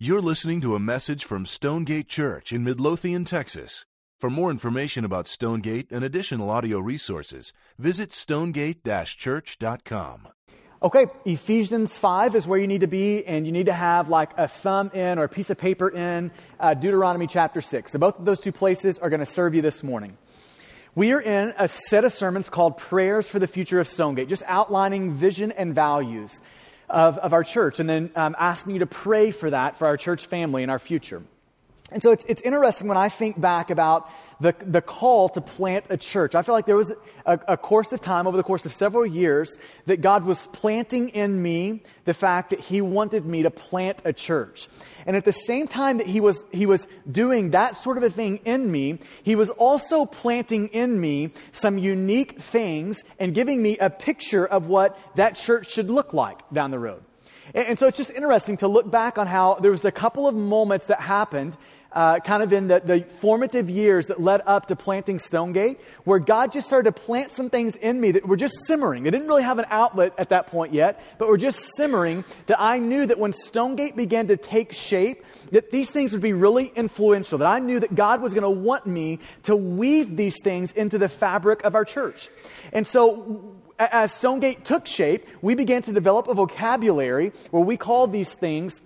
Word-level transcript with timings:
You're 0.00 0.22
listening 0.22 0.60
to 0.60 0.76
a 0.76 0.78
message 0.78 1.24
from 1.24 1.44
Stonegate 1.44 2.06
Church 2.06 2.52
in 2.52 2.62
Midlothian, 2.62 3.24
Texas. 3.24 3.84
For 4.20 4.30
more 4.30 4.48
information 4.52 5.04
about 5.04 5.26
Stonegate 5.26 5.90
and 5.90 6.04
additional 6.04 6.50
audio 6.50 6.78
resources, 6.78 7.52
visit 7.80 8.12
stonegate 8.12 8.84
church.com. 8.84 10.28
Okay, 10.84 11.06
Ephesians 11.24 11.98
5 11.98 12.36
is 12.36 12.46
where 12.46 12.60
you 12.60 12.68
need 12.68 12.82
to 12.82 12.86
be, 12.86 13.26
and 13.26 13.44
you 13.44 13.50
need 13.50 13.66
to 13.66 13.72
have 13.72 14.08
like 14.08 14.30
a 14.38 14.46
thumb 14.46 14.92
in 14.94 15.18
or 15.18 15.24
a 15.24 15.28
piece 15.28 15.50
of 15.50 15.58
paper 15.58 15.88
in 15.88 16.30
uh, 16.60 16.74
Deuteronomy 16.74 17.26
chapter 17.26 17.60
6. 17.60 17.90
So, 17.90 17.98
both 17.98 18.20
of 18.20 18.24
those 18.24 18.38
two 18.38 18.52
places 18.52 19.00
are 19.00 19.10
going 19.10 19.18
to 19.18 19.26
serve 19.26 19.52
you 19.56 19.62
this 19.62 19.82
morning. 19.82 20.16
We 20.94 21.12
are 21.12 21.20
in 21.20 21.54
a 21.58 21.66
set 21.66 22.04
of 22.04 22.12
sermons 22.12 22.48
called 22.48 22.76
Prayers 22.76 23.26
for 23.26 23.40
the 23.40 23.48
Future 23.48 23.80
of 23.80 23.88
Stonegate, 23.88 24.28
just 24.28 24.44
outlining 24.46 25.10
vision 25.10 25.50
and 25.50 25.74
values 25.74 26.40
of, 26.88 27.18
of 27.18 27.32
our 27.32 27.44
church, 27.44 27.80
and 27.80 27.88
then 27.88 28.10
um, 28.16 28.34
asking 28.38 28.74
you 28.74 28.78
to 28.80 28.86
pray 28.86 29.30
for 29.30 29.50
that 29.50 29.78
for 29.78 29.86
our 29.86 29.96
church 29.96 30.26
family 30.26 30.62
and 30.62 30.70
our 30.70 30.78
future. 30.78 31.22
And 31.90 32.02
so 32.02 32.10
it's, 32.10 32.24
it's 32.28 32.42
interesting 32.42 32.86
when 32.86 32.98
I 32.98 33.08
think 33.08 33.40
back 33.40 33.70
about 33.70 34.10
the, 34.40 34.54
the 34.60 34.82
call 34.82 35.30
to 35.30 35.40
plant 35.40 35.86
a 35.88 35.96
church. 35.96 36.34
I 36.34 36.42
feel 36.42 36.54
like 36.54 36.66
there 36.66 36.76
was 36.76 36.92
a, 37.24 37.40
a, 37.48 37.56
course 37.56 37.92
of 37.92 38.02
time 38.02 38.26
over 38.26 38.36
the 38.36 38.42
course 38.42 38.66
of 38.66 38.74
several 38.74 39.06
years 39.06 39.56
that 39.86 40.02
God 40.02 40.24
was 40.24 40.46
planting 40.48 41.08
in 41.08 41.40
me 41.40 41.82
the 42.04 42.12
fact 42.12 42.50
that 42.50 42.60
He 42.60 42.82
wanted 42.82 43.24
me 43.24 43.42
to 43.42 43.50
plant 43.50 44.02
a 44.04 44.12
church. 44.12 44.68
And 45.06 45.16
at 45.16 45.24
the 45.24 45.32
same 45.32 45.66
time 45.66 45.98
that 45.98 46.06
He 46.06 46.20
was, 46.20 46.44
he 46.52 46.66
was 46.66 46.86
doing 47.10 47.50
that 47.50 47.76
sort 47.76 47.96
of 47.96 48.02
a 48.02 48.10
thing 48.10 48.40
in 48.44 48.70
me, 48.70 48.98
He 49.22 49.34
was 49.34 49.48
also 49.48 50.04
planting 50.04 50.68
in 50.68 51.00
me 51.00 51.32
some 51.52 51.78
unique 51.78 52.40
things 52.40 53.02
and 53.18 53.34
giving 53.34 53.62
me 53.62 53.78
a 53.78 53.88
picture 53.88 54.46
of 54.46 54.66
what 54.66 54.98
that 55.16 55.36
church 55.36 55.70
should 55.70 55.88
look 55.88 56.12
like 56.12 56.38
down 56.52 56.70
the 56.70 56.78
road. 56.78 57.02
And, 57.54 57.78
so 57.78 57.86
it's 57.86 57.96
just 57.96 58.10
interesting 58.10 58.58
to 58.58 58.68
look 58.68 58.90
back 58.90 59.16
on 59.16 59.26
how 59.26 59.54
there 59.54 59.70
was 59.70 59.84
a 59.84 59.92
couple 59.92 60.28
of 60.28 60.34
moments 60.34 60.86
that 60.86 61.00
happened 61.00 61.56
uh, 61.92 62.18
kind 62.20 62.42
of 62.42 62.52
in 62.52 62.68
the, 62.68 62.80
the 62.80 63.04
formative 63.20 63.70
years 63.70 64.06
that 64.06 64.20
led 64.20 64.42
up 64.46 64.66
to 64.66 64.76
planting 64.76 65.18
Stonegate, 65.18 65.80
where 66.04 66.18
God 66.18 66.52
just 66.52 66.66
started 66.66 66.94
to 66.94 67.00
plant 67.00 67.30
some 67.30 67.48
things 67.48 67.76
in 67.76 68.00
me 68.00 68.12
that 68.12 68.26
were 68.26 68.36
just 68.36 68.54
simmering. 68.66 69.04
They 69.04 69.10
didn't 69.10 69.26
really 69.26 69.42
have 69.42 69.58
an 69.58 69.66
outlet 69.70 70.12
at 70.18 70.28
that 70.28 70.48
point 70.48 70.74
yet, 70.74 71.00
but 71.18 71.28
were 71.28 71.38
just 71.38 71.76
simmering 71.76 72.24
that 72.46 72.60
I 72.60 72.78
knew 72.78 73.06
that 73.06 73.18
when 73.18 73.32
Stonegate 73.32 73.96
began 73.96 74.28
to 74.28 74.36
take 74.36 74.72
shape, 74.72 75.24
that 75.52 75.70
these 75.70 75.90
things 75.90 76.12
would 76.12 76.22
be 76.22 76.34
really 76.34 76.70
influential, 76.76 77.38
that 77.38 77.48
I 77.48 77.58
knew 77.58 77.80
that 77.80 77.94
God 77.94 78.20
was 78.20 78.34
going 78.34 78.42
to 78.42 78.50
want 78.50 78.86
me 78.86 79.20
to 79.44 79.56
weave 79.56 80.16
these 80.16 80.36
things 80.42 80.72
into 80.72 80.98
the 80.98 81.08
fabric 81.08 81.64
of 81.64 81.74
our 81.74 81.84
church. 81.84 82.28
And 82.72 82.86
so 82.86 83.56
as 83.78 84.12
Stonegate 84.12 84.64
took 84.64 84.86
shape, 84.86 85.26
we 85.40 85.54
began 85.54 85.82
to 85.82 85.92
develop 85.92 86.28
a 86.28 86.34
vocabulary 86.34 87.32
where 87.50 87.62
we 87.62 87.76
called 87.76 88.12
these 88.12 88.34
things 88.34 88.82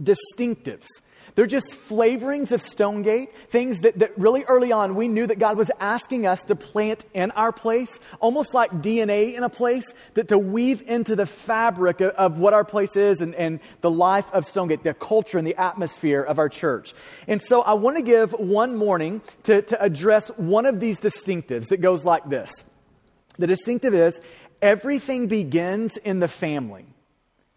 distinctives. 0.00 0.86
They're 1.34 1.46
just 1.46 1.76
flavorings 1.88 2.52
of 2.52 2.62
Stonegate, 2.62 3.50
things 3.50 3.80
that, 3.80 3.98
that 3.98 4.18
really 4.18 4.44
early 4.44 4.72
on 4.72 4.94
we 4.94 5.08
knew 5.08 5.26
that 5.26 5.38
God 5.38 5.56
was 5.56 5.70
asking 5.80 6.26
us 6.26 6.42
to 6.44 6.56
plant 6.56 7.04
in 7.14 7.30
our 7.32 7.52
place, 7.52 7.98
almost 8.20 8.54
like 8.54 8.70
DNA 8.82 9.34
in 9.34 9.42
a 9.42 9.48
place, 9.48 9.84
that 10.14 10.28
to 10.28 10.38
weave 10.38 10.82
into 10.82 11.16
the 11.16 11.26
fabric 11.26 12.00
of, 12.00 12.10
of 12.12 12.38
what 12.38 12.52
our 12.52 12.64
place 12.64 12.96
is 12.96 13.20
and, 13.20 13.34
and 13.34 13.60
the 13.80 13.90
life 13.90 14.30
of 14.32 14.44
Stonegate, 14.44 14.82
the 14.82 14.94
culture 14.94 15.38
and 15.38 15.46
the 15.46 15.56
atmosphere 15.56 16.22
of 16.22 16.38
our 16.38 16.48
church. 16.48 16.94
And 17.26 17.40
so 17.40 17.62
I 17.62 17.74
want 17.74 17.96
to 17.96 18.02
give 18.02 18.32
one 18.32 18.76
morning 18.76 19.22
to, 19.44 19.62
to 19.62 19.82
address 19.82 20.28
one 20.36 20.66
of 20.66 20.80
these 20.80 21.00
distinctives 21.00 21.68
that 21.68 21.78
goes 21.78 22.04
like 22.04 22.28
this. 22.28 22.52
The 23.38 23.46
distinctive 23.46 23.94
is 23.94 24.20
everything 24.60 25.28
begins 25.28 25.96
in 25.96 26.18
the 26.18 26.28
family 26.28 26.86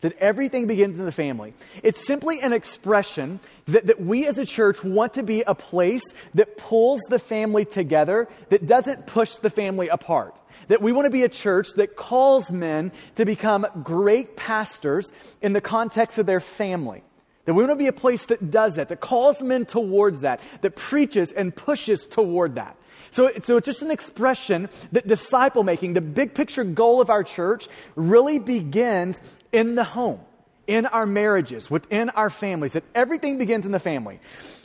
that 0.04 0.18
everything 0.18 0.68
begins 0.68 0.98
in 0.98 1.06
the 1.06 1.12
family. 1.12 1.54
It's 1.82 2.06
simply 2.06 2.42
an 2.42 2.52
expression 2.52 3.40
that, 3.68 3.88
that 3.88 4.02
we 4.02 4.28
as 4.28 4.38
a 4.38 4.46
church 4.46 4.84
want 4.84 5.14
to 5.14 5.24
be 5.24 5.44
a 5.48 5.56
place 5.56 6.04
that 6.34 6.58
pulls 6.58 7.00
the 7.10 7.20
family 7.20 7.64
together, 7.64 8.28
that 8.50 8.68
doesn't 8.68 9.08
push 9.08 9.38
the 9.38 9.50
family 9.50 9.88
apart. 9.88 10.42
That 10.68 10.82
we 10.82 10.92
want 10.92 11.06
to 11.06 11.10
be 11.10 11.24
a 11.24 11.30
church 11.30 11.70
that 11.78 11.96
calls 11.96 12.52
men 12.52 12.92
to 13.16 13.24
become 13.24 13.66
great 13.82 14.36
pastors 14.36 15.14
in 15.42 15.54
the 15.54 15.62
context 15.62 16.18
of 16.18 16.26
their 16.26 16.42
family. 16.42 17.02
That 17.46 17.54
we 17.54 17.64
want 17.64 17.72
to 17.72 17.76
be 17.78 17.88
a 17.88 17.94
place 17.94 18.26
that 18.26 18.52
does 18.52 18.76
that, 18.76 18.90
that 18.90 19.00
calls 19.00 19.42
men 19.42 19.66
towards 19.66 20.22
that, 20.22 20.42
that 20.62 20.76
preaches 20.76 21.32
and 21.32 21.56
pushes 21.56 22.06
toward 22.08 22.56
that. 22.56 22.76
So, 23.12 23.32
so 23.42 23.58
it's 23.58 23.66
just 23.66 23.82
an 23.82 23.92
expression 23.92 24.70
that 24.92 25.08
disciple 25.08 25.64
making, 25.64 25.94
the 25.94 26.02
big 26.02 26.34
picture 26.34 26.64
goal 26.64 27.00
of 27.00 27.10
our 27.10 27.24
church, 27.24 27.70
really 27.96 28.40
begins 28.40 29.22
in 29.54 29.76
the 29.76 29.86
home, 29.86 30.20
in 30.68 30.86
our 30.86 31.06
marriages, 31.06 31.72
within 31.72 32.10
our 32.10 32.30
families, 32.30 32.74
that 32.74 32.84
everything 32.94 33.38
begins 33.38 33.66
in 33.66 33.72
the 33.72 33.80
family. 33.80 34.20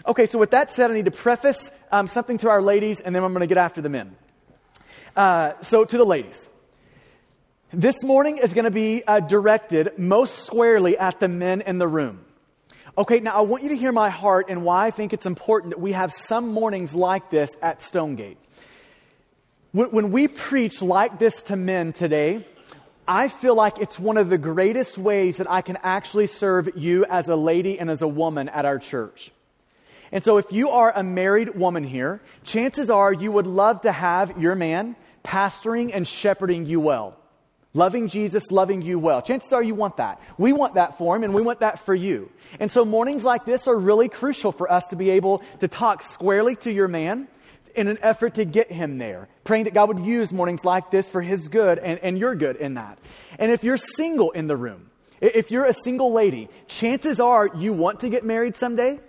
Okay, 0.07 0.27
so 0.27 0.39
with 0.39 0.51
that 0.51 0.73
said, 0.73 0.91
I 0.91 0.95
need 0.95 1.05
to 1.05 1.13
preface 1.13 1.71
um, 1.93 2.09
something 2.09 2.39
to 2.39 2.49
our 2.49 2.63
ladies, 2.63 3.01
and 3.01 3.15
then 3.15 3.23
I'm 3.23 3.33
going 3.33 3.41
to 3.41 3.47
get 3.47 3.59
after 3.59 3.81
the 3.81 3.89
men. 3.89 4.17
Uh, 5.15 5.53
so, 5.61 5.85
to 5.85 5.97
the 5.97 6.05
ladies. 6.05 6.49
This 7.73 8.03
morning 8.03 8.39
is 8.39 8.55
going 8.55 8.65
to 8.65 8.71
be 8.71 9.05
uh, 9.07 9.21
directed 9.21 9.99
most 9.99 10.47
squarely 10.47 10.97
at 10.97 11.21
the 11.21 11.29
men 11.29 11.61
in 11.61 11.79
the 11.79 11.87
room. 11.87 12.25
Okay, 12.97 13.21
now 13.21 13.37
I 13.37 13.43
want 13.43 13.63
you 13.63 13.69
to 13.69 13.77
hear 13.77 13.93
my 13.93 14.09
heart 14.09 14.47
and 14.49 14.65
why 14.65 14.87
I 14.87 14.91
think 14.91 15.13
it's 15.13 15.27
important 15.27 15.75
that 15.75 15.81
we 15.81 15.93
have 15.93 16.13
some 16.13 16.49
mornings 16.49 16.95
like 16.95 17.31
this 17.31 17.51
at 17.61 17.83
Stonegate. 17.83 18.39
When, 19.73 19.91
when 19.91 20.11
we 20.13 20.29
preach 20.29 20.81
like 20.81 21.19
this 21.19 21.43
to 21.45 21.57
men 21.57 21.93
today, 21.93 22.47
I 23.09 23.29
feel 23.29 23.55
like 23.55 23.79
it's 23.79 23.99
one 23.99 24.19
of 24.19 24.29
the 24.29 24.37
greatest 24.37 24.99
ways 24.99 25.39
that 25.39 25.51
I 25.51 25.63
can 25.63 25.79
actually 25.83 26.27
serve 26.27 26.69
you 26.77 27.07
as 27.07 27.27
a 27.29 27.37
lady 27.37 27.81
and 27.81 27.91
as 27.91 28.03
a 28.03 28.09
woman 28.09 28.51
at 28.51 28.67
our 28.67 28.79
church. 28.79 29.31
And 30.13 30.23
so, 30.23 30.37
if 30.37 30.53
you 30.53 30.69
are 30.71 30.93
a 30.95 31.03
married 31.03 31.55
woman 31.57 31.85
here, 31.85 32.21
chances 32.45 32.91
are 32.91 33.13
you 33.13 33.33
would 33.33 33.47
love 33.47 33.83
to 33.83 33.93
have 33.93 34.39
your 34.41 34.55
man 34.55 34.95
pastoring 35.25 35.91
and 35.95 36.07
shepherding 36.07 36.67
you 36.67 36.81
well. 36.81 37.17
Loving 37.75 38.09
Jesus, 38.09 38.51
loving 38.51 38.83
you 38.83 38.99
well. 38.99 39.23
Chances 39.23 39.53
are 39.53 39.63
you 39.63 39.75
want 39.75 39.99
that. 39.99 40.21
We 40.39 40.53
want 40.53 40.75
that 40.75 40.99
for 40.99 41.17
him, 41.17 41.25
and 41.25 41.35
we 41.35 41.43
want 41.43 41.61
that 41.61 41.81
for 41.81 41.95
you. 41.95 42.31
And 42.61 42.71
so, 42.71 42.85
mornings 42.85 43.25
like 43.25 43.47
this 43.47 43.69
are 43.69 43.77
really 43.77 44.09
crucial 44.09 44.53
for 44.53 44.71
us 44.71 44.87
to 44.89 44.97
be 44.97 45.11
able 45.11 45.43
to 45.61 45.69
talk 45.69 46.03
squarely 46.03 46.57
to 46.57 46.71
your 46.71 46.89
man 46.89 47.29
in 47.75 47.89
an 47.89 47.99
effort 48.03 48.35
to 48.35 48.45
get 48.45 48.71
him 48.71 48.99
there, 48.99 49.29
praying 49.45 49.65
that 49.65 49.75
God 49.75 49.89
would 49.89 50.01
use 50.01 50.33
mornings 50.33 50.65
like 50.65 50.91
this 50.91 51.09
for 51.09 51.23
his 51.23 51.49
good 51.49 51.79
and, 51.79 51.99
and 52.01 52.19
your 52.19 52.35
good 52.35 52.57
in 52.57 52.75
that. 52.75 52.99
And 53.39 53.51
if 53.51 53.65
you're 53.65 53.77
single 53.77 54.31
in 54.31 54.47
the 54.47 54.57
room, 54.57 54.91
if 55.21 55.51
you're 55.51 55.65
a 55.65 55.73
single 55.73 56.13
lady, 56.13 56.49
chances 56.67 57.21
are 57.21 57.49
you 57.49 57.73
want 57.73 58.01
to 58.01 58.09
get 58.09 58.25
married 58.25 58.57
someday. 58.57 59.01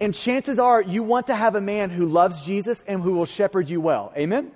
And 0.00 0.14
chances 0.14 0.58
are 0.58 0.82
you 0.82 1.02
want 1.02 1.28
to 1.28 1.34
have 1.34 1.54
a 1.54 1.60
man 1.60 1.90
who 1.90 2.06
loves 2.06 2.44
Jesus 2.44 2.82
and 2.86 3.00
who 3.00 3.12
will 3.12 3.26
shepherd 3.26 3.70
you 3.70 3.80
well. 3.80 4.12
Amen? 4.16 4.50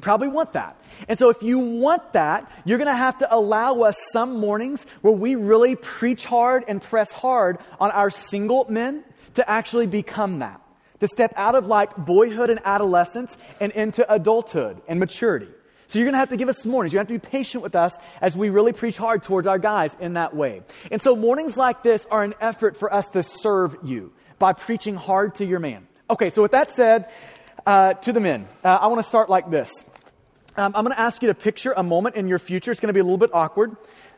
Probably 0.00 0.28
want 0.28 0.52
that. 0.54 0.80
And 1.08 1.18
so 1.18 1.30
if 1.30 1.42
you 1.42 1.58
want 1.58 2.12
that, 2.12 2.50
you're 2.64 2.78
going 2.78 2.88
to 2.88 2.94
have 2.94 3.18
to 3.18 3.34
allow 3.34 3.80
us 3.82 3.96
some 4.12 4.40
mornings 4.40 4.84
where 5.00 5.14
we 5.14 5.36
really 5.36 5.76
preach 5.76 6.26
hard 6.26 6.64
and 6.68 6.82
press 6.82 7.12
hard 7.12 7.58
on 7.80 7.92
our 7.92 8.10
single 8.10 8.66
men 8.68 9.04
to 9.34 9.48
actually 9.48 9.86
become 9.86 10.40
that 10.40 10.60
to 11.00 11.08
step 11.08 11.32
out 11.36 11.54
of 11.54 11.66
like 11.66 11.96
boyhood 11.96 12.50
and 12.50 12.60
adolescence 12.64 13.36
and 13.60 13.72
into 13.72 14.10
adulthood 14.12 14.80
and 14.88 14.98
maturity. 15.00 15.48
So 15.88 15.98
you're 15.98 16.06
going 16.06 16.14
to 16.14 16.18
have 16.18 16.30
to 16.30 16.36
give 16.36 16.48
us 16.48 16.64
mornings. 16.66 16.92
You 16.92 16.98
have 16.98 17.06
to 17.08 17.14
be 17.14 17.20
patient 17.20 17.62
with 17.62 17.76
us 17.76 17.96
as 18.20 18.36
we 18.36 18.50
really 18.50 18.72
preach 18.72 18.96
hard 18.96 19.22
towards 19.22 19.46
our 19.46 19.58
guys 19.58 19.96
in 20.00 20.14
that 20.14 20.34
way. 20.34 20.62
And 20.90 21.00
so 21.00 21.14
mornings 21.14 21.56
like 21.56 21.82
this 21.82 22.06
are 22.10 22.24
an 22.24 22.34
effort 22.40 22.76
for 22.76 22.92
us 22.92 23.10
to 23.10 23.22
serve 23.22 23.76
you 23.84 24.12
by 24.38 24.52
preaching 24.52 24.96
hard 24.96 25.36
to 25.36 25.44
your 25.44 25.60
man. 25.60 25.86
Okay, 26.10 26.30
so 26.30 26.42
with 26.42 26.52
that 26.52 26.72
said, 26.72 27.08
uh, 27.66 27.94
to 27.94 28.12
the 28.12 28.20
men, 28.20 28.48
uh, 28.64 28.78
I 28.80 28.88
want 28.88 29.00
to 29.00 29.08
start 29.08 29.30
like 29.30 29.50
this. 29.50 29.72
Um, 30.56 30.72
I'm 30.74 30.84
going 30.84 30.94
to 30.94 31.00
ask 31.00 31.22
you 31.22 31.28
to 31.28 31.34
picture 31.34 31.74
a 31.76 31.82
moment 31.82 32.16
in 32.16 32.28
your 32.28 32.38
future. 32.38 32.70
It's 32.70 32.80
going 32.80 32.88
to 32.88 32.94
be 32.94 33.00
a 33.00 33.04
little 33.04 33.18
bit 33.18 33.30
awkward. 33.32 33.76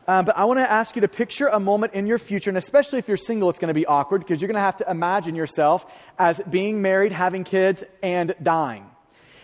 Um, 0.09 0.25
but 0.25 0.35
I 0.35 0.45
want 0.45 0.57
to 0.57 0.69
ask 0.69 0.95
you 0.95 1.01
to 1.01 1.07
picture 1.07 1.49
a 1.49 1.59
moment 1.59 1.93
in 1.93 2.07
your 2.07 2.17
future, 2.17 2.49
and 2.49 2.57
especially 2.57 2.97
if 2.97 3.07
you're 3.07 3.15
single, 3.15 3.47
it's 3.51 3.59
going 3.59 3.67
to 3.67 3.75
be 3.75 3.85
awkward 3.85 4.21
because 4.21 4.41
you're 4.41 4.47
going 4.47 4.55
to 4.55 4.59
have 4.59 4.77
to 4.77 4.89
imagine 4.89 5.35
yourself 5.35 5.85
as 6.17 6.41
being 6.49 6.81
married, 6.81 7.11
having 7.11 7.43
kids, 7.43 7.83
and 8.01 8.33
dying. 8.41 8.89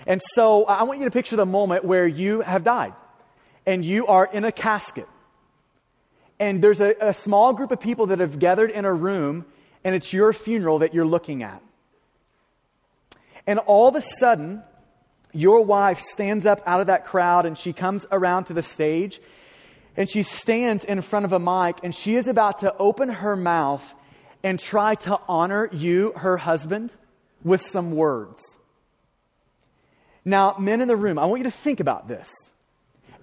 And 0.07 0.23
so 0.33 0.65
I 0.65 0.81
want 0.81 0.97
you 0.97 1.05
to 1.05 1.11
picture 1.11 1.35
the 1.35 1.45
moment 1.45 1.85
where 1.85 2.07
you 2.07 2.41
have 2.41 2.63
died 2.63 2.93
and 3.67 3.85
you 3.85 4.07
are 4.07 4.25
in 4.25 4.43
a 4.43 4.51
casket. 4.51 5.07
And 6.39 6.63
there's 6.63 6.81
a, 6.81 6.95
a 6.99 7.13
small 7.13 7.53
group 7.53 7.69
of 7.69 7.79
people 7.79 8.07
that 8.07 8.17
have 8.17 8.39
gathered 8.39 8.71
in 8.71 8.85
a 8.85 8.93
room, 8.93 9.45
and 9.83 9.93
it's 9.93 10.13
your 10.13 10.33
funeral 10.33 10.79
that 10.79 10.95
you're 10.95 11.05
looking 11.05 11.43
at. 11.43 11.61
And 13.45 13.59
all 13.59 13.87
of 13.87 13.95
a 13.95 14.01
sudden, 14.01 14.63
your 15.31 15.63
wife 15.63 15.99
stands 15.99 16.47
up 16.47 16.63
out 16.65 16.81
of 16.81 16.87
that 16.87 17.05
crowd 17.05 17.45
and 17.45 17.55
she 17.55 17.71
comes 17.71 18.07
around 18.11 18.45
to 18.45 18.53
the 18.53 18.63
stage 18.63 19.21
and 19.97 20.09
she 20.09 20.23
stands 20.23 20.83
in 20.83 21.01
front 21.01 21.25
of 21.25 21.33
a 21.33 21.39
mic 21.39 21.77
and 21.83 21.93
she 21.93 22.15
is 22.15 22.27
about 22.27 22.59
to 22.59 22.75
open 22.77 23.09
her 23.09 23.35
mouth 23.35 23.95
and 24.43 24.59
try 24.59 24.95
to 24.95 25.19
honor 25.27 25.69
you, 25.71 26.13
her 26.17 26.37
husband, 26.37 26.91
with 27.43 27.61
some 27.61 27.91
words. 27.91 28.57
Now, 30.23 30.55
men 30.59 30.81
in 30.81 30.87
the 30.87 30.95
room, 30.95 31.17
I 31.19 31.25
want 31.25 31.39
you 31.39 31.45
to 31.45 31.51
think 31.51 31.79
about 31.79 32.07
this. 32.07 32.31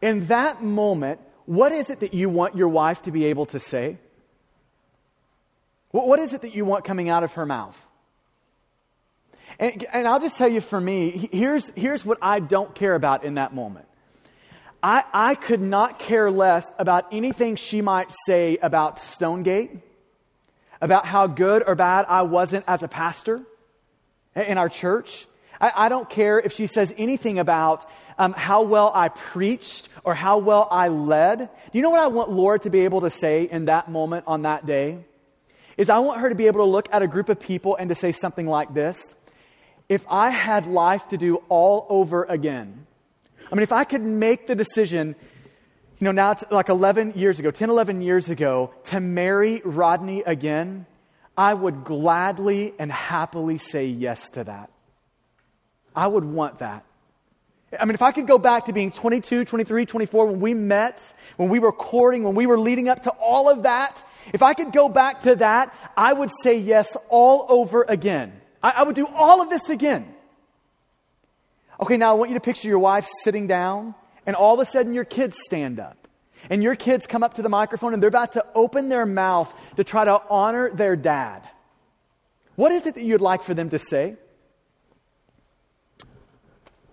In 0.00 0.26
that 0.26 0.62
moment, 0.62 1.20
what 1.46 1.72
is 1.72 1.90
it 1.90 2.00
that 2.00 2.14
you 2.14 2.28
want 2.28 2.56
your 2.56 2.68
wife 2.68 3.02
to 3.02 3.10
be 3.10 3.26
able 3.26 3.46
to 3.46 3.60
say? 3.60 3.98
What 5.90 6.18
is 6.20 6.32
it 6.32 6.42
that 6.42 6.54
you 6.54 6.64
want 6.64 6.84
coming 6.84 7.08
out 7.08 7.22
of 7.22 7.34
her 7.34 7.44
mouth? 7.44 7.78
And, 9.58 9.84
and 9.92 10.08
I'll 10.08 10.20
just 10.20 10.38
tell 10.38 10.48
you 10.48 10.60
for 10.60 10.80
me, 10.80 11.28
here's, 11.30 11.70
here's 11.70 12.04
what 12.04 12.18
I 12.22 12.40
don't 12.40 12.74
care 12.74 12.94
about 12.94 13.24
in 13.24 13.34
that 13.34 13.54
moment. 13.54 13.86
I, 14.82 15.04
I 15.12 15.34
could 15.36 15.60
not 15.60 16.00
care 16.00 16.30
less 16.30 16.72
about 16.78 17.06
anything 17.12 17.54
she 17.54 17.82
might 17.82 18.12
say 18.26 18.56
about 18.60 18.98
Stonegate, 18.98 19.70
about 20.80 21.06
how 21.06 21.28
good 21.28 21.62
or 21.66 21.76
bad 21.76 22.06
I 22.08 22.22
wasn't 22.22 22.64
as 22.66 22.82
a 22.82 22.88
pastor 22.88 23.42
in 24.34 24.58
our 24.58 24.68
church. 24.68 25.26
I, 25.60 25.72
I 25.74 25.88
don't 25.88 26.10
care 26.10 26.40
if 26.40 26.52
she 26.52 26.66
says 26.66 26.92
anything 26.98 27.38
about 27.38 27.88
um, 28.18 28.32
how 28.32 28.62
well 28.62 28.90
I 28.92 29.08
preached 29.08 29.88
or 30.02 30.14
how 30.14 30.38
well 30.38 30.66
I 30.70 30.88
led. 30.88 31.38
Do 31.38 31.78
you 31.78 31.82
know 31.82 31.90
what 31.90 32.00
I 32.00 32.08
want 32.08 32.30
Laura 32.30 32.58
to 32.60 32.70
be 32.70 32.80
able 32.80 33.02
to 33.02 33.10
say 33.10 33.44
in 33.44 33.66
that 33.66 33.88
moment 33.88 34.24
on 34.26 34.42
that 34.42 34.66
day? 34.66 35.04
Is 35.76 35.90
I 35.90 36.00
want 36.00 36.20
her 36.20 36.28
to 36.28 36.34
be 36.34 36.48
able 36.48 36.60
to 36.60 36.70
look 36.70 36.88
at 36.92 37.02
a 37.02 37.06
group 37.06 37.28
of 37.28 37.38
people 37.38 37.76
and 37.76 37.88
to 37.88 37.94
say 37.94 38.10
something 38.10 38.46
like 38.46 38.74
this 38.74 39.14
If 39.88 40.04
I 40.10 40.30
had 40.30 40.66
life 40.66 41.08
to 41.08 41.16
do 41.16 41.36
all 41.48 41.86
over 41.88 42.24
again, 42.24 42.86
I 43.52 43.54
mean, 43.54 43.64
if 43.64 43.72
I 43.72 43.84
could 43.84 44.02
make 44.02 44.46
the 44.46 44.54
decision, 44.54 45.14
you 45.98 46.04
know, 46.06 46.12
now 46.12 46.30
it's 46.30 46.42
like 46.50 46.70
11 46.70 47.12
years 47.16 47.38
ago, 47.38 47.50
10, 47.50 47.68
11 47.68 48.00
years 48.00 48.30
ago, 48.30 48.72
to 48.84 48.98
marry 48.98 49.60
Rodney 49.62 50.22
again, 50.22 50.86
I 51.36 51.52
would 51.52 51.84
gladly 51.84 52.72
and 52.78 52.90
happily 52.90 53.58
say 53.58 53.86
yes 53.86 54.30
to 54.30 54.44
that. 54.44 54.70
I 55.94 56.06
would 56.06 56.24
want 56.24 56.60
that. 56.60 56.86
I 57.78 57.84
mean, 57.84 57.94
if 57.94 58.00
I 58.00 58.12
could 58.12 58.26
go 58.26 58.38
back 58.38 58.66
to 58.66 58.72
being 58.72 58.90
22, 58.90 59.44
23, 59.44 59.84
24, 59.84 60.26
when 60.26 60.40
we 60.40 60.54
met, 60.54 61.02
when 61.36 61.50
we 61.50 61.58
were 61.58 61.72
courting, 61.72 62.22
when 62.22 62.34
we 62.34 62.46
were 62.46 62.58
leading 62.58 62.88
up 62.88 63.02
to 63.02 63.10
all 63.10 63.50
of 63.50 63.64
that, 63.64 64.02
if 64.32 64.42
I 64.42 64.54
could 64.54 64.72
go 64.72 64.88
back 64.88 65.22
to 65.22 65.36
that, 65.36 65.74
I 65.94 66.14
would 66.14 66.30
say 66.42 66.56
yes 66.56 66.96
all 67.10 67.44
over 67.50 67.84
again. 67.86 68.32
I, 68.62 68.70
I 68.76 68.82
would 68.84 68.96
do 68.96 69.06
all 69.06 69.42
of 69.42 69.50
this 69.50 69.68
again. 69.68 70.14
Okay, 71.82 71.96
now 71.96 72.12
I 72.12 72.14
want 72.14 72.30
you 72.30 72.34
to 72.34 72.40
picture 72.40 72.68
your 72.68 72.78
wife 72.78 73.08
sitting 73.24 73.48
down, 73.48 73.96
and 74.24 74.36
all 74.36 74.54
of 74.54 74.60
a 74.60 74.70
sudden 74.70 74.94
your 74.94 75.04
kids 75.04 75.36
stand 75.42 75.80
up. 75.80 76.06
And 76.48 76.62
your 76.62 76.76
kids 76.76 77.08
come 77.08 77.24
up 77.24 77.34
to 77.34 77.42
the 77.42 77.48
microphone 77.48 77.92
and 77.92 78.00
they're 78.00 78.08
about 78.08 78.34
to 78.34 78.46
open 78.54 78.88
their 78.88 79.04
mouth 79.04 79.52
to 79.74 79.82
try 79.82 80.04
to 80.04 80.22
honor 80.30 80.70
their 80.70 80.94
dad. 80.94 81.42
What 82.54 82.70
is 82.70 82.86
it 82.86 82.94
that 82.94 83.02
you'd 83.02 83.20
like 83.20 83.42
for 83.42 83.52
them 83.52 83.70
to 83.70 83.80
say? 83.80 84.14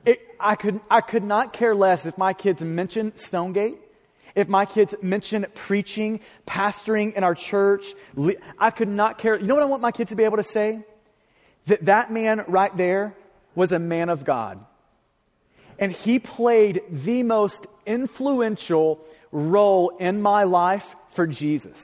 It, 0.06 0.22
I, 0.40 0.56
could, 0.56 0.80
I 0.90 1.02
could 1.02 1.24
not 1.24 1.54
care 1.54 1.76
less 1.76 2.08
if 2.08 2.18
my 2.18 2.34
kids 2.34 2.64
mention 2.64 3.16
Stonegate, 3.16 3.78
if 4.34 4.48
my 4.48 4.66
kids 4.66 4.96
mention 5.04 5.46
preaching, 5.54 6.20
pastoring 6.48 7.14
in 7.14 7.24
our 7.24 7.36
church. 7.36 7.94
I 8.58 8.72
could 8.72 8.90
not 8.90 9.20
care. 9.20 9.40
You 9.40 9.46
know 9.46 9.54
what 9.54 9.62
I 9.62 9.68
want 9.68 9.84
my 9.84 9.92
kids 9.92 10.10
to 10.10 10.16
be 10.16 10.24
able 10.24 10.38
to 10.38 10.44
say? 10.44 10.80
That 11.68 11.86
that 11.86 12.12
man 12.12 12.44
right 12.48 12.76
there 12.76 13.16
was 13.54 13.72
a 13.72 13.78
man 13.78 14.10
of 14.10 14.26
God. 14.26 14.66
And 15.80 15.92
he 15.92 16.20
played 16.20 16.84
the 16.92 17.24
most 17.24 17.66
influential 17.86 19.04
role 19.32 19.90
in 19.98 20.22
my 20.22 20.44
life 20.44 20.96
for 21.12 21.26
Jesus. 21.26 21.84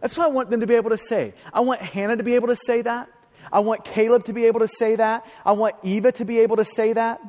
That's 0.00 0.16
what 0.16 0.26
I 0.26 0.30
want 0.30 0.50
them 0.50 0.60
to 0.60 0.66
be 0.66 0.74
able 0.74 0.90
to 0.90 0.98
say. 0.98 1.34
I 1.52 1.60
want 1.60 1.80
Hannah 1.80 2.16
to 2.16 2.22
be 2.22 2.34
able 2.34 2.48
to 2.48 2.56
say 2.56 2.82
that. 2.82 3.08
I 3.52 3.60
want 3.60 3.84
Caleb 3.84 4.24
to 4.26 4.32
be 4.32 4.46
able 4.46 4.60
to 4.60 4.68
say 4.68 4.96
that. 4.96 5.26
I 5.44 5.52
want 5.52 5.74
Eva 5.82 6.12
to 6.12 6.24
be 6.24 6.40
able 6.40 6.56
to 6.56 6.64
say 6.64 6.92
that. 6.92 7.20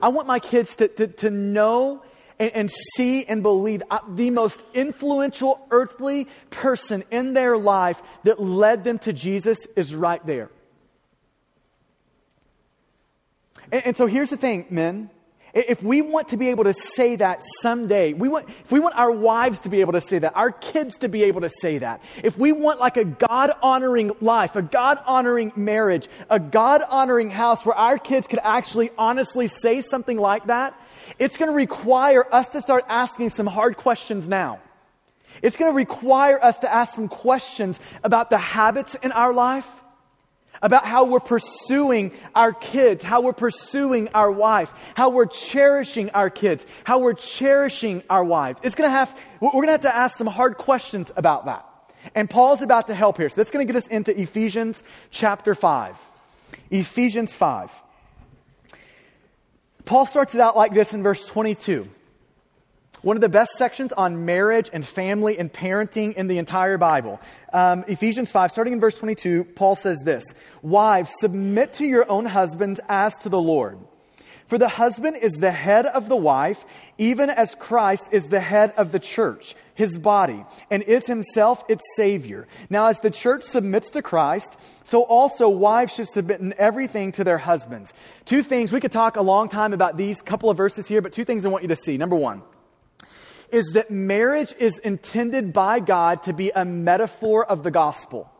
I 0.00 0.08
want 0.08 0.26
my 0.26 0.38
kids 0.38 0.76
to, 0.76 0.88
to, 0.88 1.06
to 1.06 1.30
know 1.30 2.02
and, 2.38 2.52
and 2.52 2.70
see 2.96 3.24
and 3.24 3.42
believe 3.42 3.82
the 4.08 4.30
most 4.30 4.60
influential 4.74 5.64
earthly 5.70 6.26
person 6.50 7.04
in 7.10 7.34
their 7.34 7.56
life 7.56 8.02
that 8.24 8.40
led 8.40 8.84
them 8.84 8.98
to 9.00 9.12
Jesus 9.12 9.58
is 9.76 9.94
right 9.94 10.24
there. 10.26 10.50
And, 13.72 13.86
and 13.86 13.96
so 13.96 14.06
here's 14.06 14.30
the 14.30 14.36
thing, 14.36 14.66
men. 14.70 15.10
If 15.54 15.82
we 15.82 16.00
want 16.00 16.28
to 16.28 16.38
be 16.38 16.48
able 16.48 16.64
to 16.64 16.72
say 16.72 17.16
that 17.16 17.42
someday, 17.60 18.14
we 18.14 18.26
want, 18.26 18.48
if 18.48 18.72
we 18.72 18.80
want 18.80 18.96
our 18.96 19.10
wives 19.10 19.58
to 19.60 19.68
be 19.68 19.82
able 19.82 19.92
to 19.92 20.00
say 20.00 20.18
that, 20.18 20.34
our 20.34 20.50
kids 20.50 20.96
to 20.98 21.10
be 21.10 21.24
able 21.24 21.42
to 21.42 21.50
say 21.60 21.76
that, 21.76 22.00
if 22.22 22.38
we 22.38 22.52
want 22.52 22.80
like 22.80 22.96
a 22.96 23.04
God 23.04 23.52
honoring 23.62 24.12
life, 24.22 24.56
a 24.56 24.62
God 24.62 24.98
honoring 25.04 25.52
marriage, 25.54 26.08
a 26.30 26.40
God 26.40 26.82
honoring 26.88 27.30
house 27.30 27.66
where 27.66 27.74
our 27.74 27.98
kids 27.98 28.26
could 28.26 28.38
actually 28.42 28.90
honestly 28.96 29.46
say 29.46 29.82
something 29.82 30.16
like 30.16 30.46
that, 30.46 30.74
it's 31.18 31.36
going 31.36 31.50
to 31.50 31.56
require 31.56 32.24
us 32.32 32.48
to 32.50 32.62
start 32.62 32.84
asking 32.88 33.28
some 33.28 33.46
hard 33.46 33.76
questions 33.76 34.26
now. 34.26 34.58
It's 35.42 35.56
going 35.56 35.70
to 35.70 35.76
require 35.76 36.42
us 36.42 36.58
to 36.58 36.72
ask 36.72 36.94
some 36.94 37.08
questions 37.08 37.78
about 38.02 38.30
the 38.30 38.38
habits 38.38 38.94
in 39.02 39.12
our 39.12 39.34
life 39.34 39.68
about 40.62 40.86
how 40.86 41.04
we're 41.04 41.20
pursuing 41.20 42.12
our 42.34 42.52
kids, 42.52 43.04
how 43.04 43.20
we're 43.20 43.32
pursuing 43.32 44.08
our 44.14 44.30
wife, 44.30 44.72
how 44.94 45.10
we're 45.10 45.26
cherishing 45.26 46.10
our 46.10 46.30
kids, 46.30 46.66
how 46.84 47.00
we're 47.00 47.12
cherishing 47.12 48.02
our 48.08 48.24
wives. 48.24 48.60
It's 48.62 48.74
going 48.74 48.88
to 48.88 48.94
have, 48.94 49.14
we're 49.40 49.50
going 49.50 49.66
to 49.66 49.72
have 49.72 49.80
to 49.82 49.94
ask 49.94 50.16
some 50.16 50.28
hard 50.28 50.56
questions 50.56 51.12
about 51.16 51.46
that. 51.46 51.66
And 52.14 52.30
Paul's 52.30 52.62
about 52.62 52.86
to 52.86 52.94
help 52.94 53.16
here. 53.16 53.28
So 53.28 53.36
that's 53.36 53.50
going 53.50 53.66
to 53.66 53.72
get 53.72 53.76
us 53.76 53.88
into 53.88 54.18
Ephesians 54.18 54.82
chapter 55.10 55.54
5. 55.54 55.96
Ephesians 56.70 57.34
5. 57.34 57.70
Paul 59.84 60.06
starts 60.06 60.34
it 60.34 60.40
out 60.40 60.56
like 60.56 60.74
this 60.74 60.94
in 60.94 61.02
verse 61.02 61.26
22. 61.26 61.88
One 63.02 63.16
of 63.16 63.20
the 63.20 63.28
best 63.28 63.50
sections 63.58 63.92
on 63.92 64.24
marriage 64.24 64.70
and 64.72 64.86
family 64.86 65.36
and 65.36 65.52
parenting 65.52 66.14
in 66.14 66.28
the 66.28 66.38
entire 66.38 66.78
Bible. 66.78 67.20
Um, 67.52 67.84
Ephesians 67.88 68.30
5, 68.30 68.52
starting 68.52 68.74
in 68.74 68.80
verse 68.80 68.94
22, 68.94 69.42
Paul 69.56 69.74
says 69.74 69.98
this 70.04 70.24
Wives, 70.62 71.12
submit 71.18 71.72
to 71.74 71.84
your 71.84 72.08
own 72.08 72.26
husbands 72.26 72.80
as 72.88 73.18
to 73.18 73.28
the 73.28 73.40
Lord. 73.40 73.78
For 74.46 74.56
the 74.56 74.68
husband 74.68 75.16
is 75.16 75.32
the 75.32 75.50
head 75.50 75.86
of 75.86 76.08
the 76.08 76.16
wife, 76.16 76.64
even 76.96 77.28
as 77.28 77.56
Christ 77.56 78.08
is 78.12 78.28
the 78.28 78.38
head 78.38 78.72
of 78.76 78.92
the 78.92 78.98
church, 79.00 79.56
his 79.74 79.98
body, 79.98 80.44
and 80.70 80.82
is 80.84 81.06
himself 81.06 81.64
its 81.68 81.82
Savior. 81.96 82.46
Now, 82.70 82.86
as 82.86 83.00
the 83.00 83.10
church 83.10 83.42
submits 83.42 83.90
to 83.90 84.02
Christ, 84.02 84.56
so 84.84 85.02
also 85.02 85.48
wives 85.48 85.94
should 85.94 86.08
submit 86.08 86.40
in 86.40 86.54
everything 86.56 87.12
to 87.12 87.24
their 87.24 87.38
husbands. 87.38 87.94
Two 88.26 88.42
things, 88.42 88.72
we 88.72 88.80
could 88.80 88.92
talk 88.92 89.16
a 89.16 89.22
long 89.22 89.48
time 89.48 89.72
about 89.72 89.96
these 89.96 90.22
couple 90.22 90.50
of 90.50 90.56
verses 90.56 90.86
here, 90.86 91.00
but 91.00 91.12
two 91.12 91.24
things 91.24 91.46
I 91.46 91.48
want 91.48 91.62
you 91.64 91.68
to 91.68 91.76
see. 91.76 91.96
Number 91.96 92.16
one, 92.16 92.42
is 93.52 93.66
that 93.74 93.90
marriage 93.90 94.54
is 94.58 94.78
intended 94.78 95.52
by 95.52 95.80
God 95.80 96.24
to 96.24 96.32
be 96.32 96.50
a 96.50 96.64
metaphor 96.64 97.44
of 97.44 97.62
the 97.62 97.70
gospel. 97.70 98.30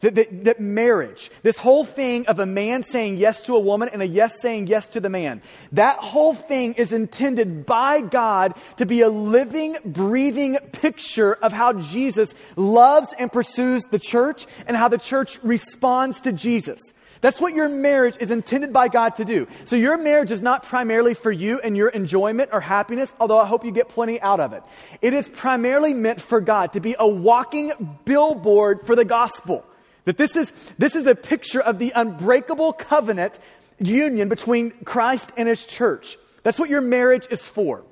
That, 0.00 0.16
that, 0.16 0.44
that, 0.44 0.60
marriage, 0.60 1.30
this 1.42 1.56
whole 1.56 1.82
thing 1.82 2.26
of 2.26 2.38
a 2.38 2.44
man 2.44 2.82
saying 2.82 3.16
yes 3.16 3.44
to 3.44 3.56
a 3.56 3.60
woman 3.60 3.88
and 3.90 4.02
a 4.02 4.06
yes 4.06 4.38
saying 4.42 4.66
yes 4.66 4.88
to 4.88 5.00
the 5.00 5.08
man, 5.08 5.40
that 5.72 5.96
whole 5.96 6.34
thing 6.34 6.74
is 6.74 6.92
intended 6.92 7.64
by 7.64 8.02
God 8.02 8.52
to 8.76 8.84
be 8.84 9.00
a 9.00 9.08
living, 9.08 9.76
breathing 9.82 10.58
picture 10.72 11.32
of 11.36 11.54
how 11.54 11.72
Jesus 11.72 12.34
loves 12.54 13.14
and 13.18 13.32
pursues 13.32 13.84
the 13.84 13.98
church 13.98 14.46
and 14.66 14.76
how 14.76 14.88
the 14.88 14.98
church 14.98 15.38
responds 15.42 16.20
to 16.22 16.32
Jesus. 16.32 16.80
That's 17.24 17.40
what 17.40 17.54
your 17.54 17.70
marriage 17.70 18.18
is 18.20 18.30
intended 18.30 18.70
by 18.70 18.88
God 18.88 19.16
to 19.16 19.24
do. 19.24 19.48
So 19.64 19.76
your 19.76 19.96
marriage 19.96 20.30
is 20.30 20.42
not 20.42 20.62
primarily 20.62 21.14
for 21.14 21.32
you 21.32 21.58
and 21.58 21.74
your 21.74 21.88
enjoyment 21.88 22.50
or 22.52 22.60
happiness, 22.60 23.14
although 23.18 23.38
I 23.38 23.46
hope 23.46 23.64
you 23.64 23.70
get 23.70 23.88
plenty 23.88 24.20
out 24.20 24.40
of 24.40 24.52
it. 24.52 24.62
It 25.00 25.14
is 25.14 25.26
primarily 25.30 25.94
meant 25.94 26.20
for 26.20 26.42
God 26.42 26.74
to 26.74 26.80
be 26.80 26.94
a 26.98 27.08
walking 27.08 27.72
billboard 28.04 28.80
for 28.84 28.94
the 28.94 29.06
gospel. 29.06 29.64
That 30.04 30.18
this 30.18 30.36
is, 30.36 30.52
this 30.76 30.94
is 30.94 31.06
a 31.06 31.14
picture 31.14 31.62
of 31.62 31.78
the 31.78 31.94
unbreakable 31.96 32.74
covenant 32.74 33.38
union 33.78 34.28
between 34.28 34.72
Christ 34.84 35.32
and 35.34 35.48
his 35.48 35.64
church. 35.64 36.18
That's 36.42 36.58
what 36.58 36.68
your 36.68 36.82
marriage 36.82 37.26
is 37.30 37.48
for. 37.48 37.84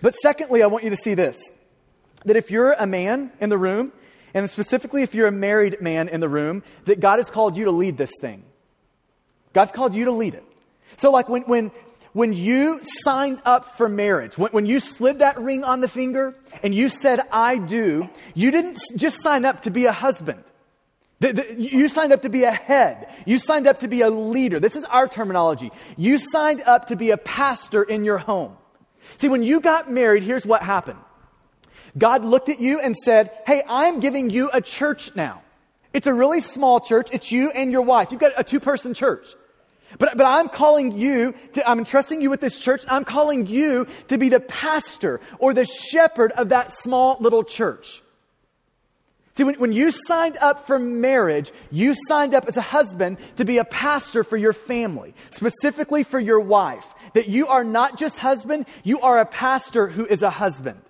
But 0.00 0.14
secondly, 0.14 0.62
I 0.62 0.68
want 0.68 0.84
you 0.84 0.90
to 0.90 0.96
see 0.96 1.12
this. 1.12 1.38
That 2.24 2.36
if 2.36 2.50
you're 2.50 2.72
a 2.72 2.86
man 2.86 3.30
in 3.40 3.50
the 3.50 3.58
room 3.58 3.92
and 4.34 4.48
specifically 4.50 5.02
if 5.02 5.14
you're 5.14 5.26
a 5.26 5.32
married 5.32 5.80
man 5.80 6.08
in 6.08 6.20
the 6.20 6.28
room, 6.28 6.62
that 6.84 7.00
God 7.00 7.18
has 7.18 7.30
called 7.30 7.56
you 7.56 7.64
to 7.64 7.70
lead 7.70 7.96
this 7.96 8.12
thing. 8.20 8.42
God's 9.52 9.72
called 9.72 9.94
you 9.94 10.06
to 10.06 10.12
lead 10.12 10.34
it. 10.34 10.44
So, 10.96 11.10
like 11.10 11.28
when, 11.28 11.42
when, 11.42 11.70
when 12.12 12.32
you 12.32 12.80
signed 12.82 13.40
up 13.44 13.76
for 13.76 13.88
marriage, 13.88 14.36
when, 14.36 14.50
when 14.52 14.66
you 14.66 14.80
slid 14.80 15.20
that 15.20 15.38
ring 15.38 15.64
on 15.64 15.80
the 15.80 15.88
finger 15.88 16.34
and 16.62 16.74
you 16.74 16.88
said, 16.88 17.20
I 17.30 17.58
do, 17.58 18.08
you 18.34 18.50
didn't 18.50 18.78
just 18.96 19.22
sign 19.22 19.44
up 19.44 19.62
to 19.62 19.70
be 19.70 19.86
a 19.86 19.92
husband. 19.92 20.44
The, 21.20 21.32
the, 21.32 21.54
you 21.60 21.88
signed 21.88 22.12
up 22.12 22.22
to 22.22 22.28
be 22.28 22.44
a 22.44 22.52
head. 22.52 23.08
You 23.26 23.38
signed 23.38 23.66
up 23.66 23.80
to 23.80 23.88
be 23.88 24.02
a 24.02 24.10
leader. 24.10 24.60
This 24.60 24.76
is 24.76 24.84
our 24.84 25.08
terminology. 25.08 25.72
You 25.96 26.18
signed 26.18 26.62
up 26.62 26.88
to 26.88 26.96
be 26.96 27.10
a 27.10 27.16
pastor 27.16 27.82
in 27.82 28.04
your 28.04 28.18
home. 28.18 28.56
See, 29.16 29.28
when 29.28 29.42
you 29.42 29.60
got 29.60 29.90
married, 29.90 30.22
here's 30.22 30.46
what 30.46 30.62
happened. 30.62 31.00
God 31.98 32.24
looked 32.24 32.48
at 32.48 32.60
you 32.60 32.80
and 32.80 32.96
said, 32.96 33.30
Hey, 33.46 33.62
I'm 33.68 34.00
giving 34.00 34.30
you 34.30 34.50
a 34.52 34.60
church 34.60 35.14
now. 35.14 35.42
It's 35.92 36.06
a 36.06 36.14
really 36.14 36.40
small 36.40 36.80
church. 36.80 37.08
It's 37.12 37.32
you 37.32 37.50
and 37.50 37.72
your 37.72 37.82
wife. 37.82 38.12
You've 38.12 38.20
got 38.20 38.32
a 38.36 38.44
two 38.44 38.60
person 38.60 38.94
church. 38.94 39.28
But, 39.98 40.16
but 40.16 40.26
I'm 40.26 40.48
calling 40.50 40.92
you 40.92 41.34
to, 41.54 41.68
I'm 41.68 41.78
entrusting 41.78 42.20
you 42.20 42.28
with 42.28 42.40
this 42.40 42.58
church. 42.58 42.84
I'm 42.88 43.04
calling 43.04 43.46
you 43.46 43.86
to 44.08 44.18
be 44.18 44.28
the 44.28 44.40
pastor 44.40 45.20
or 45.38 45.54
the 45.54 45.64
shepherd 45.64 46.32
of 46.32 46.50
that 46.50 46.72
small 46.72 47.16
little 47.20 47.42
church. 47.42 48.02
See, 49.34 49.44
when, 49.44 49.54
when 49.54 49.72
you 49.72 49.90
signed 49.90 50.36
up 50.38 50.66
for 50.66 50.78
marriage, 50.78 51.52
you 51.70 51.94
signed 52.08 52.34
up 52.34 52.46
as 52.48 52.56
a 52.56 52.60
husband 52.60 53.18
to 53.36 53.44
be 53.44 53.58
a 53.58 53.64
pastor 53.64 54.24
for 54.24 54.36
your 54.36 54.52
family, 54.52 55.14
specifically 55.30 56.02
for 56.02 56.20
your 56.20 56.40
wife. 56.40 56.86
That 57.14 57.28
you 57.28 57.46
are 57.46 57.64
not 57.64 57.98
just 57.98 58.18
husband, 58.18 58.66
you 58.82 59.00
are 59.00 59.20
a 59.20 59.24
pastor 59.24 59.88
who 59.88 60.04
is 60.04 60.22
a 60.22 60.30
husband. 60.30 60.82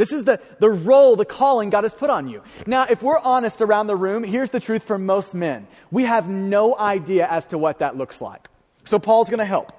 This 0.00 0.12
is 0.12 0.24
the, 0.24 0.40
the 0.60 0.70
role, 0.70 1.14
the 1.14 1.26
calling 1.26 1.68
God 1.68 1.84
has 1.84 1.92
put 1.92 2.08
on 2.08 2.26
you. 2.26 2.42
Now, 2.66 2.86
if 2.88 3.02
we're 3.02 3.18
honest 3.18 3.60
around 3.60 3.86
the 3.86 3.96
room, 3.96 4.24
here's 4.24 4.48
the 4.48 4.58
truth 4.58 4.84
for 4.84 4.96
most 4.96 5.34
men. 5.34 5.68
We 5.90 6.04
have 6.04 6.26
no 6.26 6.74
idea 6.74 7.28
as 7.28 7.44
to 7.48 7.58
what 7.58 7.80
that 7.80 7.98
looks 7.98 8.18
like. 8.22 8.48
So 8.86 8.98
Paul's 8.98 9.28
going 9.28 9.40
to 9.40 9.44
help. 9.44 9.74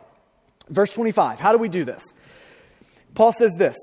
Verse 0.69 0.93
25. 0.93 1.39
How 1.39 1.53
do 1.53 1.57
we 1.57 1.69
do 1.69 1.85
this? 1.85 2.03
Paul 3.15 3.31
says 3.31 3.55
this 3.57 3.75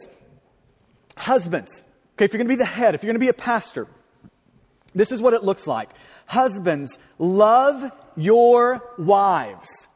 Husbands, 1.16 1.82
okay, 2.14 2.26
if 2.26 2.32
you're 2.32 2.38
going 2.38 2.46
to 2.46 2.52
be 2.52 2.54
the 2.54 2.64
head, 2.64 2.94
if 2.94 3.02
you're 3.02 3.08
going 3.08 3.16
to 3.16 3.26
be 3.26 3.30
a 3.30 3.34
pastor, 3.34 3.88
this 4.94 5.10
is 5.10 5.20
what 5.20 5.34
it 5.34 5.42
looks 5.42 5.66
like. 5.66 5.90
Husbands, 6.26 7.00
love 7.18 7.90
your 8.14 8.94
wives 8.96 9.87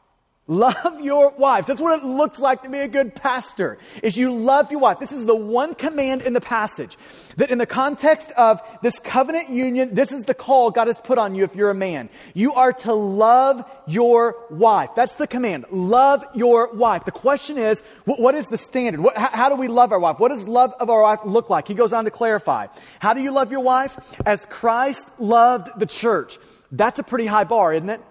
Love 0.45 0.99
your 0.99 1.29
wives. 1.37 1.67
That's 1.67 1.79
what 1.79 1.97
it 1.97 2.05
looks 2.05 2.37
like 2.37 2.63
to 2.63 2.69
be 2.69 2.79
a 2.79 2.87
good 2.89 3.15
pastor, 3.15 3.77
is 4.01 4.17
you 4.17 4.29
love 4.29 4.71
your 4.71 4.81
wife. 4.81 4.99
This 4.99 5.13
is 5.13 5.25
the 5.25 5.35
one 5.35 5.73
command 5.73 6.21
in 6.21 6.33
the 6.33 6.41
passage 6.41 6.97
that 7.37 7.49
in 7.49 7.59
the 7.59 7.65
context 7.65 8.29
of 8.31 8.61
this 8.81 8.99
covenant 8.99 9.47
union, 9.47 9.95
this 9.95 10.11
is 10.11 10.23
the 10.23 10.33
call 10.33 10.69
God 10.69 10.87
has 10.87 10.99
put 10.99 11.17
on 11.17 11.33
you 11.33 11.45
if 11.45 11.55
you're 11.55 11.69
a 11.69 11.75
man. 11.75 12.09
You 12.33 12.55
are 12.55 12.73
to 12.73 12.93
love 12.93 13.63
your 13.87 14.35
wife. 14.49 14.89
That's 14.97 15.15
the 15.15 15.27
command. 15.27 15.65
Love 15.71 16.25
your 16.35 16.73
wife. 16.73 17.05
The 17.05 17.11
question 17.11 17.57
is, 17.57 17.81
what 18.03 18.35
is 18.35 18.49
the 18.49 18.57
standard? 18.57 18.99
What, 18.99 19.17
how 19.17 19.47
do 19.47 19.55
we 19.55 19.69
love 19.69 19.93
our 19.93 19.99
wife? 19.99 20.19
What 20.19 20.29
does 20.29 20.45
love 20.45 20.73
of 20.77 20.89
our 20.89 21.03
wife 21.03 21.19
look 21.23 21.49
like? 21.49 21.69
He 21.69 21.73
goes 21.73 21.93
on 21.93 22.03
to 22.03 22.11
clarify. 22.11 22.67
How 22.99 23.13
do 23.13 23.21
you 23.21 23.31
love 23.31 23.53
your 23.53 23.61
wife? 23.61 23.97
As 24.25 24.45
Christ 24.47 25.09
loved 25.19 25.69
the 25.79 25.85
church. 25.85 26.37
That's 26.69 26.99
a 26.99 27.03
pretty 27.03 27.27
high 27.27 27.45
bar, 27.45 27.73
isn't 27.73 27.89
it? 27.89 28.01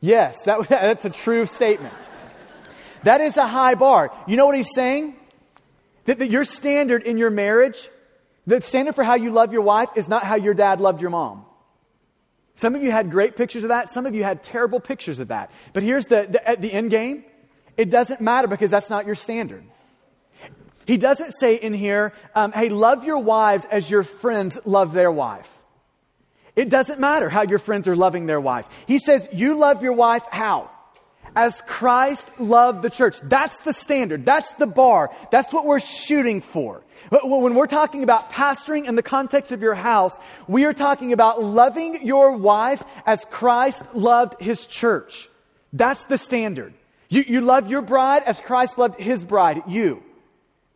Yes, 0.00 0.36
that, 0.44 0.60
that's 0.68 1.04
a 1.04 1.10
true 1.10 1.46
statement. 1.46 1.94
That 3.04 3.20
is 3.20 3.36
a 3.36 3.46
high 3.46 3.74
bar. 3.74 4.12
You 4.26 4.36
know 4.36 4.46
what 4.46 4.56
he's 4.56 4.74
saying? 4.74 5.14
That, 6.06 6.18
that 6.18 6.30
your 6.30 6.44
standard 6.44 7.02
in 7.02 7.18
your 7.18 7.30
marriage, 7.30 7.88
the 8.46 8.60
standard 8.62 8.94
for 8.94 9.04
how 9.04 9.14
you 9.14 9.30
love 9.30 9.52
your 9.52 9.62
wife 9.62 9.90
is 9.94 10.08
not 10.08 10.24
how 10.24 10.36
your 10.36 10.54
dad 10.54 10.80
loved 10.80 11.00
your 11.00 11.10
mom. 11.10 11.44
Some 12.54 12.74
of 12.74 12.82
you 12.82 12.90
had 12.90 13.10
great 13.10 13.36
pictures 13.36 13.62
of 13.62 13.68
that. 13.68 13.88
Some 13.88 14.04
of 14.04 14.14
you 14.16 14.24
had 14.24 14.42
terrible 14.42 14.80
pictures 14.80 15.20
of 15.20 15.28
that. 15.28 15.52
But 15.72 15.84
here's 15.84 16.06
the, 16.06 16.26
the, 16.28 16.56
the 16.58 16.72
end 16.72 16.90
game. 16.90 17.24
It 17.76 17.90
doesn't 17.90 18.20
matter 18.20 18.48
because 18.48 18.70
that's 18.70 18.90
not 18.90 19.06
your 19.06 19.14
standard. 19.14 19.62
He 20.84 20.96
doesn't 20.96 21.32
say 21.38 21.54
in 21.54 21.72
here, 21.74 22.14
um, 22.34 22.50
hey, 22.50 22.70
love 22.70 23.04
your 23.04 23.18
wives 23.18 23.64
as 23.70 23.88
your 23.88 24.02
friends 24.02 24.58
love 24.64 24.92
their 24.92 25.12
wife. 25.12 25.57
It 26.58 26.70
doesn't 26.70 26.98
matter 26.98 27.28
how 27.28 27.42
your 27.42 27.60
friends 27.60 27.86
are 27.86 27.94
loving 27.94 28.26
their 28.26 28.40
wife. 28.40 28.66
He 28.88 28.98
says, 28.98 29.28
You 29.30 29.56
love 29.56 29.80
your 29.80 29.92
wife 29.92 30.24
how? 30.28 30.68
As 31.36 31.62
Christ 31.68 32.28
loved 32.40 32.82
the 32.82 32.90
church. 32.90 33.20
That's 33.22 33.56
the 33.58 33.72
standard. 33.72 34.26
That's 34.26 34.52
the 34.54 34.66
bar. 34.66 35.14
That's 35.30 35.52
what 35.52 35.66
we're 35.66 35.78
shooting 35.78 36.40
for. 36.40 36.82
But 37.10 37.30
when 37.30 37.54
we're 37.54 37.68
talking 37.68 38.02
about 38.02 38.32
pastoring 38.32 38.88
in 38.88 38.96
the 38.96 39.04
context 39.04 39.52
of 39.52 39.62
your 39.62 39.76
house, 39.76 40.18
we 40.48 40.64
are 40.64 40.72
talking 40.72 41.12
about 41.12 41.40
loving 41.40 42.04
your 42.04 42.36
wife 42.36 42.82
as 43.06 43.24
Christ 43.30 43.84
loved 43.94 44.40
his 44.40 44.66
church. 44.66 45.28
That's 45.72 46.02
the 46.06 46.18
standard. 46.18 46.74
You, 47.08 47.22
you 47.24 47.40
love 47.40 47.70
your 47.70 47.82
bride 47.82 48.24
as 48.24 48.40
Christ 48.40 48.78
loved 48.78 48.98
his 48.98 49.24
bride, 49.24 49.62
you. 49.68 50.02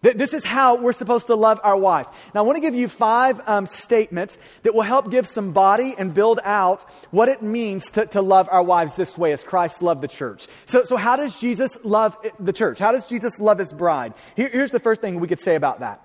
This 0.03 0.35
is 0.35 0.45
how 0.45 0.77
we're 0.79 0.93
supposed 0.93 1.29
to 1.29 1.37
love 1.37 1.61
our 1.63 1.77
wife. 1.77 2.09
Now, 2.35 2.41
I 2.41 2.43
want 2.43 2.57
to 2.57 2.61
give 2.61 2.75
you 2.75 2.89
five 2.89 3.41
um, 3.47 3.67
statements 3.67 4.37
that 4.65 4.75
will 4.75 4.83
help 4.83 5.13
give 5.13 5.29
some 5.29 5.53
body 5.53 5.95
and 5.97 6.13
build 6.13 6.41
out 6.43 6.85
what 7.13 7.29
it 7.29 7.41
means 7.41 7.89
to, 7.93 8.07
to 8.07 8.21
love 8.21 8.49
our 8.51 8.65
wives 8.65 8.97
this 8.97 9.17
way 9.17 9.31
as 9.31 9.45
Christ 9.45 9.81
loved 9.81 10.03
the 10.03 10.09
church. 10.09 10.49
So, 10.67 10.83
so 10.83 10.97
how 10.97 11.15
does 11.15 11.39
Jesus 11.39 11.79
love 11.85 12.17
the 12.41 12.53
church? 12.53 12.81
How 12.81 12.91
does 12.91 13.07
Jesus 13.07 13.39
love 13.39 13.61
his 13.61 13.73
bride? 13.73 14.15
Here, 14.35 14.51
here's 14.53 14.73
the 14.73 14.81
first 14.81 15.01
thing 15.01 15.21
we 15.21 15.29
could 15.29 15.41
say 15.41 15.55
about 15.55 15.81
that 15.81 16.05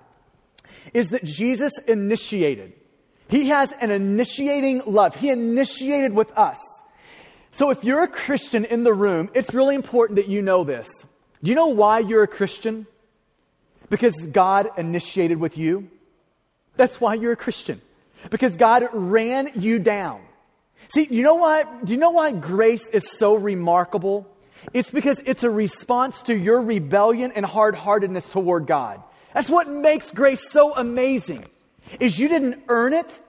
is 0.94 1.10
that 1.10 1.24
Jesus 1.24 1.72
initiated. 1.88 2.74
He 3.26 3.48
has 3.48 3.72
an 3.80 3.90
initiating 3.90 4.82
love. 4.86 5.16
He 5.16 5.30
initiated 5.30 6.14
with 6.14 6.30
us. 6.38 6.58
So 7.50 7.70
if 7.70 7.82
you're 7.82 8.04
a 8.04 8.08
Christian 8.08 8.64
in 8.64 8.84
the 8.84 8.94
room, 8.94 9.28
it's 9.34 9.54
really 9.54 9.74
important 9.74 10.16
that 10.16 10.28
you 10.28 10.40
know 10.40 10.62
this. 10.62 10.88
Do 11.42 11.50
you 11.50 11.56
know 11.56 11.68
why 11.68 11.98
you're 11.98 12.22
a 12.22 12.28
Christian? 12.28 12.86
Because 13.90 14.14
God 14.26 14.70
initiated 14.76 15.38
with 15.38 15.56
you. 15.56 15.88
That's 16.76 17.00
why 17.00 17.14
you're 17.14 17.32
a 17.32 17.36
Christian. 17.36 17.80
Because 18.30 18.56
God 18.56 18.88
ran 18.92 19.50
you 19.54 19.78
down. 19.78 20.20
See, 20.94 21.06
you 21.10 21.22
know 21.22 21.36
why? 21.36 21.64
Do 21.84 21.92
you 21.92 21.98
know 21.98 22.10
why 22.10 22.32
grace 22.32 22.86
is 22.88 23.10
so 23.10 23.34
remarkable? 23.34 24.26
It's 24.72 24.90
because 24.90 25.20
it's 25.24 25.44
a 25.44 25.50
response 25.50 26.22
to 26.22 26.36
your 26.36 26.62
rebellion 26.62 27.32
and 27.34 27.44
hard 27.44 27.74
heartedness 27.74 28.28
toward 28.28 28.66
God. 28.66 29.02
That's 29.34 29.50
what 29.50 29.68
makes 29.68 30.10
grace 30.10 30.50
so 30.50 30.74
amazing. 30.74 31.46
Is 32.00 32.18
you 32.18 32.28
didn't 32.28 32.64
earn 32.68 32.92
it. 32.92 33.20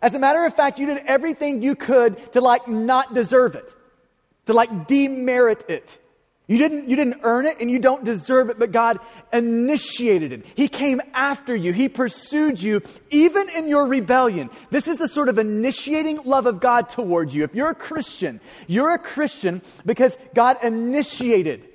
As 0.00 0.14
a 0.14 0.18
matter 0.18 0.44
of 0.44 0.54
fact, 0.54 0.78
you 0.78 0.86
did 0.86 1.02
everything 1.06 1.62
you 1.62 1.74
could 1.74 2.32
to 2.32 2.40
like 2.40 2.68
not 2.68 3.14
deserve 3.14 3.54
it, 3.54 3.74
to 4.46 4.52
like 4.52 4.86
demerit 4.86 5.68
it. 5.68 5.98
You 6.52 6.58
didn't, 6.58 6.90
you 6.90 6.96
didn't 6.96 7.20
earn 7.22 7.46
it 7.46 7.60
and 7.60 7.70
you 7.70 7.78
don't 7.78 8.04
deserve 8.04 8.50
it, 8.50 8.58
but 8.58 8.72
God 8.72 8.98
initiated 9.32 10.34
it. 10.34 10.44
He 10.54 10.68
came 10.68 11.00
after 11.14 11.56
you. 11.56 11.72
He 11.72 11.88
pursued 11.88 12.60
you 12.60 12.82
even 13.08 13.48
in 13.48 13.68
your 13.68 13.88
rebellion. 13.88 14.50
This 14.68 14.86
is 14.86 14.98
the 14.98 15.08
sort 15.08 15.30
of 15.30 15.38
initiating 15.38 16.24
love 16.24 16.44
of 16.44 16.60
God 16.60 16.90
towards 16.90 17.34
you. 17.34 17.42
If 17.42 17.54
you're 17.54 17.70
a 17.70 17.74
Christian, 17.74 18.38
you're 18.66 18.92
a 18.92 18.98
Christian 18.98 19.62
because 19.86 20.18
God 20.34 20.62
initiated. 20.62 21.66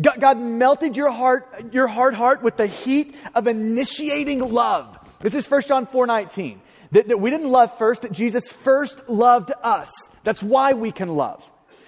God, 0.00 0.18
God 0.22 0.40
melted 0.40 0.96
your 0.96 1.10
heart, 1.10 1.74
your 1.74 1.86
hard 1.86 2.14
heart 2.14 2.42
with 2.42 2.56
the 2.56 2.66
heat 2.66 3.14
of 3.34 3.46
initiating 3.46 4.40
love. 4.40 4.98
This 5.20 5.34
is 5.34 5.50
1 5.50 5.62
John 5.64 5.86
4 5.86 6.06
19. 6.06 6.62
That, 6.92 7.08
that 7.08 7.20
we 7.20 7.28
didn't 7.28 7.50
love 7.50 7.76
first, 7.76 8.00
that 8.02 8.12
Jesus 8.12 8.50
first 8.50 9.06
loved 9.06 9.52
us. 9.62 9.92
That's 10.22 10.42
why 10.42 10.72
we 10.72 10.92
can 10.92 11.10
love. 11.10 11.44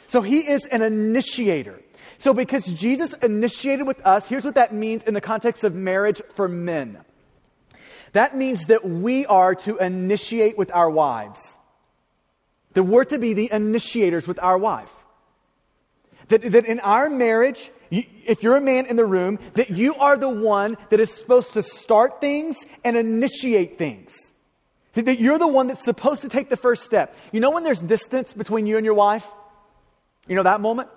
So 0.07 0.21
he 0.23 0.41
is 0.41 0.67
an 0.67 0.83
initiator. 0.83 1.81
So, 2.19 2.33
because 2.33 2.67
Jesus 2.67 3.15
initiated 3.15 3.87
with 3.87 4.05
us, 4.05 4.27
here's 4.29 4.45
what 4.45 4.55
that 4.55 4.73
means 4.73 5.05
in 5.05 5.15
the 5.15 5.21
context 5.21 5.65
of 5.65 5.75
marriage 5.75 6.23
for 6.35 6.49
men. 6.49 6.99
That 8.13 8.37
means 8.37 8.67
that 8.67 8.85
we 8.85 9.27
are 9.27 9.55
to 9.55 9.77
initiate 9.77 10.57
with 10.57 10.71
our 10.73 10.89
wives. 10.89 11.59
That 12.73 12.85
we're 12.85 13.05
to 13.05 13.19
be 13.19 13.35
the 13.35 13.51
initiators 13.53 14.27
with 14.27 14.39
our 14.43 14.57
wife. 14.57 14.93
That, 16.29 16.43
that 16.43 16.67
in 16.67 16.81
our 16.81 17.09
marriage, 17.11 17.71
if 17.91 18.43
you're 18.43 18.57
a 18.57 18.61
man 18.61 18.87
in 18.87 18.97
the 18.97 19.05
room, 19.05 19.39
that 19.55 19.71
you 19.71 19.95
are 19.97 20.17
the 20.17 20.29
one 20.29 20.77
that 20.91 20.99
is 20.99 21.13
supposed 21.13 21.53
to 21.55 21.63
start 21.63 22.21
things 22.21 22.57
and 22.85 22.97
initiate 22.97 23.79
things. 23.79 24.15
That 24.95 25.21
you're 25.21 25.39
the 25.39 25.47
one 25.47 25.67
that's 25.67 25.85
supposed 25.85 26.23
to 26.23 26.29
take 26.29 26.49
the 26.49 26.57
first 26.57 26.83
step. 26.83 27.15
You 27.31 27.41
know 27.41 27.51
when 27.51 27.65
there's 27.65 27.83
distance 27.83 28.33
between 28.33 28.67
you 28.67 28.79
and 28.79 28.85
your 28.85 28.95
wife? 28.95 29.31
You 30.27 30.37
know 30.37 30.43
that 30.45 30.61
moment? 30.61 30.89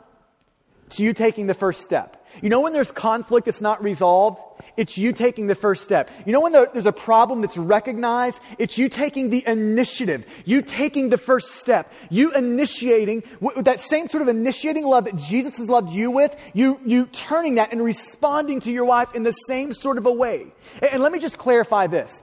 It's 0.89 0.99
you 0.99 1.13
taking 1.13 1.45
the 1.45 1.53
first 1.53 1.81
step. 1.81 2.25
You 2.41 2.49
know 2.49 2.61
when 2.61 2.73
there's 2.73 2.91
conflict 2.91 3.45
that's 3.45 3.61
not 3.61 3.83
resolved? 3.83 4.41
It's 4.75 4.97
you 4.97 5.13
taking 5.13 5.45
the 5.45 5.53
first 5.53 5.83
step. 5.83 6.09
You 6.25 6.33
know 6.33 6.41
when 6.41 6.51
there's 6.51 6.87
a 6.87 6.91
problem 6.91 7.41
that's 7.41 7.57
recognized? 7.57 8.39
It's 8.57 8.75
you 8.79 8.89
taking 8.89 9.29
the 9.29 9.43
initiative. 9.45 10.25
You 10.45 10.63
taking 10.63 11.09
the 11.09 11.19
first 11.19 11.57
step. 11.57 11.93
You 12.09 12.31
initiating, 12.31 13.21
with 13.39 13.65
that 13.65 13.79
same 13.79 14.07
sort 14.07 14.23
of 14.23 14.29
initiating 14.29 14.83
love 14.83 15.05
that 15.05 15.15
Jesus 15.15 15.57
has 15.57 15.69
loved 15.69 15.93
you 15.93 16.09
with, 16.09 16.35
you, 16.55 16.79
you 16.83 17.05
turning 17.05 17.55
that 17.55 17.71
and 17.71 17.83
responding 17.83 18.59
to 18.61 18.71
your 18.71 18.85
wife 18.85 19.13
in 19.13 19.21
the 19.21 19.33
same 19.47 19.73
sort 19.73 19.99
of 19.99 20.07
a 20.07 20.11
way. 20.11 20.47
And 20.91 21.03
let 21.03 21.11
me 21.11 21.19
just 21.19 21.37
clarify 21.37 21.85
this 21.85 22.19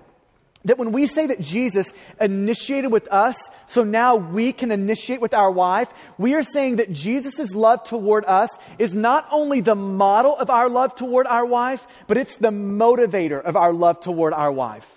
that 0.67 0.79
when 0.79 0.93
we 0.93 1.07
say 1.07 1.27
that 1.29 1.41
Jesus 1.41 1.93
initiated 2.21 2.93
with 2.93 3.09
us, 3.11 3.37
so 3.67 3.85
now 3.85 4.17
we 4.17 4.53
can 4.53 4.71
initiate 4.71 5.21
with 5.21 5.33
our 5.33 5.51
wife, 5.51 5.89
we 6.19 6.35
are 6.35 6.43
saying 6.43 6.77
that 6.77 6.93
Jesus' 6.93 7.55
love 7.55 7.85
toward 7.85 8.25
us 8.27 8.51
is 8.79 8.95
not 8.95 9.27
only 9.31 9.61
the 9.61 9.77
model 9.77 10.37
of 10.37 10.51
our 10.51 10.69
love 10.69 10.95
toward 10.95 11.27
our 11.27 11.47
wife, 11.47 11.87
but 12.09 12.19
it's 12.19 12.37
the 12.37 12.51
motivator 12.51 13.41
of 13.43 13.57
our 13.57 13.73
love 13.73 14.01
toward 14.01 14.33
our 14.33 14.53
wife. 14.53 14.89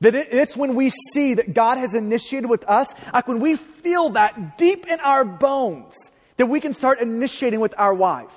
That 0.00 0.14
it's 0.14 0.56
when 0.56 0.74
we 0.74 0.90
see 1.14 1.34
that 1.34 1.54
God 1.54 1.78
has 1.78 1.94
initiated 1.94 2.50
with 2.50 2.64
us, 2.68 2.88
like 3.14 3.28
when 3.28 3.40
we 3.40 3.56
feel 3.56 4.10
that 4.10 4.58
deep 4.58 4.86
in 4.86 5.00
our 5.00 5.24
bones, 5.24 5.94
that 6.36 6.46
we 6.46 6.60
can 6.60 6.74
start 6.74 7.00
initiating 7.00 7.60
with 7.60 7.74
our 7.78 7.94
wife. 7.94 8.34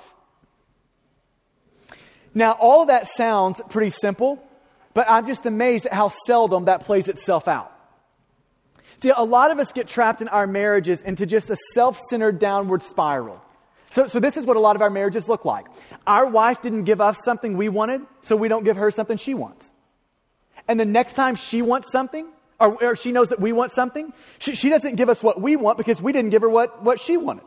Now, 2.32 2.52
all 2.52 2.82
of 2.82 2.88
that 2.88 3.08
sounds 3.08 3.60
pretty 3.68 3.90
simple. 3.90 4.42
But 4.92 5.06
I'm 5.08 5.26
just 5.26 5.46
amazed 5.46 5.86
at 5.86 5.92
how 5.92 6.08
seldom 6.26 6.64
that 6.64 6.84
plays 6.84 7.08
itself 7.08 7.48
out. 7.48 7.72
See, 9.02 9.12
a 9.14 9.22
lot 9.22 9.50
of 9.50 9.58
us 9.58 9.72
get 9.72 9.88
trapped 9.88 10.20
in 10.20 10.28
our 10.28 10.46
marriages 10.46 11.02
into 11.02 11.26
just 11.26 11.48
a 11.48 11.56
self 11.74 11.98
centered 12.10 12.38
downward 12.38 12.82
spiral. 12.82 13.40
So, 13.90 14.06
so, 14.06 14.20
this 14.20 14.36
is 14.36 14.46
what 14.46 14.56
a 14.56 14.60
lot 14.60 14.76
of 14.76 14.82
our 14.82 14.90
marriages 14.90 15.28
look 15.28 15.44
like. 15.44 15.66
Our 16.06 16.26
wife 16.26 16.62
didn't 16.62 16.84
give 16.84 17.00
us 17.00 17.18
something 17.24 17.56
we 17.56 17.68
wanted, 17.68 18.02
so 18.20 18.36
we 18.36 18.48
don't 18.48 18.64
give 18.64 18.76
her 18.76 18.90
something 18.90 19.16
she 19.16 19.34
wants. 19.34 19.70
And 20.68 20.78
the 20.78 20.84
next 20.84 21.14
time 21.14 21.34
she 21.34 21.62
wants 21.62 21.90
something, 21.90 22.28
or, 22.60 22.84
or 22.84 22.96
she 22.96 23.10
knows 23.10 23.30
that 23.30 23.40
we 23.40 23.52
want 23.52 23.72
something. 23.72 24.12
She, 24.38 24.54
she, 24.54 24.68
doesn't 24.68 24.96
give 24.96 25.08
us 25.08 25.22
what 25.22 25.40
we 25.40 25.56
want 25.56 25.78
because 25.78 26.00
we 26.00 26.12
didn't 26.12 26.30
give 26.30 26.42
her 26.42 26.48
what, 26.48 26.82
what 26.84 27.00
she 27.00 27.16
wanted. 27.16 27.44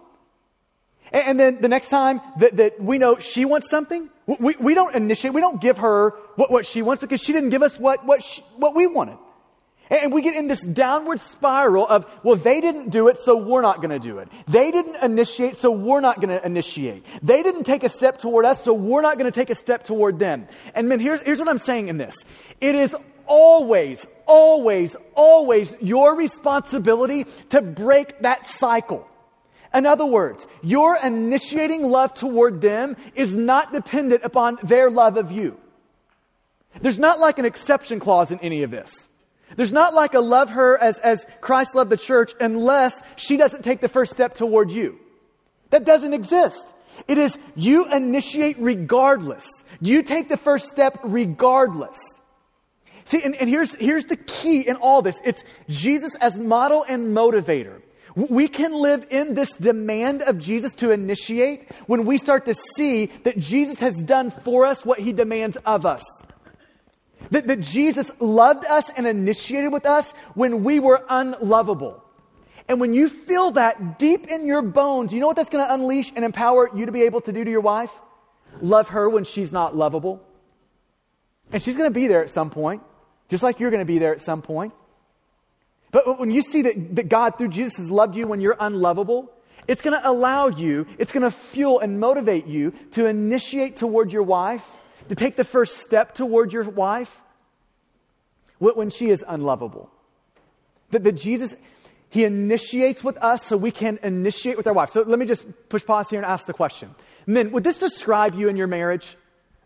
And, 1.14 1.40
then 1.40 1.62
the 1.62 1.70
next 1.70 1.90
time 1.90 2.22
that, 2.40 2.58
that 2.58 2.82
we 2.82 2.98
know 2.98 3.20
she 3.20 3.46
wants 3.46 3.70
something, 3.70 4.10
we, 4.26 4.56
we 4.60 4.74
don't 4.74 4.96
initiate, 4.96 5.34
we 5.34 5.42
don't 5.42 5.62
give 5.62 5.78
her 5.78 6.10
what, 6.36 6.50
what 6.50 6.66
she 6.66 6.82
wants 6.82 7.02
because 7.02 7.22
she 7.22 7.32
didn't 7.34 7.52
give 7.52 7.62
us 7.62 7.78
what, 7.78 8.04
what, 8.04 8.24
she, 8.24 8.42
what 8.58 8.74
we 8.74 8.88
wanted. 8.88 9.18
And 9.90 10.12
we 10.12 10.24
get 10.24 10.36
in 10.36 10.48
this 10.48 10.62
downward 10.62 11.20
spiral 11.20 11.88
of, 11.88 12.08
well, 12.24 12.36
they 12.36 12.62
didn't 12.62 12.90
do 12.90 13.10
it, 13.10 13.20
so 13.20 13.36
we're 13.36 13.62
not 13.62 13.78
going 13.78 13.92
to 13.92 14.00
do 14.00 14.18
it. 14.18 14.30
They 14.48 14.72
didn't 14.72 14.96
initiate, 15.04 15.56
so 15.56 15.70
we're 15.70 16.00
not 16.00 16.20
going 16.20 16.30
to 16.30 16.44
initiate. 16.44 17.06
They 17.22 17.44
didn't 17.44 17.66
take 17.66 17.84
a 17.84 17.90
step 17.90 18.18
toward 18.18 18.46
us, 18.46 18.64
so 18.64 18.74
we're 18.74 19.02
not 19.02 19.20
going 19.20 19.32
to 19.32 19.40
take 19.40 19.52
a 19.52 19.56
step 19.56 19.84
toward 19.84 20.18
them. 20.18 20.48
And 20.74 20.90
man, 20.90 21.00
here's, 21.00 21.22
here's 21.22 21.38
what 21.38 21.48
I'm 21.48 21.60
saying 21.60 21.90
in 21.90 21.98
this. 21.98 22.16
It 22.60 22.74
is 22.74 22.96
always, 23.28 24.08
always, 24.26 24.96
always 25.14 25.76
your 25.80 26.16
responsibility 26.18 27.28
to 27.50 27.62
break 27.62 28.22
that 28.22 28.48
cycle. 28.48 29.08
In 29.74 29.86
other 29.86 30.06
words, 30.06 30.46
your 30.62 30.98
initiating 30.98 31.90
love 31.90 32.14
toward 32.14 32.62
them 32.62 32.96
is 33.16 33.36
not 33.36 33.74
dependent 33.74 34.24
upon 34.24 34.60
their 34.64 34.92
love 34.92 35.18
of 35.18 35.32
you. 35.32 35.58
There's 36.82 37.00
not 37.00 37.20
like 37.20 37.40
an 37.40 37.46
exception 37.46 38.00
clause 38.00 38.32
in 38.32 38.40
any 38.40 38.64
of 38.64 38.72
this. 38.72 39.10
There's 39.56 39.74
not 39.74 39.94
like 39.94 40.14
a 40.14 40.20
love 40.20 40.52
her 40.52 40.78
as, 40.78 41.00
as 41.00 41.26
Christ 41.42 41.76
loved 41.76 41.90
the 41.90 41.98
church 41.98 42.34
unless 42.40 43.02
she 43.16 43.38
doesn't 43.38 43.64
take 43.64 43.82
the 43.82 43.88
first 43.88 44.12
step 44.12 44.34
toward 44.34 44.72
you. 44.72 45.00
That 45.70 45.86
doesn't 45.86 46.14
exist. 46.14 46.74
It 47.08 47.18
is 47.18 47.38
you 47.56 47.86
initiate 47.86 48.58
regardless. 48.60 49.48
You 49.82 50.04
take 50.04 50.30
the 50.30 50.38
first 50.38 50.70
step 50.70 51.00
regardless. 51.04 51.98
See, 53.06 53.22
and, 53.24 53.36
and 53.36 53.50
here's, 53.50 53.76
here's 53.76 54.06
the 54.06 54.16
key 54.16 54.62
in 54.62 54.78
all 54.78 55.02
this. 55.02 55.20
It's 55.26 55.44
Jesus 55.68 56.16
as 56.22 56.40
model 56.40 56.86
and 56.88 57.16
motivator. 57.16 57.82
We 58.16 58.48
can 58.48 58.74
live 58.74 59.08
in 59.10 59.34
this 59.34 59.52
demand 59.56 60.22
of 60.22 60.38
Jesus 60.38 60.76
to 60.76 60.92
initiate 60.92 61.72
when 61.88 62.06
we 62.06 62.18
start 62.18 62.46
to 62.46 62.56
see 62.76 63.08
that 63.24 63.40
Jesus 63.40 63.80
has 63.80 63.96
done 64.04 64.30
for 64.30 64.66
us 64.66 64.86
what 64.86 65.00
he 65.00 65.14
demands 65.14 65.58
of 65.66 65.86
us. 65.86 66.04
That, 67.32 67.48
that 67.48 67.62
Jesus 67.62 68.12
loved 68.20 68.66
us 68.66 68.90
and 68.96 69.08
initiated 69.08 69.72
with 69.72 69.88
us 69.88 70.12
when 70.36 70.64
we 70.64 70.80
were 70.80 71.04
unlovable. 71.10 72.04
And 72.68 72.80
when 72.80 72.94
you 72.94 73.10
feel 73.10 73.52
that 73.52 73.98
deep 73.98 74.28
in 74.28 74.46
your 74.46 74.62
bones, 74.62 75.12
you 75.12 75.20
know 75.20 75.28
what 75.28 75.36
that's 75.36 75.50
going 75.50 75.66
to 75.66 75.74
unleash 75.74 76.12
and 76.16 76.24
empower 76.24 76.70
you 76.76 76.86
to 76.86 76.92
be 76.92 77.04
able 77.04 77.22
to 77.22 77.34
do 77.34 77.44
to 77.44 77.50
your 77.50 77.62
wife? 77.62 77.92
Love 78.62 78.90
her 78.90 79.10
when 79.10 79.24
she's 79.24 79.52
not 79.52 79.76
lovable. 79.76 80.22
And 81.52 81.62
she's 81.62 81.78
going 81.78 81.90
to 81.90 81.94
be 81.94 82.08
there 82.08 82.22
at 82.22 82.30
some 82.30 82.50
point, 82.50 82.84
just 83.30 83.44
like 83.44 83.60
you're 83.60 83.72
going 83.72 83.82
to 83.82 83.86
be 83.86 83.98
there 83.98 84.14
at 84.14 84.22
some 84.22 84.42
point. 84.42 84.74
But 85.94 86.20
when 86.20 86.32
you 86.32 86.42
see 86.42 86.64
that, 86.64 86.96
that 86.96 87.08
God, 87.08 87.38
through 87.38 87.50
Jesus, 87.50 87.78
has 87.78 87.92
loved 87.92 88.16
you 88.16 88.28
when 88.28 88.42
you're 88.42 88.58
unlovable, 88.60 89.32
it's 89.68 89.80
going 89.82 89.98
to 89.98 90.10
allow 90.10 90.48
you, 90.48 90.88
it's 90.98 91.12
going 91.12 91.24
to 91.24 91.32
fuel 91.32 91.80
and 91.80 92.00
motivate 92.00 92.48
you 92.48 92.74
to 92.92 93.06
initiate 93.06 93.78
toward 93.78 94.12
your 94.12 94.24
wife, 94.24 94.66
to 95.10 95.16
take 95.16 95.36
the 95.36 95.44
first 95.44 95.78
step 95.78 96.16
toward 96.16 96.52
your 96.52 96.64
wife, 96.64 97.22
when 98.58 98.90
she 98.90 99.12
is 99.12 99.24
unlovable. 99.28 99.92
That, 100.90 101.04
that 101.04 101.14
Jesus, 101.14 101.56
He 102.10 102.24
initiates 102.24 103.04
with 103.04 103.18
us 103.18 103.46
so 103.46 103.56
we 103.56 103.72
can 103.72 104.00
initiate 104.02 104.58
with 104.58 104.66
our 104.66 104.74
wife. 104.74 104.90
So 104.90 105.04
let 105.04 105.20
me 105.20 105.28
just 105.28 105.46
push 105.70 105.86
pause 105.86 106.10
here 106.10 106.20
and 106.20 106.26
ask 106.26 106.48
the 106.48 106.54
question. 106.54 106.96
Men, 107.28 107.52
would 107.52 107.64
this 107.64 107.78
describe 107.78 108.34
you 108.34 108.50
in 108.50 108.58
your 108.58 108.68
marriage? 108.68 109.16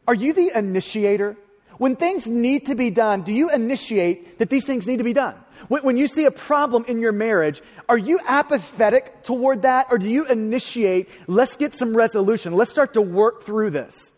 Are 0.07 0.13
you 0.13 0.33
the 0.33 0.51
initiator? 0.53 1.37
When 1.77 1.95
things 1.95 2.27
need 2.27 2.65
to 2.65 2.75
be 2.75 2.89
done, 2.89 3.21
do 3.21 3.31
you 3.31 3.49
initiate 3.49 4.39
that 4.39 4.49
these 4.49 4.65
things 4.65 4.87
need 4.87 4.97
to 4.97 5.03
be 5.03 5.13
done? 5.13 5.35
When, 5.67 5.97
you 5.97 6.07
see 6.07 6.25
a 6.25 6.31
problem 6.31 6.85
in 6.87 6.99
your 6.99 7.11
marriage, 7.11 7.61
are 7.89 7.97
you 7.97 8.19
apathetic 8.25 9.23
toward 9.23 9.63
that 9.63 9.87
or 9.91 9.97
do 9.97 10.07
you 10.07 10.25
initiate, 10.25 11.09
let's 11.27 11.57
get 11.57 11.73
some 11.73 11.95
resolution, 11.95 12.53
let's 12.53 12.71
start 12.71 12.93
to 12.93 13.01
work 13.01 13.43
through 13.43 13.71
this? 13.71 14.13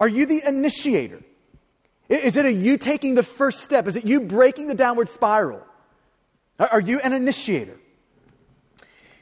Are 0.00 0.08
you 0.08 0.26
the 0.26 0.42
initiator? 0.46 1.22
Is 2.08 2.36
it 2.36 2.44
a 2.44 2.52
you 2.52 2.78
taking 2.78 3.14
the 3.14 3.22
first 3.22 3.60
step? 3.60 3.86
Is 3.86 3.96
it 3.96 4.04
you 4.04 4.20
breaking 4.20 4.68
the 4.68 4.74
downward 4.74 5.08
spiral? 5.08 5.62
Are 6.58 6.80
you 6.80 7.00
an 7.00 7.12
initiator? 7.12 7.76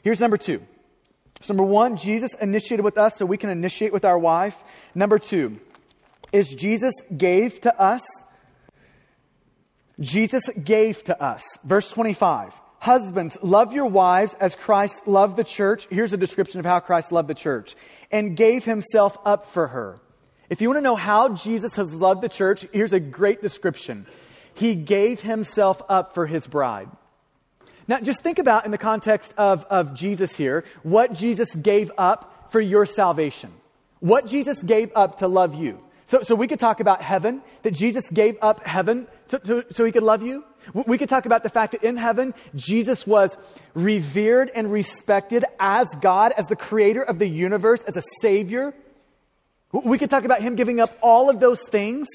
Here's 0.02 0.20
number 0.20 0.36
two. 0.36 0.62
So 1.40 1.54
number 1.54 1.64
one, 1.64 1.96
Jesus 1.96 2.30
initiated 2.40 2.84
with 2.84 2.98
us 2.98 3.16
so 3.16 3.26
we 3.26 3.36
can 3.36 3.50
initiate 3.50 3.92
with 3.92 4.04
our 4.04 4.18
wife. 4.18 4.56
Number 4.94 5.18
two, 5.18 5.60
is 6.32 6.52
Jesus 6.52 6.92
gave 7.16 7.60
to 7.60 7.80
us. 7.80 8.02
Jesus 10.00 10.42
gave 10.62 11.04
to 11.04 11.22
us. 11.22 11.44
Verse 11.64 11.90
25. 11.90 12.52
Husbands, 12.80 13.38
love 13.40 13.72
your 13.72 13.86
wives 13.86 14.34
as 14.40 14.56
Christ 14.56 15.06
loved 15.06 15.36
the 15.36 15.44
church. 15.44 15.86
Here's 15.90 16.12
a 16.12 16.18
description 16.18 16.60
of 16.60 16.66
how 16.66 16.80
Christ 16.80 17.12
loved 17.12 17.28
the 17.28 17.34
church 17.34 17.74
and 18.10 18.36
gave 18.36 18.64
himself 18.64 19.16
up 19.24 19.50
for 19.50 19.68
her 19.68 20.00
if 20.50 20.60
you 20.60 20.68
want 20.68 20.78
to 20.78 20.82
know 20.82 20.96
how 20.96 21.30
Jesus 21.30 21.76
has 21.76 21.92
loved 21.92 22.22
the 22.22 22.28
church, 22.28 22.66
here's 22.72 22.92
a 22.92 23.00
great 23.00 23.40
description. 23.40 24.06
He 24.52 24.74
gave 24.74 25.20
himself 25.20 25.82
up 25.88 26.14
for 26.14 26.26
his 26.26 26.46
bride. 26.46 26.88
Now, 27.88 28.00
just 28.00 28.22
think 28.22 28.38
about 28.38 28.64
in 28.64 28.70
the 28.70 28.78
context 28.78 29.34
of, 29.36 29.64
of 29.64 29.94
Jesus 29.94 30.36
here, 30.36 30.64
what 30.82 31.12
Jesus 31.12 31.54
gave 31.54 31.90
up 31.98 32.52
for 32.52 32.60
your 32.60 32.86
salvation. 32.86 33.52
What 34.00 34.26
Jesus 34.26 34.62
gave 34.62 34.92
up 34.94 35.18
to 35.18 35.28
love 35.28 35.54
you. 35.54 35.82
So, 36.06 36.22
so 36.22 36.34
we 36.34 36.46
could 36.46 36.60
talk 36.60 36.80
about 36.80 37.00
heaven, 37.00 37.42
that 37.62 37.72
Jesus 37.72 38.08
gave 38.10 38.36
up 38.42 38.66
heaven 38.66 39.06
so, 39.26 39.38
so, 39.42 39.62
so 39.70 39.84
he 39.84 39.92
could 39.92 40.02
love 40.02 40.22
you. 40.22 40.44
We 40.86 40.98
could 40.98 41.08
talk 41.08 41.26
about 41.26 41.42
the 41.42 41.50
fact 41.50 41.72
that 41.72 41.82
in 41.82 41.96
heaven, 41.96 42.34
Jesus 42.54 43.06
was 43.06 43.36
revered 43.74 44.50
and 44.54 44.72
respected 44.72 45.44
as 45.60 45.88
God, 46.00 46.32
as 46.32 46.46
the 46.46 46.56
creator 46.56 47.02
of 47.02 47.18
the 47.18 47.26
universe, 47.26 47.82
as 47.84 47.96
a 47.96 48.02
savior. 48.20 48.74
We 49.72 49.98
could 49.98 50.10
talk 50.10 50.24
about 50.24 50.40
him 50.40 50.56
giving 50.56 50.80
up 50.80 50.96
all 51.02 51.28
of 51.28 51.40
those 51.40 51.60
things. 51.60 52.06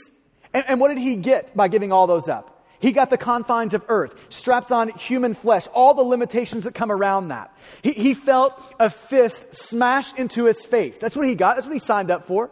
And, 0.54 0.66
and, 0.68 0.80
what 0.80 0.88
did 0.88 0.98
he 0.98 1.16
get 1.16 1.56
by 1.56 1.68
giving 1.68 1.92
all 1.92 2.08
those 2.08 2.28
up? 2.28 2.66
He 2.80 2.92
got 2.92 3.10
the 3.10 3.18
confines 3.18 3.74
of 3.74 3.84
earth, 3.88 4.16
straps 4.30 4.72
on 4.72 4.90
human 4.90 5.34
flesh, 5.34 5.68
all 5.74 5.94
the 5.94 6.02
limitations 6.02 6.64
that 6.64 6.74
come 6.74 6.92
around 6.92 7.28
that. 7.28 7.54
He, 7.84 7.92
he 7.92 8.14
felt 8.14 8.60
a 8.80 8.90
fist 8.90 9.54
smashed 9.54 10.18
into 10.18 10.46
his 10.46 10.66
face. 10.66 10.98
That's 10.98 11.16
what 11.16 11.28
he 11.28 11.36
got. 11.36 11.56
That's 11.56 11.68
what 11.68 11.74
he 11.74 11.80
signed 11.80 12.10
up 12.10 12.26
for. 12.26 12.50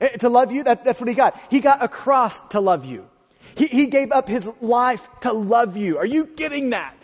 Eh, 0.00 0.08
to 0.18 0.28
love 0.28 0.52
you, 0.52 0.64
that, 0.64 0.84
that's 0.84 1.00
what 1.00 1.08
he 1.08 1.14
got. 1.14 1.40
He 1.50 1.60
got 1.60 1.82
a 1.82 1.88
cross 1.88 2.40
to 2.50 2.60
love 2.60 2.84
you. 2.84 3.06
He, 3.54 3.66
he 3.66 3.86
gave 3.86 4.12
up 4.12 4.28
his 4.28 4.50
life 4.60 5.08
to 5.20 5.32
love 5.32 5.76
you. 5.76 5.98
Are 5.98 6.06
you 6.06 6.26
getting 6.26 6.70
that? 6.70 6.94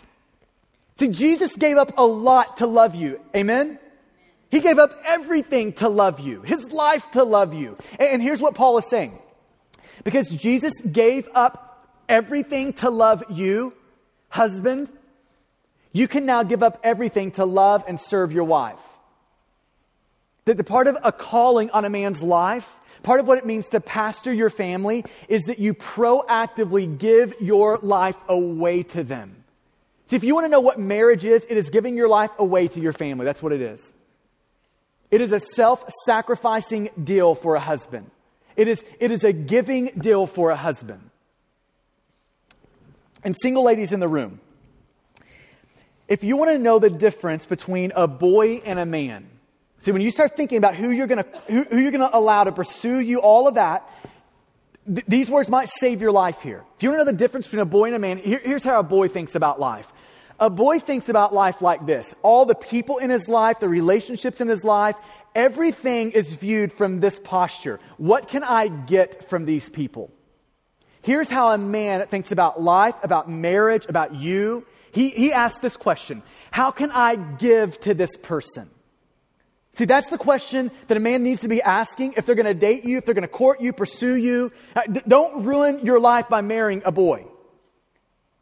See, 0.97 1.07
Jesus 1.07 1.55
gave 1.55 1.77
up 1.77 1.93
a 1.97 2.05
lot 2.05 2.57
to 2.57 2.67
love 2.67 2.95
you. 2.95 3.19
Amen? 3.35 3.79
He 4.51 4.59
gave 4.59 4.77
up 4.77 4.95
everything 5.03 5.73
to 5.73 5.89
love 5.89 6.19
you, 6.19 6.43
his 6.43 6.71
life 6.71 7.09
to 7.11 7.23
love 7.23 7.55
you. 7.55 7.75
And 7.97 8.21
here's 8.21 8.39
what 8.39 8.53
Paul 8.53 8.77
is 8.77 8.85
saying 8.85 9.17
because 10.03 10.29
Jesus 10.29 10.73
gave 10.81 11.27
up 11.33 11.87
everything 12.07 12.73
to 12.73 12.91
love 12.91 13.23
you, 13.29 13.73
husband, 14.29 14.91
you 15.91 16.07
can 16.07 16.25
now 16.25 16.43
give 16.43 16.61
up 16.61 16.79
everything 16.83 17.31
to 17.31 17.45
love 17.45 17.83
and 17.87 17.99
serve 17.99 18.33
your 18.33 18.43
wife. 18.43 18.79
That 20.45 20.57
the 20.57 20.63
part 20.63 20.87
of 20.87 20.97
a 21.03 21.11
calling 21.11 21.69
on 21.71 21.85
a 21.85 21.89
man's 21.89 22.21
life, 22.21 22.71
part 23.03 23.19
of 23.19 23.27
what 23.27 23.37
it 23.37 23.45
means 23.45 23.69
to 23.69 23.79
pastor 23.79 24.33
your 24.33 24.49
family, 24.49 25.05
is 25.27 25.43
that 25.43 25.59
you 25.59 25.73
proactively 25.73 26.97
give 26.97 27.35
your 27.39 27.77
life 27.81 28.17
away 28.27 28.83
to 28.83 29.03
them. 29.03 29.35
See, 30.07 30.15
if 30.15 30.23
you 30.23 30.33
want 30.33 30.45
to 30.45 30.49
know 30.49 30.61
what 30.61 30.79
marriage 30.79 31.25
is, 31.25 31.45
it 31.49 31.57
is 31.57 31.69
giving 31.69 31.95
your 31.95 32.09
life 32.09 32.31
away 32.37 32.67
to 32.67 32.79
your 32.79 32.93
family. 32.93 33.25
That's 33.25 33.43
what 33.43 33.53
it 33.53 33.61
is. 33.61 33.93
It 35.11 35.21
is 35.21 35.31
a 35.31 35.39
self 35.39 35.83
sacrificing 36.05 36.89
deal 37.03 37.35
for 37.35 37.55
a 37.55 37.59
husband. 37.59 38.09
It 38.55 38.67
is, 38.67 38.83
it 38.99 39.11
is 39.11 39.23
a 39.23 39.33
giving 39.33 39.91
deal 39.97 40.27
for 40.27 40.51
a 40.51 40.55
husband. 40.55 41.09
And 43.23 43.35
single 43.39 43.63
ladies 43.63 43.93
in 43.93 43.99
the 43.99 44.07
room, 44.07 44.39
if 46.07 46.23
you 46.23 46.35
want 46.35 46.51
to 46.51 46.59
know 46.59 46.79
the 46.79 46.89
difference 46.89 47.45
between 47.45 47.91
a 47.95 48.07
boy 48.07 48.61
and 48.65 48.77
a 48.77 48.85
man, 48.85 49.27
see, 49.83 49.91
when 49.91 50.01
you 50.01 50.11
start 50.11 50.37
thinking 50.37 50.57
about 50.57 50.75
who 50.75 50.91
you're 50.91 51.07
going 51.07 51.23
to, 51.23 51.39
who, 51.47 51.63
who 51.63 51.77
you're 51.77 51.91
going 51.91 52.01
to 52.01 52.17
allow 52.17 52.43
to 52.43 52.51
pursue 52.51 52.99
you, 52.99 53.19
all 53.19 53.47
of 53.47 53.55
that, 53.55 53.87
th- 54.85 55.05
these 55.07 55.29
words 55.29 55.49
might 55.49 55.69
save 55.69 56.01
your 56.01 56.11
life 56.11 56.41
here. 56.41 56.63
If 56.77 56.83
you 56.83 56.89
want 56.89 57.01
to 57.01 57.05
know 57.05 57.11
the 57.11 57.17
difference 57.17 57.45
between 57.45 57.61
a 57.61 57.65
boy 57.65 57.85
and 57.85 57.95
a 57.95 57.99
man, 57.99 58.17
here, 58.17 58.41
here's 58.43 58.63
how 58.63 58.79
a 58.79 58.83
boy 58.83 59.07
thinks 59.07 59.35
about 59.35 59.59
life. 59.59 59.91
A 60.39 60.49
boy 60.49 60.79
thinks 60.79 61.09
about 61.09 61.33
life 61.33 61.61
like 61.61 61.85
this 61.85 62.13
all 62.21 62.45
the 62.45 62.55
people 62.55 62.97
in 62.97 63.09
his 63.09 63.27
life, 63.27 63.59
the 63.59 63.69
relationships 63.69 64.41
in 64.41 64.47
his 64.47 64.63
life, 64.63 64.95
everything 65.35 66.11
is 66.11 66.33
viewed 66.33 66.73
from 66.73 66.99
this 66.99 67.19
posture. 67.19 67.79
What 67.97 68.27
can 68.27 68.43
I 68.43 68.67
get 68.67 69.29
from 69.29 69.45
these 69.45 69.69
people? 69.69 70.11
Here's 71.01 71.29
how 71.29 71.49
a 71.49 71.57
man 71.57 72.07
thinks 72.07 72.31
about 72.31 72.61
life, 72.61 72.95
about 73.03 73.29
marriage, 73.29 73.85
about 73.87 74.15
you. 74.15 74.65
He, 74.91 75.09
he 75.09 75.33
asks 75.33 75.59
this 75.59 75.77
question 75.77 76.23
How 76.51 76.71
can 76.71 76.91
I 76.91 77.15
give 77.15 77.79
to 77.81 77.93
this 77.93 78.15
person? 78.17 78.69
See, 79.75 79.85
that's 79.85 80.09
the 80.09 80.19
question 80.19 80.69
that 80.87 80.97
a 80.97 80.99
man 80.99 81.23
needs 81.23 81.41
to 81.41 81.47
be 81.47 81.61
asking 81.61 82.13
if 82.15 82.25
they're 82.25 82.35
going 82.35 82.45
to 82.45 82.53
date 82.53 82.85
you, 82.85 82.97
if 82.97 83.05
they're 83.05 83.15
going 83.15 83.23
to 83.23 83.27
court 83.27 83.59
you, 83.59 83.73
pursue 83.73 84.15
you. 84.15 84.51
Uh, 84.75 84.81
don't 85.07 85.45
ruin 85.45 85.83
your 85.83 85.99
life 85.99 86.29
by 86.29 86.41
marrying 86.41 86.83
a 86.85 86.91
boy. 86.91 87.25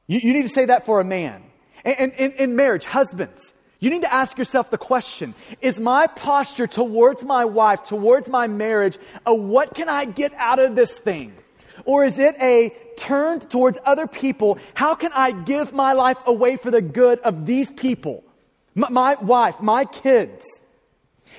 You, 0.08 0.20
you 0.22 0.34
need 0.34 0.44
to 0.44 0.50
say 0.50 0.66
that 0.66 0.86
for 0.86 1.00
a 1.00 1.06
man. 1.06 1.44
And 1.84 2.14
in 2.14 2.56
marriage, 2.56 2.84
husbands, 2.86 3.54
you 3.80 3.90
need 3.90 4.04
to 4.04 4.14
ask 4.14 4.38
yourself 4.38 4.70
the 4.70 4.78
question 4.78 5.34
Is 5.62 5.80
my 5.80 6.08
posture 6.08 6.68
towards 6.68 7.24
my 7.24 7.46
wife, 7.46 7.84
towards 7.84 8.30
my 8.30 8.48
marriage, 8.48 8.98
a 9.26 9.34
what 9.34 9.74
can 9.74 9.90
I 9.90 10.06
get 10.06 10.34
out 10.36 10.60
of 10.60 10.76
this 10.76 11.00
thing? 11.00 11.34
Or 11.86 12.04
is 12.04 12.20
it 12.20 12.36
a 12.40 12.76
turned 12.98 13.50
towards 13.50 13.80
other 13.84 14.06
people? 14.06 14.60
How 14.76 14.94
can 14.94 15.12
I 15.14 15.32
give 15.32 15.74
my 15.74 15.94
life 15.94 16.18
away 16.28 16.58
for 16.58 16.70
the 16.70 16.82
good 16.82 17.20
of 17.20 17.48
these 17.48 17.72
people? 17.72 18.24
My, 18.76 18.90
my 18.90 19.16
wife, 19.16 19.62
my 19.62 19.86
kids. 19.86 20.46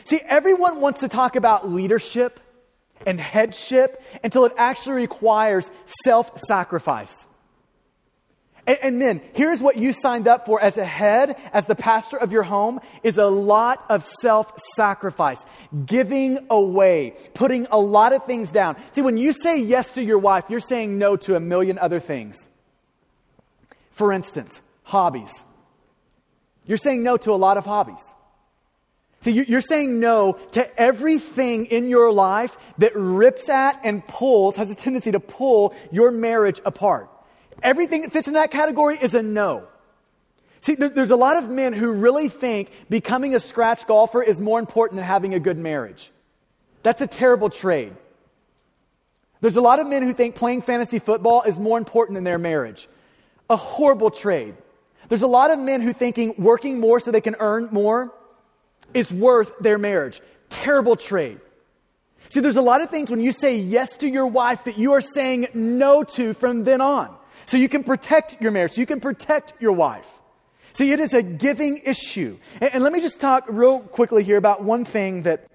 See, 0.05 0.21
everyone 0.25 0.81
wants 0.81 1.01
to 1.01 1.09
talk 1.09 1.37
about 1.37 1.71
leadership 1.71 2.41
and 3.07 3.19
headship 3.19 4.03
until 4.23 4.45
it 4.45 4.53
actually 4.57 4.97
requires 4.97 5.71
self 6.05 6.38
sacrifice. 6.47 7.27
And, 8.67 8.79
and, 8.83 8.99
men, 8.99 9.21
here's 9.33 9.61
what 9.61 9.77
you 9.77 9.93
signed 9.93 10.29
up 10.29 10.47
for 10.47 10.61
as 10.61 10.77
a 10.77 10.85
head, 10.85 11.37
as 11.53 11.67
the 11.67 11.75
pastor 11.75 12.17
of 12.17 12.31
your 12.31 12.45
home, 12.45 12.81
is 13.03 13.19
a 13.19 13.27
lot 13.27 13.85
of 13.88 14.07
self-sacrifice, 14.21 15.45
giving 15.85 16.47
away, 16.49 17.15
putting 17.35 17.67
a 17.73 17.79
lot 17.79 18.12
of 18.12 18.25
things 18.25 18.53
down. 18.53 18.77
See, 18.93 19.03
when 19.03 19.17
you 19.17 19.33
say 19.33 19.61
yes 19.61 19.95
to 19.95 20.03
your 20.03 20.19
wife, 20.19 20.45
you're 20.49 20.61
saying 20.61 20.97
no 20.97 21.17
to 21.17 21.35
a 21.35 21.41
million 21.41 21.79
other 21.79 21.99
things. 21.99 22.49
For 23.91 24.12
instance, 24.12 24.61
hobbies. 24.85 25.33
You're 26.65 26.79
saying 26.79 27.03
no 27.03 27.17
to 27.17 27.33
a 27.33 27.35
lot 27.35 27.57
of 27.57 27.65
hobbies. 27.65 28.03
See, 29.23 29.31
you're 29.31 29.61
saying 29.61 30.01
no 30.01 30.33
to 30.53 30.81
everything 30.81 31.67
in 31.67 31.89
your 31.89 32.13
life 32.13 32.57
that 32.79 32.97
rips 32.97 33.49
at 33.49 33.81
and 33.85 34.07
pulls, 34.07 34.57
has 34.57 34.69
a 34.69 34.75
tendency 34.75 35.13
to 35.13 35.21
pull 35.21 35.75
your 35.93 36.11
marriage 36.11 36.61
apart. 36.65 37.09
Everything 37.63 38.03
that 38.03 38.13
fits 38.13 38.27
in 38.27 38.35
that 38.35 38.51
category 38.51 38.99
is 39.01 39.15
a 39.15 39.23
no. 39.23 39.69
See, 40.61 40.75
there's 40.75 41.13
a 41.13 41.17
lot 41.17 41.37
of 41.37 41.49
men 41.49 41.73
who 41.73 41.93
really 41.93 42.29
think 42.29 42.71
becoming 42.91 43.35
a 43.35 43.41
scratch 43.41 43.87
golfer 43.87 44.23
is 44.23 44.41
more 44.41 44.59
important 44.59 44.97
than 44.97 45.07
having 45.07 45.35
a 45.35 45.41
good 45.41 45.59
marriage. 45.59 46.11
That's 46.83 47.01
a 47.01 47.07
terrible 47.07 47.49
trade. 47.49 47.95
There's 49.41 49.57
a 49.57 49.61
lot 49.61 49.79
of 49.79 49.87
men 49.87 50.03
who 50.03 50.13
think 50.13 50.35
playing 50.35 50.63
fantasy 50.63 50.99
football 50.99 51.43
is 51.43 51.61
more 51.61 51.79
important 51.79 52.17
than 52.17 52.25
their 52.25 52.39
marriage. 52.39 52.89
A 53.49 53.57
horrible 53.57 54.11
trade. 54.11 54.57
There's 55.09 55.23
a 55.23 55.29
lot 55.29 55.53
of 55.53 55.61
men 55.61 55.81
who 55.81 55.93
thinking 55.93 56.35
working 56.39 56.81
more 56.81 56.99
so 56.99 57.13
they 57.13 57.21
can 57.21 57.37
earn 57.39 57.69
more 57.71 58.13
is 58.95 59.13
worth 59.13 59.53
their 59.61 59.79
marriage. 59.79 60.21
Terrible 60.51 60.97
trade. 60.97 61.41
See, 62.29 62.41
there's 62.41 62.57
a 62.57 62.63
lot 62.63 62.81
of 62.81 62.91
things 62.91 63.11
when 63.11 63.21
you 63.21 63.33
say 63.33 63.57
yes 63.57 63.97
to 63.99 64.09
your 64.09 64.27
wife 64.27 64.65
that 64.65 64.79
you 64.79 64.93
are 64.93 65.03
saying 65.03 65.49
no 65.55 66.03
to 66.03 66.33
from 66.35 66.65
then 66.65 66.81
on. 66.81 67.15
So 67.47 67.57
you 67.57 67.69
can 67.69 67.85
protect 67.85 68.41
your 68.41 68.53
marriage, 68.53 68.73
so 68.73 68.81
you 68.81 68.87
can 68.87 69.01
protect 69.01 69.53
your 69.61 69.73
wife. 69.73 70.07
See, 70.75 70.93
it 70.93 71.01
is 71.01 71.13
a 71.13 71.23
giving 71.23 71.79
issue. 71.85 72.39
And, 72.61 72.75
and 72.75 72.85
let 72.85 72.93
me 72.93 73.01
just 73.01 73.21
talk 73.21 73.45
real 73.49 73.81
quickly 73.81 74.25
here 74.25 74.39
about 74.39 74.65
one 74.65 74.85
thing 74.85 75.25
that 75.25 75.47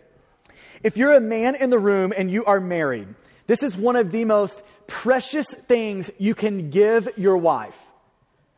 if 0.84 0.98
you're 0.98 1.14
a 1.14 1.22
man 1.22 1.56
in 1.56 1.72
the 1.72 1.80
room 1.80 2.14
and 2.16 2.30
you 2.30 2.46
are 2.46 2.60
married, 2.60 3.08
this 3.48 3.64
is 3.64 3.76
one 3.76 3.96
of 3.96 4.12
the 4.12 4.26
most 4.26 4.62
precious 4.86 5.48
things 5.68 6.12
you 6.20 6.36
can 6.36 6.70
give 6.70 7.10
your 7.18 7.38
wife. 7.38 7.78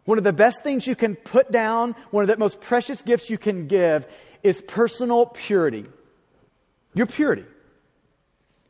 One 0.06 0.18
of 0.18 0.24
the 0.24 0.34
best 0.34 0.63
things 0.63 0.88
you 0.88 0.96
can 0.96 1.15
put 1.15 1.52
down, 1.52 1.96
one 2.12 2.24
of 2.24 2.28
the 2.28 2.38
most 2.38 2.60
precious 2.60 3.02
gifts 3.02 3.30
you 3.30 3.38
can 3.38 3.68
give 3.68 4.08
is 4.43 4.62
personal 4.62 5.25
purity. 5.25 5.86
Your 6.93 7.06
purity. 7.06 7.45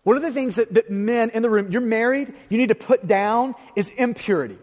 One 0.03 0.15
of 0.15 0.23
the 0.23 0.32
things 0.32 0.55
that, 0.55 0.73
that 0.73 0.89
men 0.89 1.29
in 1.32 1.41
the 1.41 1.49
room, 1.49 1.71
you're 1.71 1.82
married, 1.82 2.34
you 2.49 2.58
need 2.58 2.69
to 2.69 2.75
put 2.75 3.05
down 3.08 3.55
is 3.75 3.89
impurity. 3.89 4.58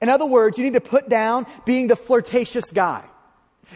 In 0.00 0.08
other 0.08 0.26
words, 0.26 0.58
you 0.58 0.64
need 0.64 0.74
to 0.74 0.80
put 0.80 1.08
down 1.08 1.46
being 1.64 1.86
the 1.86 1.96
flirtatious 1.96 2.64
guy. 2.72 3.04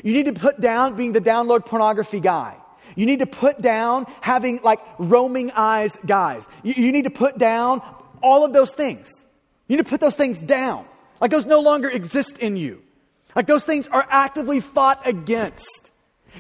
You 0.03 0.13
need 0.13 0.27
to 0.27 0.33
put 0.33 0.61
down 0.61 0.97
being 0.97 1.13
the 1.13 1.21
download 1.21 1.67
pornography 1.67 2.21
guy. 2.21 2.57
You 2.97 3.07
need 3.07 3.21
to 3.21 3.27
put 3.27 3.61
down 3.61 4.07
having 4.21 4.61
like 4.63 4.81
roaming 4.99 5.53
eyes 5.53 5.97
guys. 6.05 6.47
You, 6.63 6.75
you 6.77 6.93
need 6.93 7.05
to 7.05 7.11
put 7.11 7.39
down 7.39 7.83
all 8.23 8.45
of 8.45 8.53
those 8.53 8.71
things. 8.71 9.09
You 9.69 9.77
need 9.77 9.85
to 9.85 9.89
put 9.89 10.01
those 10.01 10.17
things 10.17 10.41
down. 10.41 10.87
Like 11.21 11.31
those 11.31 11.47
no 11.47 11.61
longer 11.61 11.89
exist 11.89 12.39
in 12.39 12.57
you. 12.57 12.83
Like 13.37 13.47
those 13.47 13.63
things 13.63 13.87
are 13.89 14.07
actively 14.09 14.61
fought 14.61 15.07
against. 15.07 15.90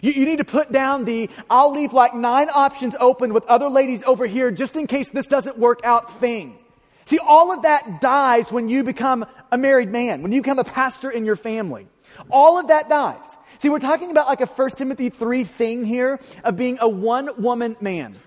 You, 0.03 0.13
you, 0.13 0.25
need 0.25 0.39
to 0.39 0.45
put 0.45 0.73
down 0.73 1.05
the, 1.05 1.29
I'll 1.49 1.73
leave 1.73 1.93
like 1.93 2.15
nine 2.15 2.49
options 2.49 2.95
open 2.99 3.35
with 3.35 3.45
other 3.47 3.69
ladies 3.69 4.03
over 4.05 4.27
here 4.27 4.51
just 4.51 4.77
in 4.77 4.87
case 4.87 5.11
this 5.11 5.27
doesn't 5.27 5.59
work 5.59 5.81
out 5.85 6.21
thing. 6.21 6.59
See, 7.07 7.19
all 7.19 7.53
of 7.53 7.63
that 7.63 8.01
dies 8.01 8.53
when 8.53 8.69
you 8.69 8.85
become 8.85 9.27
a 9.51 9.59
married 9.59 9.91
man, 9.91 10.23
when 10.23 10.33
you 10.33 10.43
become 10.43 10.59
a 10.59 10.65
pastor 10.65 11.11
in 11.11 11.25
your 11.25 11.37
family. 11.37 11.89
All 12.31 12.59
of 12.59 12.69
that 12.69 12.89
dies. 12.89 13.25
See, 13.59 13.69
we're 13.69 13.79
talking 13.79 14.11
about 14.11 14.27
like 14.27 14.41
a 14.41 14.47
1 14.47 14.71
Timothy 14.71 15.11
3 15.11 15.45
thing 15.45 15.85
here 15.85 16.21
of 16.45 16.57
being 16.57 16.79
a 16.81 16.89
one 16.89 17.43
woman 17.43 17.77
man, 17.81 18.19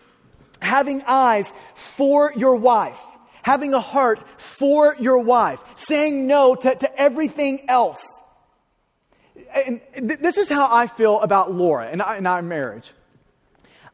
having 0.62 1.02
eyes 1.08 1.52
for 1.76 2.34
your 2.36 2.56
wife, 2.58 3.02
having 3.41 3.73
a 3.73 3.80
heart 3.80 4.23
for 4.38 4.95
your 4.99 5.19
wife, 5.19 5.60
saying 5.76 6.28
no 6.28 6.54
to, 6.54 6.76
to 6.76 7.02
everything 7.02 7.69
else 7.69 8.06
and 9.54 9.82
this 10.02 10.38
is 10.38 10.50
how 10.50 10.68
I 10.70 10.88
feel 10.88 11.20
about 11.22 11.54
Laura 11.54 11.88
and, 11.88 12.02
our 12.02 12.42
marriage. 12.42 12.92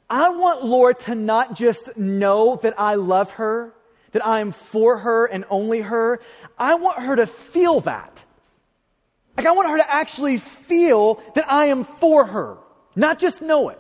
I 0.09 0.29
want 0.29 0.65
Laura 0.65 0.93
to 0.95 1.15
not 1.15 1.55
just 1.55 1.95
know 1.97 2.55
that 2.63 2.79
I 2.79 2.95
love 2.95 3.31
her, 3.31 3.73
that 4.11 4.25
I 4.25 4.39
am 4.39 4.51
for 4.51 4.97
her 4.97 5.25
and 5.25 5.45
only 5.49 5.81
her. 5.81 6.19
I 6.57 6.75
want 6.75 6.99
her 6.99 7.15
to 7.15 7.27
feel 7.27 7.81
that. 7.81 8.23
Like, 9.37 9.45
I 9.45 9.51
want 9.51 9.69
her 9.69 9.77
to 9.77 9.91
actually 9.91 10.37
feel 10.37 11.21
that 11.35 11.49
I 11.49 11.67
am 11.67 11.83
for 11.83 12.25
her, 12.25 12.57
not 12.95 13.19
just 13.19 13.41
know 13.41 13.69
it. 13.69 13.79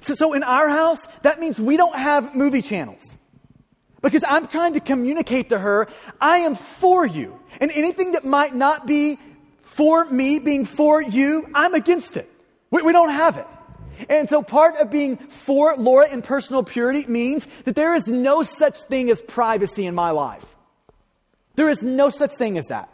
So, 0.00 0.14
so 0.14 0.32
in 0.32 0.42
our 0.42 0.68
house, 0.68 1.06
that 1.22 1.40
means 1.40 1.58
we 1.58 1.76
don't 1.76 1.94
have 1.94 2.34
movie 2.34 2.62
channels. 2.62 3.16
Because 4.02 4.24
I'm 4.26 4.46
trying 4.46 4.74
to 4.74 4.80
communicate 4.80 5.50
to 5.50 5.58
her, 5.58 5.88
I 6.20 6.38
am 6.38 6.54
for 6.54 7.04
you. 7.04 7.38
And 7.60 7.70
anything 7.70 8.12
that 8.12 8.24
might 8.24 8.54
not 8.54 8.86
be 8.86 9.18
for 9.70 10.04
me 10.04 10.38
being 10.38 10.64
for 10.64 11.00
you, 11.00 11.48
I'm 11.54 11.74
against 11.74 12.16
it. 12.16 12.30
We, 12.70 12.82
we 12.82 12.92
don't 12.92 13.10
have 13.10 13.38
it. 13.38 13.46
And 14.08 14.28
so 14.28 14.42
part 14.42 14.76
of 14.76 14.90
being 14.90 15.16
for 15.16 15.76
Laura 15.76 16.08
in 16.10 16.22
personal 16.22 16.62
purity 16.62 17.06
means 17.06 17.46
that 17.64 17.76
there 17.76 17.94
is 17.94 18.08
no 18.08 18.42
such 18.42 18.82
thing 18.82 19.10
as 19.10 19.22
privacy 19.22 19.86
in 19.86 19.94
my 19.94 20.10
life. 20.10 20.44
There 21.54 21.68
is 21.68 21.82
no 21.82 22.10
such 22.10 22.32
thing 22.32 22.58
as 22.58 22.66
that. 22.66 22.90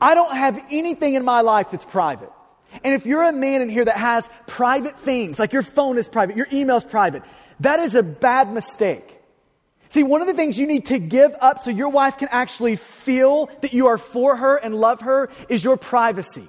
I 0.00 0.14
don't 0.14 0.34
have 0.34 0.64
anything 0.70 1.14
in 1.14 1.24
my 1.24 1.40
life 1.40 1.70
that's 1.70 1.84
private. 1.84 2.30
And 2.84 2.94
if 2.94 3.04
you're 3.04 3.24
a 3.24 3.32
man 3.32 3.60
in 3.62 3.68
here 3.68 3.84
that 3.84 3.96
has 3.96 4.28
private 4.46 4.98
things, 5.00 5.38
like 5.38 5.52
your 5.52 5.62
phone 5.62 5.98
is 5.98 6.08
private, 6.08 6.36
your 6.36 6.48
email 6.52 6.76
is 6.76 6.84
private, 6.84 7.22
that 7.60 7.80
is 7.80 7.94
a 7.94 8.02
bad 8.02 8.52
mistake. 8.52 9.18
See, 9.92 10.02
one 10.02 10.22
of 10.22 10.26
the 10.26 10.32
things 10.32 10.58
you 10.58 10.66
need 10.66 10.86
to 10.86 10.98
give 10.98 11.36
up 11.38 11.58
so 11.58 11.70
your 11.70 11.90
wife 11.90 12.16
can 12.16 12.28
actually 12.30 12.76
feel 12.76 13.50
that 13.60 13.74
you 13.74 13.88
are 13.88 13.98
for 13.98 14.34
her 14.34 14.56
and 14.56 14.74
love 14.74 15.02
her 15.02 15.28
is 15.50 15.62
your 15.62 15.76
privacy. 15.76 16.48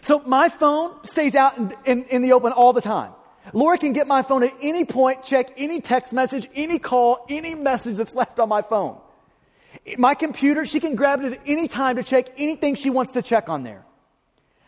So 0.00 0.20
my 0.20 0.48
phone 0.48 1.04
stays 1.04 1.34
out 1.34 1.58
in, 1.58 1.74
in, 1.84 2.04
in, 2.04 2.22
the 2.22 2.32
open 2.32 2.50
all 2.50 2.72
the 2.72 2.80
time. 2.80 3.12
Laura 3.52 3.76
can 3.76 3.92
get 3.92 4.06
my 4.06 4.22
phone 4.22 4.42
at 4.42 4.54
any 4.62 4.86
point, 4.86 5.22
check 5.22 5.52
any 5.58 5.82
text 5.82 6.14
message, 6.14 6.48
any 6.54 6.78
call, 6.78 7.26
any 7.28 7.54
message 7.54 7.98
that's 7.98 8.14
left 8.14 8.40
on 8.40 8.48
my 8.48 8.62
phone. 8.62 8.96
My 9.98 10.14
computer, 10.14 10.64
she 10.64 10.80
can 10.80 10.94
grab 10.94 11.20
it 11.22 11.34
at 11.34 11.40
any 11.44 11.68
time 11.68 11.96
to 11.96 12.02
check 12.02 12.30
anything 12.38 12.74
she 12.74 12.88
wants 12.88 13.12
to 13.12 13.20
check 13.20 13.50
on 13.50 13.64
there. 13.64 13.84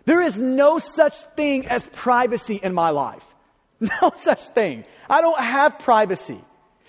There 0.05 0.21
is 0.21 0.37
no 0.37 0.79
such 0.79 1.23
thing 1.37 1.69
as 1.69 1.87
privacy 1.87 2.61
in 2.63 2.75
my 2.75 2.91
life. 2.91 3.25
No 4.03 4.13
such 4.15 4.43
thing. 4.49 4.85
I 5.09 5.23
don't 5.23 5.41
have 5.41 5.79
privacy. 5.79 6.43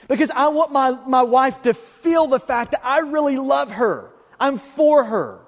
Because 0.08 0.30
I 0.30 0.50
want 0.50 0.72
my, 0.72 0.92
my 0.92 1.24
wife 1.24 1.62
to 1.64 1.74
feel 1.74 2.28
the 2.28 2.40
fact 2.40 2.72
that 2.72 2.82
I 2.84 3.00
really 3.00 3.38
love 3.38 3.72
her. 3.72 4.12
I'm 4.40 4.58
for 4.58 5.04
her. 5.04 5.40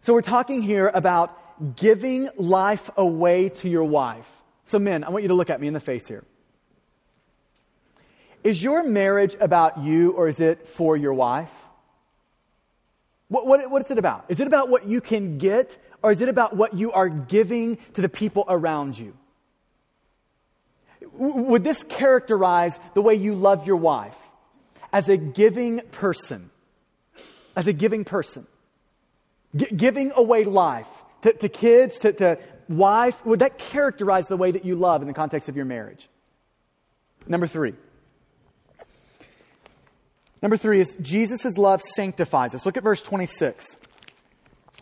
So 0.00 0.12
we're 0.12 0.20
talking 0.20 0.60
here 0.60 0.90
about 0.92 1.76
giving 1.76 2.28
life 2.36 2.90
away 2.96 3.48
to 3.48 3.68
your 3.70 3.84
wife. 3.84 4.28
So, 4.66 4.78
men, 4.78 5.02
I 5.02 5.10
want 5.10 5.22
you 5.22 5.28
to 5.28 5.34
look 5.34 5.48
at 5.48 5.60
me 5.60 5.66
in 5.66 5.72
the 5.72 5.80
face 5.80 6.06
here. 6.06 6.24
Is 8.42 8.62
your 8.62 8.82
marriage 8.82 9.34
about 9.40 9.78
you 9.78 10.10
or 10.12 10.28
is 10.28 10.40
it 10.40 10.68
for 10.68 10.94
your 10.96 11.14
wife? 11.14 11.52
What, 13.28 13.46
what, 13.46 13.70
what 13.70 13.82
is 13.82 13.90
it 13.90 13.96
about? 13.96 14.26
Is 14.28 14.40
it 14.40 14.46
about 14.46 14.68
what 14.68 14.84
you 14.84 15.00
can 15.00 15.38
get 15.38 15.78
or 16.04 16.12
is 16.12 16.20
it 16.20 16.28
about 16.28 16.54
what 16.54 16.74
you 16.74 16.92
are 16.92 17.08
giving 17.08 17.78
to 17.94 18.02
the 18.02 18.10
people 18.10 18.44
around 18.46 18.98
you? 18.98 19.16
Would 21.14 21.64
this 21.64 21.82
characterize 21.84 22.78
the 22.92 23.00
way 23.00 23.14
you 23.14 23.34
love 23.34 23.66
your 23.66 23.78
wife? 23.78 24.14
As 24.92 25.08
a 25.08 25.16
giving 25.16 25.80
person. 25.92 26.50
As 27.56 27.66
a 27.68 27.72
giving 27.72 28.04
person. 28.04 28.46
G- 29.56 29.74
giving 29.74 30.12
away 30.14 30.44
life 30.44 30.88
to, 31.22 31.32
to 31.32 31.48
kids, 31.48 31.98
to, 32.00 32.12
to 32.12 32.38
wife. 32.68 33.24
Would 33.24 33.40
that 33.40 33.56
characterize 33.56 34.28
the 34.28 34.36
way 34.36 34.50
that 34.50 34.66
you 34.66 34.74
love 34.74 35.00
in 35.00 35.08
the 35.08 35.14
context 35.14 35.48
of 35.48 35.56
your 35.56 35.64
marriage? 35.64 36.06
Number 37.26 37.46
three. 37.46 37.72
Number 40.42 40.58
three 40.58 40.80
is 40.80 40.98
Jesus' 41.00 41.56
love 41.56 41.80
sanctifies 41.96 42.54
us. 42.54 42.66
Look 42.66 42.76
at 42.76 42.82
verse 42.82 43.00
26 43.00 43.78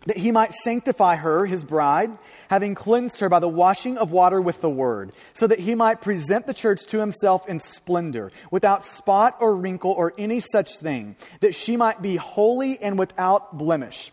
that 0.06 0.16
he 0.16 0.32
might 0.32 0.52
sanctify 0.52 1.16
her, 1.16 1.46
his 1.46 1.64
bride, 1.64 2.10
having 2.48 2.74
cleansed 2.74 3.20
her 3.20 3.28
by 3.28 3.38
the 3.38 3.48
washing 3.48 3.98
of 3.98 4.10
water 4.10 4.40
with 4.40 4.60
the 4.60 4.70
word, 4.70 5.12
so 5.32 5.46
that 5.46 5.60
he 5.60 5.74
might 5.74 6.00
present 6.00 6.46
the 6.46 6.54
church 6.54 6.86
to 6.86 6.98
himself 6.98 7.48
in 7.48 7.60
splendor, 7.60 8.32
without 8.50 8.84
spot 8.84 9.36
or 9.40 9.56
wrinkle 9.56 9.92
or 9.92 10.12
any 10.18 10.40
such 10.40 10.78
thing, 10.78 11.16
that 11.40 11.54
she 11.54 11.76
might 11.76 12.02
be 12.02 12.16
holy 12.16 12.80
and 12.80 12.98
without 12.98 13.56
blemish. 13.56 14.12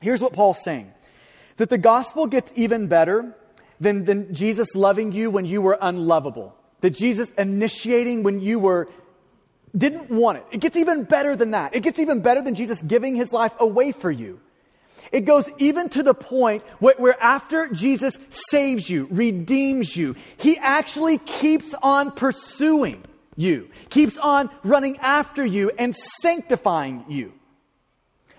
Here's 0.00 0.22
what 0.22 0.32
Paul's 0.32 0.62
saying 0.62 0.92
that 1.56 1.70
the 1.70 1.78
gospel 1.78 2.28
gets 2.28 2.52
even 2.54 2.86
better 2.86 3.34
than, 3.80 4.04
than 4.04 4.32
Jesus 4.32 4.76
loving 4.76 5.10
you 5.10 5.30
when 5.30 5.44
you 5.44 5.60
were 5.60 5.76
unlovable, 5.80 6.54
that 6.80 6.90
Jesus 6.90 7.30
initiating 7.30 8.22
when 8.22 8.40
you 8.40 8.60
were 8.60 8.88
didn't 9.76 10.10
want 10.10 10.38
it. 10.38 10.44
It 10.52 10.60
gets 10.60 10.76
even 10.76 11.04
better 11.04 11.36
than 11.36 11.50
that. 11.50 11.74
It 11.74 11.82
gets 11.82 11.98
even 11.98 12.20
better 12.20 12.42
than 12.42 12.54
Jesus 12.54 12.80
giving 12.80 13.16
his 13.16 13.32
life 13.32 13.52
away 13.58 13.92
for 13.92 14.10
you. 14.10 14.40
It 15.12 15.24
goes 15.24 15.50
even 15.58 15.88
to 15.90 16.02
the 16.02 16.14
point 16.14 16.62
where, 16.80 16.94
where, 16.98 17.22
after 17.22 17.68
Jesus 17.68 18.18
saves 18.50 18.88
you, 18.88 19.08
redeems 19.10 19.96
you, 19.96 20.16
he 20.36 20.58
actually 20.58 21.18
keeps 21.18 21.74
on 21.82 22.12
pursuing 22.12 23.04
you, 23.36 23.70
keeps 23.88 24.18
on 24.18 24.50
running 24.62 24.98
after 24.98 25.44
you 25.44 25.70
and 25.78 25.94
sanctifying 26.20 27.04
you. 27.08 27.32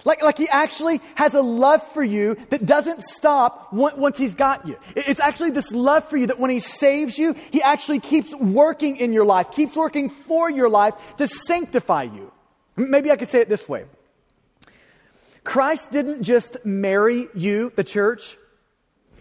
Like, 0.06 0.24
like 0.24 0.38
he 0.38 0.48
actually 0.48 1.02
has 1.16 1.34
a 1.34 1.42
love 1.42 1.86
for 1.92 2.04
you 2.04 2.38
that 2.52 2.66
doesn't 2.66 3.02
stop 3.02 3.74
once 3.74 4.18
he's 4.18 4.36
got 4.36 4.66
you. 4.68 4.78
It's 4.96 5.20
actually 5.20 5.52
this 5.52 5.72
love 5.72 6.08
for 6.10 6.18
you 6.18 6.28
that 6.28 6.40
when 6.40 6.52
he 6.52 6.60
saves 6.60 7.18
you, 7.18 7.36
he 7.52 7.62
actually 7.62 8.00
keeps 8.00 8.34
working 8.34 8.98
in 8.98 9.12
your 9.12 9.26
life, 9.26 9.52
keeps 9.52 9.76
working 9.76 10.10
for 10.10 10.50
your 10.50 10.70
life 10.70 10.94
to 11.18 11.28
sanctify 11.28 12.04
you. 12.04 12.32
Maybe 12.78 13.12
I 13.12 13.18
could 13.18 13.30
say 13.30 13.40
it 13.40 13.50
this 13.50 13.68
way. 13.68 13.86
Christ 15.50 15.90
didn't 15.90 16.22
just 16.22 16.64
marry 16.64 17.28
you, 17.34 17.74
the 17.76 17.84
church. 17.84 18.38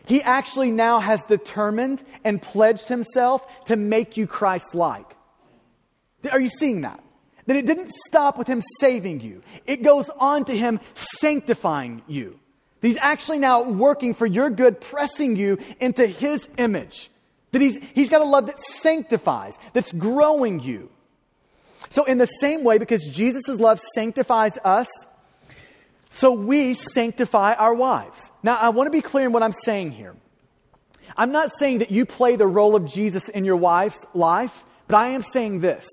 He 0.04 0.20
actually 0.20 0.70
now 0.70 1.00
has 1.00 1.24
determined 1.24 2.04
and 2.22 2.42
pledged 2.42 2.86
himself 2.86 3.40
to 3.64 3.76
make 3.76 4.18
you 4.18 4.26
Christ 4.26 4.74
like. 4.74 5.06
Are 6.30 6.38
you 6.38 6.50
seeing 6.50 6.82
that? 6.82 7.02
That 7.46 7.56
it 7.56 7.64
didn't 7.64 7.90
stop 8.06 8.36
with 8.36 8.46
him 8.46 8.60
saving 8.78 9.22
you, 9.22 9.42
it 9.64 9.82
goes 9.82 10.10
on 10.18 10.44
to 10.44 10.54
him 10.54 10.80
sanctifying 10.94 12.02
you. 12.06 12.38
He's 12.82 12.98
actually 12.98 13.38
now 13.38 13.62
working 13.62 14.12
for 14.12 14.26
your 14.26 14.50
good, 14.50 14.82
pressing 14.82 15.34
you 15.34 15.56
into 15.80 16.06
his 16.06 16.46
image. 16.58 17.10
That 17.52 17.62
he's, 17.62 17.80
he's 17.94 18.10
got 18.10 18.20
a 18.20 18.26
love 18.26 18.48
that 18.48 18.58
sanctifies, 18.58 19.58
that's 19.72 19.92
growing 19.92 20.60
you. 20.60 20.90
So, 21.88 22.04
in 22.04 22.18
the 22.18 22.26
same 22.26 22.64
way, 22.64 22.76
because 22.76 23.02
Jesus' 23.08 23.58
love 23.58 23.80
sanctifies 23.94 24.58
us, 24.62 24.88
so 26.10 26.32
we 26.32 26.74
sanctify 26.74 27.54
our 27.54 27.74
wives. 27.74 28.30
Now, 28.42 28.56
I 28.56 28.70
want 28.70 28.86
to 28.86 28.90
be 28.90 29.02
clear 29.02 29.26
in 29.26 29.32
what 29.32 29.42
I'm 29.42 29.52
saying 29.52 29.92
here. 29.92 30.14
I'm 31.16 31.32
not 31.32 31.50
saying 31.58 31.78
that 31.78 31.90
you 31.90 32.06
play 32.06 32.36
the 32.36 32.46
role 32.46 32.76
of 32.76 32.86
Jesus 32.86 33.28
in 33.28 33.44
your 33.44 33.56
wife's 33.56 34.00
life, 34.14 34.64
but 34.86 34.96
I 34.96 35.08
am 35.08 35.22
saying 35.22 35.60
this 35.60 35.86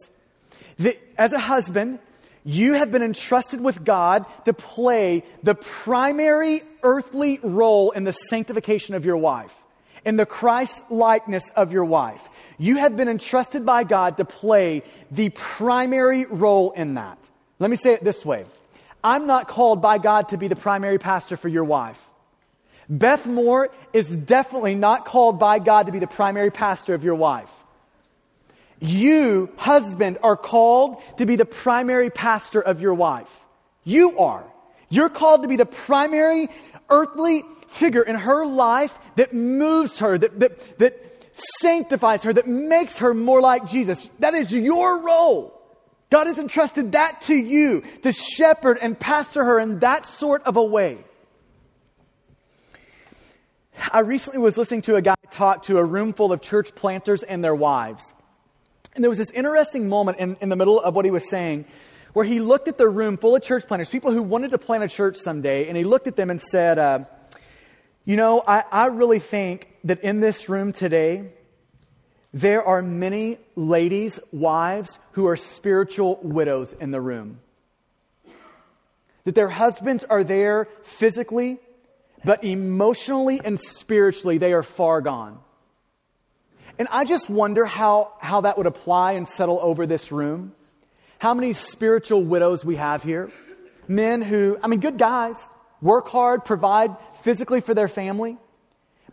that 0.78 0.97
as 1.17 1.32
a 1.32 1.39
husband, 1.39 1.99
you 2.43 2.73
have 2.73 2.91
been 2.91 3.01
entrusted 3.01 3.60
with 3.60 3.84
God 3.84 4.25
to 4.45 4.54
play 4.54 5.23
the 5.41 5.56
primary 5.56 6.62
earthly 6.84 7.39
role 7.41 7.91
in 7.91 8.04
the 8.04 8.12
sanctification 8.12 8.93
of 8.93 9.06
your 9.06 9.17
wife, 9.17 9.56
in 10.06 10.15
the 10.15 10.25
Christ 10.25 10.84
likeness 10.89 11.43
of 11.56 11.71
your 11.71 11.86
wife. 11.86 12.21
You 12.58 12.78
have 12.78 12.95
been 12.95 13.08
entrusted 13.08 13.65
by 13.65 13.84
God 13.84 14.17
to 14.17 14.25
play 14.25 14.84
the 15.10 15.30
primary 15.30 16.25
role 16.25 16.71
in 16.71 16.93
that. 16.95 17.17
Let 17.58 17.71
me 17.71 17.78
say 17.78 17.93
it 17.93 18.04
this 18.04 18.23
way 18.23 18.45
I'm 19.06 19.28
not 19.28 19.48
called 19.48 19.84
by 19.84 20.00
God 20.00 20.30
to 20.30 20.38
be 20.38 20.48
the 20.48 20.56
primary 20.56 20.98
pastor 20.98 21.38
for 21.38 21.48
your 21.48 21.63
wife. 21.63 22.02
Beth 22.89 23.28
Moore 23.28 23.70
is 23.94 24.08
definitely 24.08 24.74
not 24.74 25.06
called 25.06 25.38
by 25.38 25.60
God 25.60 25.86
to 25.86 25.91
be 25.91 26.00
the 26.00 26.08
primary 26.08 26.50
pastor 26.50 26.96
of 26.96 27.04
your 27.04 27.13
wife. 27.13 27.52
You, 28.80 29.52
husband, 29.58 30.18
are 30.24 30.36
called 30.36 31.04
to 31.20 31.28
be 31.28 31.36
the 31.36 31.46
primary 31.46 32.10
pastor 32.10 32.60
of 32.60 32.82
your 32.82 32.96
wife. 32.96 33.30
You 33.84 34.18
are. 34.18 34.44
You're 34.89 35.10
called 35.10 35.44
to 35.44 35.48
be 35.48 35.56
the 35.56 35.68
primary 35.68 36.50
earthly 36.89 37.44
figure 37.68 38.02
in 38.02 38.15
her 38.15 38.44
life 38.44 38.98
that 39.18 39.36
moves 39.36 40.00
her, 40.00 40.18
that, 40.18 40.39
that, 40.39 40.80
that 40.80 41.28
sanctifies 41.62 42.24
her, 42.24 42.34
that 42.34 42.48
makes 42.48 42.98
her 42.98 43.13
more 43.13 43.39
like 43.39 43.68
Jesus. 43.68 44.10
That 44.18 44.34
is 44.34 44.52
your 44.52 44.98
role. 44.98 45.55
God 46.10 46.28
has 46.28 46.38
entrusted 46.38 46.94
that 46.94 47.22
to 47.22 47.36
you 47.36 47.84
to 48.04 48.12
shepherd 48.12 48.78
and 48.82 48.98
pastor 49.00 49.44
her 49.44 49.60
in 49.60 49.80
that 49.80 50.06
sort 50.06 50.44
of 50.44 50.56
a 50.56 50.63
way. 50.63 51.04
I 53.91 54.00
recently 54.00 54.39
was 54.39 54.58
listening 54.58 54.84
to 54.84 54.96
a 54.96 55.02
guy 55.02 55.15
talk 55.32 55.63
to 55.63 55.78
a 55.78 55.84
room 55.84 56.13
full 56.13 56.32
of 56.32 56.41
church 56.41 56.74
planters 56.76 57.24
and 57.24 57.44
their 57.44 57.56
wives. 57.56 58.13
And 58.94 59.04
there 59.04 59.10
was 59.10 59.18
this 59.18 59.32
interesting 59.32 59.89
moment 59.89 60.20
in, 60.20 60.38
in 60.39 60.50
the 60.50 60.56
middle 60.56 60.80
of 60.80 60.96
what 60.96 61.06
he 61.06 61.12
was 61.12 61.30
saying 61.30 61.65
where 62.15 62.24
he 62.24 62.39
looked 62.39 62.70
at 62.70 62.78
the 62.78 62.88
room 62.88 63.18
full 63.18 63.36
of 63.36 63.44
church 63.44 63.68
planters, 63.68 63.89
people 63.89 64.10
who 64.10 64.24
wanted 64.24 64.52
to 64.52 64.58
plant 64.58 64.82
a 64.86 64.88
church 64.88 65.18
someday, 65.18 65.68
and 65.68 65.76
he 65.76 65.84
looked 65.84 66.08
at 66.08 66.15
them 66.15 66.30
and 66.30 66.41
said, 66.41 66.80
uh, 66.80 67.00
You 68.06 68.15
know, 68.15 68.41
I, 68.48 68.63
I 68.72 68.86
really 68.86 69.20
think 69.20 69.68
that 69.84 70.00
in 70.00 70.22
this 70.22 70.48
room 70.48 70.72
today, 70.72 71.34
there 72.36 72.62
are 72.65 72.82
many 72.82 73.38
ladies, 73.56 74.19
wives, 74.34 75.00
who 75.13 75.26
are 75.28 75.38
spiritual 75.38 76.19
widows 76.21 76.74
in 76.74 76.91
the 76.91 77.00
room. 77.00 77.39
That 79.24 79.36
their 79.36 79.48
husbands 79.48 80.04
are 80.04 80.21
there 80.21 80.67
physically, 80.84 81.60
but 82.26 82.43
emotionally 82.43 83.39
and 83.41 83.58
spiritually, 83.58 84.38
they 84.38 84.52
are 84.52 84.63
far 84.63 85.00
gone. 85.00 85.39
And 86.78 86.89
I 86.91 87.06
just 87.06 87.30
wonder 87.30 87.63
how, 87.63 88.12
how 88.19 88.41
that 88.41 88.58
would 88.58 88.67
apply 88.67 89.13
and 89.13 89.26
settle 89.26 89.60
over 89.62 89.86
this 89.86 90.12
room. 90.12 90.52
How 91.19 91.34
many 91.34 91.54
spiritual 91.54 92.21
widows 92.21 92.65
we 92.65 92.76
have 92.76 93.02
here. 93.02 93.32
Men 93.88 94.21
who, 94.21 94.58
I 94.62 94.67
mean, 94.67 94.82
good 94.82 94.98
guys, 94.98 95.48
work 95.82 96.10
hard, 96.10 96.43
provide 96.43 96.98
physically 97.21 97.62
for 97.62 97.74
their 97.74 97.88
family. 97.88 98.36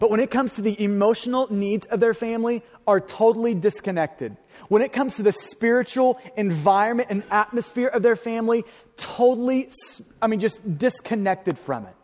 But 0.03 0.11
when 0.11 0.19
it 0.19 0.33
comes 0.33 0.55
to 0.55 0.63
the 0.63 0.83
emotional 0.83 1.47
needs 1.49 1.87
of 1.87 2.01
their 2.01 2.13
family, 2.13 2.65
are 2.89 3.01
totally 3.01 3.55
disconnected. 3.55 4.37
When 4.67 4.83
it 4.83 4.93
comes 4.93 5.15
to 5.15 5.23
the 5.23 5.31
spiritual 5.31 6.19
environment 6.37 7.11
and 7.13 7.23
atmosphere 7.31 7.87
of 7.87 8.03
their 8.03 8.17
family, 8.17 8.65
totally, 8.97 9.71
I 10.21 10.27
mean, 10.27 10.41
just 10.41 10.77
disconnected 10.77 11.57
from 11.57 11.87
it. 11.87 11.95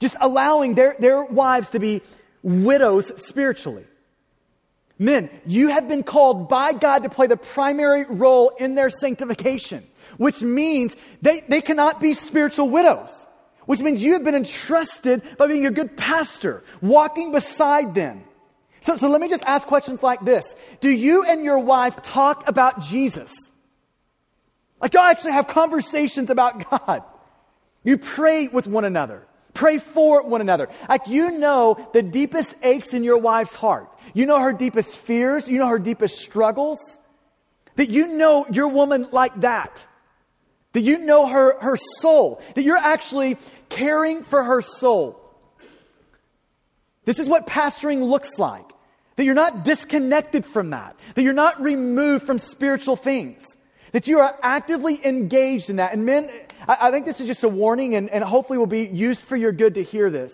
Just 0.00 0.16
allowing 0.20 0.74
their, 0.74 0.96
their 0.98 1.22
wives 1.22 1.70
to 1.70 1.78
be 1.78 2.02
widows 2.42 3.12
spiritually. 3.24 3.84
Men, 4.98 5.30
you 5.46 5.68
have 5.68 5.86
been 5.86 6.02
called 6.02 6.48
by 6.48 6.72
God 6.72 7.04
to 7.04 7.08
play 7.08 7.28
the 7.28 7.36
primary 7.36 8.04
role 8.04 8.48
in 8.58 8.74
their 8.74 8.90
sanctification, 8.90 9.86
which 10.16 10.42
means 10.42 10.96
they, 11.22 11.42
they 11.42 11.60
cannot 11.60 12.00
be 12.00 12.14
spiritual 12.14 12.68
widows 12.68 13.26
which 13.66 13.80
means 13.80 14.02
you 14.02 14.14
have 14.14 14.24
been 14.24 14.34
entrusted 14.34 15.22
by 15.36 15.46
being 15.46 15.66
a 15.66 15.70
good 15.70 15.96
pastor, 15.96 16.62
walking 16.80 17.32
beside 17.32 17.94
them. 17.94 18.24
So, 18.80 18.96
so 18.96 19.08
let 19.08 19.20
me 19.20 19.28
just 19.28 19.42
ask 19.44 19.66
questions 19.66 20.02
like 20.02 20.24
this 20.24 20.54
Do 20.80 20.90
you 20.90 21.24
and 21.24 21.44
your 21.44 21.58
wife 21.58 22.02
talk 22.02 22.48
about 22.48 22.80
Jesus? 22.80 23.34
Like, 24.80 24.94
y'all 24.94 25.04
actually 25.04 25.32
have 25.32 25.48
conversations 25.48 26.30
about 26.30 26.70
God. 26.70 27.02
You 27.82 27.98
pray 27.98 28.48
with 28.48 28.66
one 28.66 28.84
another, 28.84 29.26
pray 29.54 29.78
for 29.78 30.22
one 30.26 30.40
another. 30.40 30.68
Like, 30.88 31.08
you 31.08 31.32
know 31.32 31.88
the 31.92 32.02
deepest 32.02 32.54
aches 32.62 32.92
in 32.92 33.04
your 33.04 33.18
wife's 33.18 33.54
heart. 33.54 33.92
You 34.12 34.26
know 34.26 34.40
her 34.40 34.52
deepest 34.52 34.96
fears, 34.98 35.48
you 35.48 35.58
know 35.58 35.68
her 35.68 35.78
deepest 35.78 36.18
struggles. 36.18 36.78
That 37.76 37.90
you 37.90 38.08
know 38.08 38.46
your 38.50 38.68
woman 38.68 39.08
like 39.12 39.40
that. 39.40 39.84
That 40.72 40.80
you 40.82 40.98
know 40.98 41.26
her, 41.26 41.60
her 41.60 41.76
soul. 42.00 42.40
That 42.54 42.62
you're 42.62 42.76
actually 42.76 43.38
caring 43.68 44.24
for 44.24 44.42
her 44.42 44.62
soul. 44.62 45.20
This 47.04 47.18
is 47.18 47.28
what 47.28 47.46
pastoring 47.46 48.02
looks 48.02 48.38
like. 48.38 48.64
That 49.16 49.24
you're 49.24 49.34
not 49.34 49.64
disconnected 49.64 50.44
from 50.44 50.70
that. 50.70 50.96
That 51.14 51.22
you're 51.22 51.32
not 51.32 51.60
removed 51.62 52.26
from 52.26 52.38
spiritual 52.38 52.96
things. 52.96 53.46
That 53.92 54.06
you 54.06 54.18
are 54.18 54.38
actively 54.42 55.00
engaged 55.04 55.70
in 55.70 55.76
that. 55.76 55.92
And 55.92 56.04
men, 56.04 56.30
I, 56.68 56.88
I 56.88 56.90
think 56.90 57.06
this 57.06 57.20
is 57.20 57.26
just 57.26 57.42
a 57.44 57.48
warning 57.48 57.94
and, 57.94 58.10
and 58.10 58.22
hopefully 58.22 58.58
will 58.58 58.66
be 58.66 58.86
used 58.86 59.24
for 59.24 59.36
your 59.36 59.52
good 59.52 59.74
to 59.74 59.82
hear 59.82 60.10
this. 60.10 60.32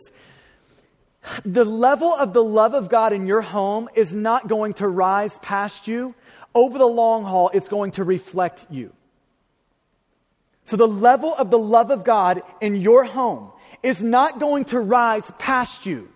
The 1.44 1.64
level 1.64 2.12
of 2.12 2.32
the 2.32 2.42
love 2.42 2.74
of 2.74 2.88
God 2.88 3.12
in 3.12 3.26
your 3.26 3.42
home 3.42 3.88
is 3.94 4.12
not 4.12 4.48
going 4.48 4.74
to 4.74 4.88
rise 4.88 5.38
past 5.38 5.86
you. 5.86 6.14
Over 6.54 6.78
the 6.78 6.86
long 6.86 7.24
haul, 7.24 7.50
it's 7.54 7.68
going 7.68 7.92
to 7.92 8.04
reflect 8.04 8.66
you. 8.68 8.92
So 10.64 10.77
the 10.77 10.88
level 10.88 11.35
of 11.35 11.51
the 11.51 11.59
love 11.59 11.90
of 11.90 12.05
God 12.05 12.42
in 12.61 12.77
your 12.77 13.05
home 13.05 13.51
is 13.83 14.03
not 14.03 14.38
going 14.38 14.66
to 14.66 14.79
rise 14.79 15.31
past 15.38 15.87
you. 15.87 16.09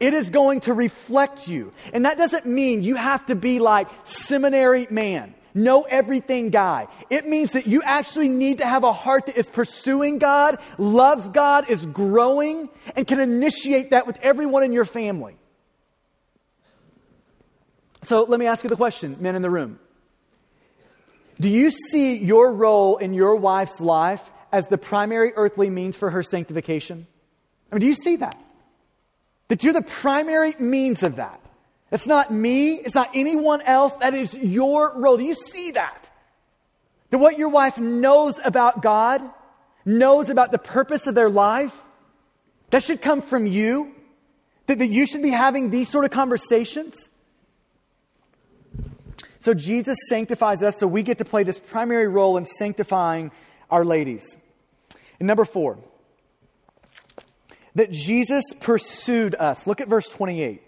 It 0.00 0.14
is 0.14 0.30
going 0.30 0.60
to 0.62 0.74
reflect 0.74 1.46
you. 1.46 1.72
And 1.92 2.04
that 2.06 2.18
doesn't 2.18 2.44
mean 2.44 2.82
you 2.82 2.96
have 2.96 3.26
to 3.26 3.36
be 3.36 3.60
like 3.60 3.88
seminary 4.04 4.88
man. 4.90 5.34
know 5.54 5.82
everything 5.82 6.50
guy. 6.50 6.88
It 7.10 7.28
means 7.28 7.52
that 7.52 7.66
you 7.66 7.82
actually 7.82 8.28
need 8.28 8.58
to 8.58 8.66
have 8.66 8.84
a 8.84 8.92
heart 8.92 9.26
that 9.26 9.36
is 9.36 9.48
pursuing 9.48 10.18
God, 10.18 10.58
loves 10.78 11.28
God, 11.28 11.68
is 11.68 11.84
growing, 11.86 12.68
and 12.96 13.06
can 13.06 13.20
initiate 13.20 13.90
that 13.90 14.06
with 14.06 14.18
everyone 14.22 14.62
in 14.62 14.72
your 14.72 14.84
family. 14.84 15.36
So 18.02 18.24
let 18.24 18.40
me 18.40 18.46
ask 18.46 18.64
you 18.64 18.70
the 18.70 18.76
question, 18.76 19.16
men 19.20 19.36
in 19.36 19.42
the 19.42 19.50
room. 19.50 19.78
Do 21.42 21.48
you 21.48 21.72
see 21.72 22.14
your 22.14 22.52
role 22.52 22.98
in 22.98 23.14
your 23.14 23.34
wife's 23.34 23.80
life 23.80 24.22
as 24.52 24.64
the 24.66 24.78
primary 24.78 25.32
earthly 25.34 25.70
means 25.70 25.96
for 25.96 26.08
her 26.08 26.22
sanctification? 26.22 27.04
I 27.68 27.74
mean, 27.74 27.80
do 27.80 27.88
you 27.88 27.96
see 27.96 28.14
that? 28.16 28.40
That 29.48 29.64
you're 29.64 29.72
the 29.72 29.82
primary 29.82 30.54
means 30.60 31.02
of 31.02 31.16
that. 31.16 31.40
It's 31.90 32.06
not 32.06 32.32
me, 32.32 32.74
it's 32.74 32.94
not 32.94 33.10
anyone 33.12 33.60
else. 33.62 33.92
That 33.94 34.14
is 34.14 34.34
your 34.34 34.96
role. 34.96 35.16
Do 35.16 35.24
you 35.24 35.34
see 35.34 35.72
that? 35.72 36.08
That 37.10 37.18
what 37.18 37.36
your 37.36 37.48
wife 37.48 37.76
knows 37.76 38.36
about 38.44 38.80
God, 38.80 39.20
knows 39.84 40.30
about 40.30 40.52
the 40.52 40.58
purpose 40.58 41.08
of 41.08 41.16
their 41.16 41.28
life, 41.28 41.76
that 42.70 42.84
should 42.84 43.02
come 43.02 43.20
from 43.20 43.46
you? 43.46 43.92
That, 44.68 44.78
that 44.78 44.90
you 44.90 45.06
should 45.06 45.22
be 45.22 45.30
having 45.30 45.70
these 45.70 45.88
sort 45.88 46.04
of 46.04 46.12
conversations? 46.12 47.10
So 49.42 49.54
Jesus 49.54 49.98
sanctifies 50.08 50.62
us, 50.62 50.78
so 50.78 50.86
we 50.86 51.02
get 51.02 51.18
to 51.18 51.24
play 51.24 51.42
this 51.42 51.58
primary 51.58 52.06
role 52.06 52.36
in 52.36 52.46
sanctifying 52.46 53.32
our 53.72 53.84
ladies. 53.84 54.36
And 55.18 55.26
number 55.26 55.44
four, 55.44 55.80
that 57.74 57.90
Jesus 57.90 58.44
pursued 58.60 59.34
us. 59.34 59.66
Look 59.66 59.80
at 59.80 59.88
verse 59.88 60.08
28. 60.10 60.62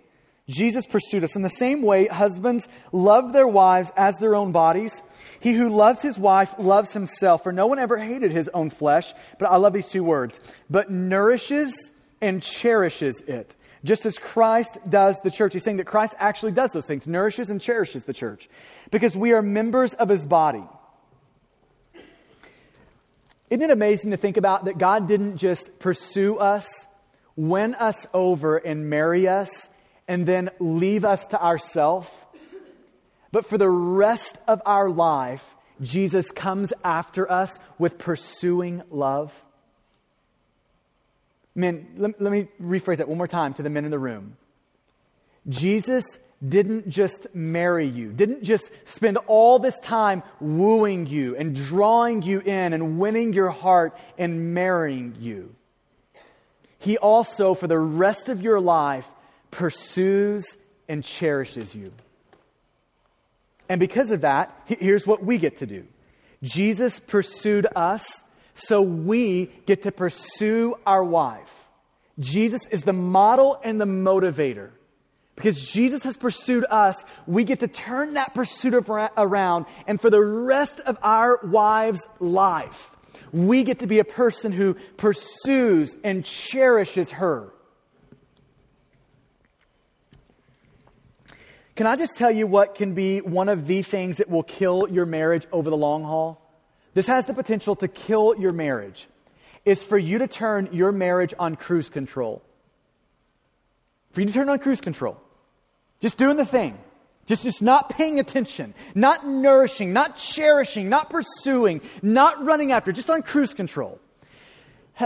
Jesus 0.49 0.87
pursued 0.87 1.23
us. 1.23 1.37
In 1.37 1.43
the 1.43 1.51
same 1.51 1.83
way, 1.83 2.09
husbands 2.09 2.67
love 2.91 3.33
their 3.33 3.47
wives 3.47 3.93
as 3.97 4.17
their 4.17 4.35
own 4.35 4.51
bodies. 4.51 5.05
He 5.39 5.53
who 5.53 5.69
loves 5.69 6.03
his 6.03 6.19
wife 6.19 6.53
loves 6.59 6.93
himself, 6.93 7.45
for 7.45 7.53
no 7.53 7.69
one 7.69 7.79
ever 7.79 7.97
hated 7.97 8.33
his 8.33 8.49
own 8.49 8.71
flesh. 8.71 9.15
But 9.39 9.53
I 9.53 9.57
love 9.57 9.73
these 9.73 9.89
two 9.89 10.03
words, 10.03 10.41
but 10.69 10.91
nourishes 10.91 11.73
and 12.21 12.43
cherishes 12.43 13.23
it 13.29 13.55
just 13.85 14.07
as 14.07 14.19
Christ 14.19 14.79
does 14.89 15.21
the 15.21 15.31
church. 15.31 15.53
He's 15.53 15.63
saying 15.63 15.77
that 15.77 15.85
Christ 15.85 16.15
actually 16.19 16.53
does 16.53 16.73
those 16.73 16.87
things, 16.87 17.07
nourishes 17.07 17.51
and 17.51 17.61
cherishes 17.61 18.05
the 18.05 18.15
church, 18.15 18.49
because 18.91 19.17
we 19.17 19.33
are 19.33 19.43
members 19.43 19.95
of 19.95 20.09
his 20.09 20.27
body. 20.27 20.65
Isn't 23.51 23.63
it 23.63 23.71
amazing 23.71 24.11
to 24.11 24.17
think 24.17 24.39
about 24.39 24.65
that 24.65 24.79
God 24.79 25.07
didn't 25.07 25.37
just 25.37 25.79
pursue 25.79 26.39
us, 26.39 26.67
win 27.37 27.75
us 27.75 28.07
over, 28.15 28.57
and 28.57 28.89
marry 28.89 29.29
us, 29.29 29.69
and 30.09 30.27
then 30.27 30.51
leave 30.59 31.05
us 31.05 31.27
to 31.29 31.41
ourselves? 31.41 32.09
But 33.31 33.47
for 33.47 33.59
the 33.59 33.69
rest 33.69 34.39
of 34.49 34.63
our 34.65 34.89
life, 34.89 35.55
Jesus 35.83 36.31
comes 36.31 36.73
after 36.83 37.31
us 37.31 37.59
with 37.79 37.99
pursuing 37.99 38.83
love. 38.91 39.33
Men, 41.55 41.95
let, 41.97 42.21
let 42.21 42.33
me 42.33 42.49
rephrase 42.61 42.99
that 42.99 43.09
one 43.09 43.19
more 43.19 43.29
time 43.29 43.55
to 43.55 43.63
the 43.63 43.71
men 43.71 43.85
in 43.85 43.91
the 43.91 43.99
room. 43.99 44.37
Jesus 45.49 46.05
didn't 46.47 46.89
just 46.89 47.27
marry 47.35 47.87
you, 47.87 48.13
didn't 48.13 48.43
just 48.43 48.71
spend 48.85 49.19
all 49.27 49.59
this 49.59 49.79
time 49.81 50.23
wooing 50.41 51.07
you 51.07 51.37
and 51.37 51.55
drawing 51.55 52.23
you 52.23 52.41
in 52.41 52.73
and 52.73 52.99
winning 52.99 53.33
your 53.33 53.51
heart 53.51 53.97
and 54.19 54.55
marrying 54.55 55.17
you. 55.21 55.55
He 56.79 56.99
also, 56.99 57.55
for 57.55 57.67
the 57.67 57.79
rest 57.79 58.29
of 58.29 58.43
your 58.43 58.61
life, 58.61 59.09
pursues 59.51 60.45
and 60.89 61.03
cherishes 61.03 61.75
you. 61.75 61.93
And 63.69 63.81
because 63.81 64.11
of 64.11 64.23
that, 64.23 64.55
here's 64.67 65.07
what 65.07 65.25
we 65.25 65.39
get 65.39 65.59
to 65.59 65.67
do 65.67 65.87
Jesus 66.43 67.01
pursued 67.01 67.67
us 67.75 68.23
so 68.55 68.83
we 68.83 69.47
get 69.67 69.83
to 69.83 69.93
pursue 69.93 70.77
our 70.87 71.03
wife. 71.03 71.67
Jesus 72.19 72.63
is 72.71 72.83
the 72.83 72.93
model 72.93 73.61
and 73.63 73.81
the 73.81 73.87
motivator. 73.87 74.71
Because 75.37 75.69
Jesus 75.69 76.03
has 76.05 76.17
pursued 76.17 76.65
us, 76.71 76.95
we 77.27 77.43
get 77.45 77.61
to 77.61 77.69
turn 77.69 78.15
that 78.15 78.35
pursuit 78.35 78.73
around, 78.75 79.67
and 79.87 80.01
for 80.01 80.09
the 80.09 80.23
rest 80.23 80.79
of 80.81 80.97
our 81.03 81.41
wives' 81.43 82.09
life, 82.21 82.91
we 83.33 83.65
get 83.65 83.81
to 83.81 83.89
be 83.89 83.99
a 83.99 84.05
person 84.05 84.53
who 84.53 84.75
pursues 84.97 85.97
and 86.05 86.25
cherishes 86.25 87.11
her. 87.11 87.53
Can 91.75 91.89
I 91.89 91.97
just 91.97 92.17
tell 92.17 92.31
you 92.31 92.47
what 92.47 92.77
can 92.77 92.95
be 92.95 93.21
one 93.21 93.49
of 93.49 93.67
the 93.67 93.83
things 93.83 94.19
that 94.19 94.31
will 94.31 94.45
kill 94.45 94.89
your 94.89 95.07
marriage 95.07 95.49
over 95.51 95.69
the 95.69 95.77
long 95.77 96.05
haul? 96.05 96.44
This 96.95 97.07
has 97.07 97.27
the 97.27 97.35
potential 97.35 97.77
to 97.77 97.89
kill 97.89 98.37
your 98.39 98.53
marriage, 98.53 99.07
is 99.65 99.83
for 99.83 99.99
you 99.99 100.19
to 100.19 100.29
turn 100.29 100.69
your 100.73 100.93
marriage 100.93 101.35
on 101.39 101.57
cruise 101.57 101.89
control. 101.89 102.43
For 104.13 104.21
you 104.21 104.27
to 104.29 104.33
turn 104.33 104.49
on 104.49 104.59
cruise 104.61 104.81
control. 104.81 105.21
Just 106.01 106.19
doing 106.19 106.37
the 106.37 106.47
thing. 106.47 106.79
Just, 107.27 107.43
just 107.43 107.63
not 107.63 107.89
paying 107.89 108.21
attention, 108.21 108.75
not 108.95 109.27
nourishing, 109.27 109.95
not 109.95 110.19
cherishing, 110.19 110.91
not 110.91 111.09
pursuing, 111.09 111.81
not 112.03 112.45
running 112.45 112.71
after, 112.71 112.93
just 112.93 113.09
on 113.09 113.23
cruise 113.23 113.55
control. 113.55 113.99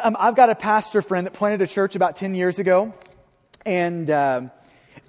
Um, 0.03 0.17
I've 0.19 0.35
got 0.35 0.51
a 0.51 0.57
pastor 0.57 1.01
friend 1.01 1.27
that 1.27 1.33
planted 1.33 1.63
a 1.63 1.67
church 1.67 1.95
about 1.95 2.17
10 2.17 2.35
years 2.35 2.59
ago, 2.59 2.93
and 3.65 4.11
uh, 4.11 4.43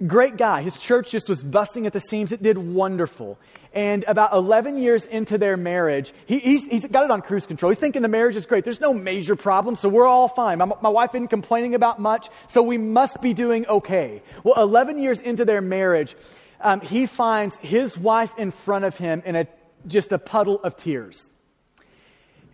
great 0.06 0.36
guy. 0.36 0.62
His 0.62 0.78
church 0.78 1.10
just 1.10 1.28
was 1.28 1.42
busting 1.42 1.84
at 1.86 1.92
the 1.92 2.00
seams. 2.00 2.30
It 2.30 2.42
did 2.42 2.56
wonderful. 2.56 3.38
And 3.72 4.04
about 4.08 4.32
11 4.32 4.78
years 4.78 5.06
into 5.06 5.38
their 5.38 5.56
marriage, 5.56 6.12
he, 6.26 6.40
he's, 6.40 6.66
he's 6.66 6.86
got 6.86 7.04
it 7.04 7.10
on 7.12 7.22
cruise 7.22 7.46
control. 7.46 7.70
He's 7.70 7.78
thinking 7.78 8.02
the 8.02 8.08
marriage 8.08 8.34
is 8.34 8.46
great. 8.46 8.64
There's 8.64 8.80
no 8.80 8.92
major 8.92 9.36
problem, 9.36 9.76
so 9.76 9.88
we're 9.88 10.08
all 10.08 10.26
fine. 10.26 10.58
My, 10.58 10.72
my 10.80 10.88
wife 10.88 11.14
isn't 11.14 11.28
complaining 11.28 11.76
about 11.76 12.00
much, 12.00 12.28
so 12.48 12.62
we 12.62 12.78
must 12.78 13.20
be 13.20 13.32
doing 13.32 13.66
okay. 13.66 14.22
Well, 14.42 14.60
11 14.60 14.98
years 14.98 15.20
into 15.20 15.44
their 15.44 15.60
marriage, 15.60 16.16
um, 16.60 16.80
he 16.80 17.06
finds 17.06 17.56
his 17.58 17.96
wife 17.96 18.32
in 18.36 18.50
front 18.50 18.84
of 18.84 18.96
him 18.96 19.22
in 19.24 19.36
a, 19.36 19.46
just 19.86 20.10
a 20.10 20.18
puddle 20.18 20.60
of 20.62 20.76
tears. 20.76 21.30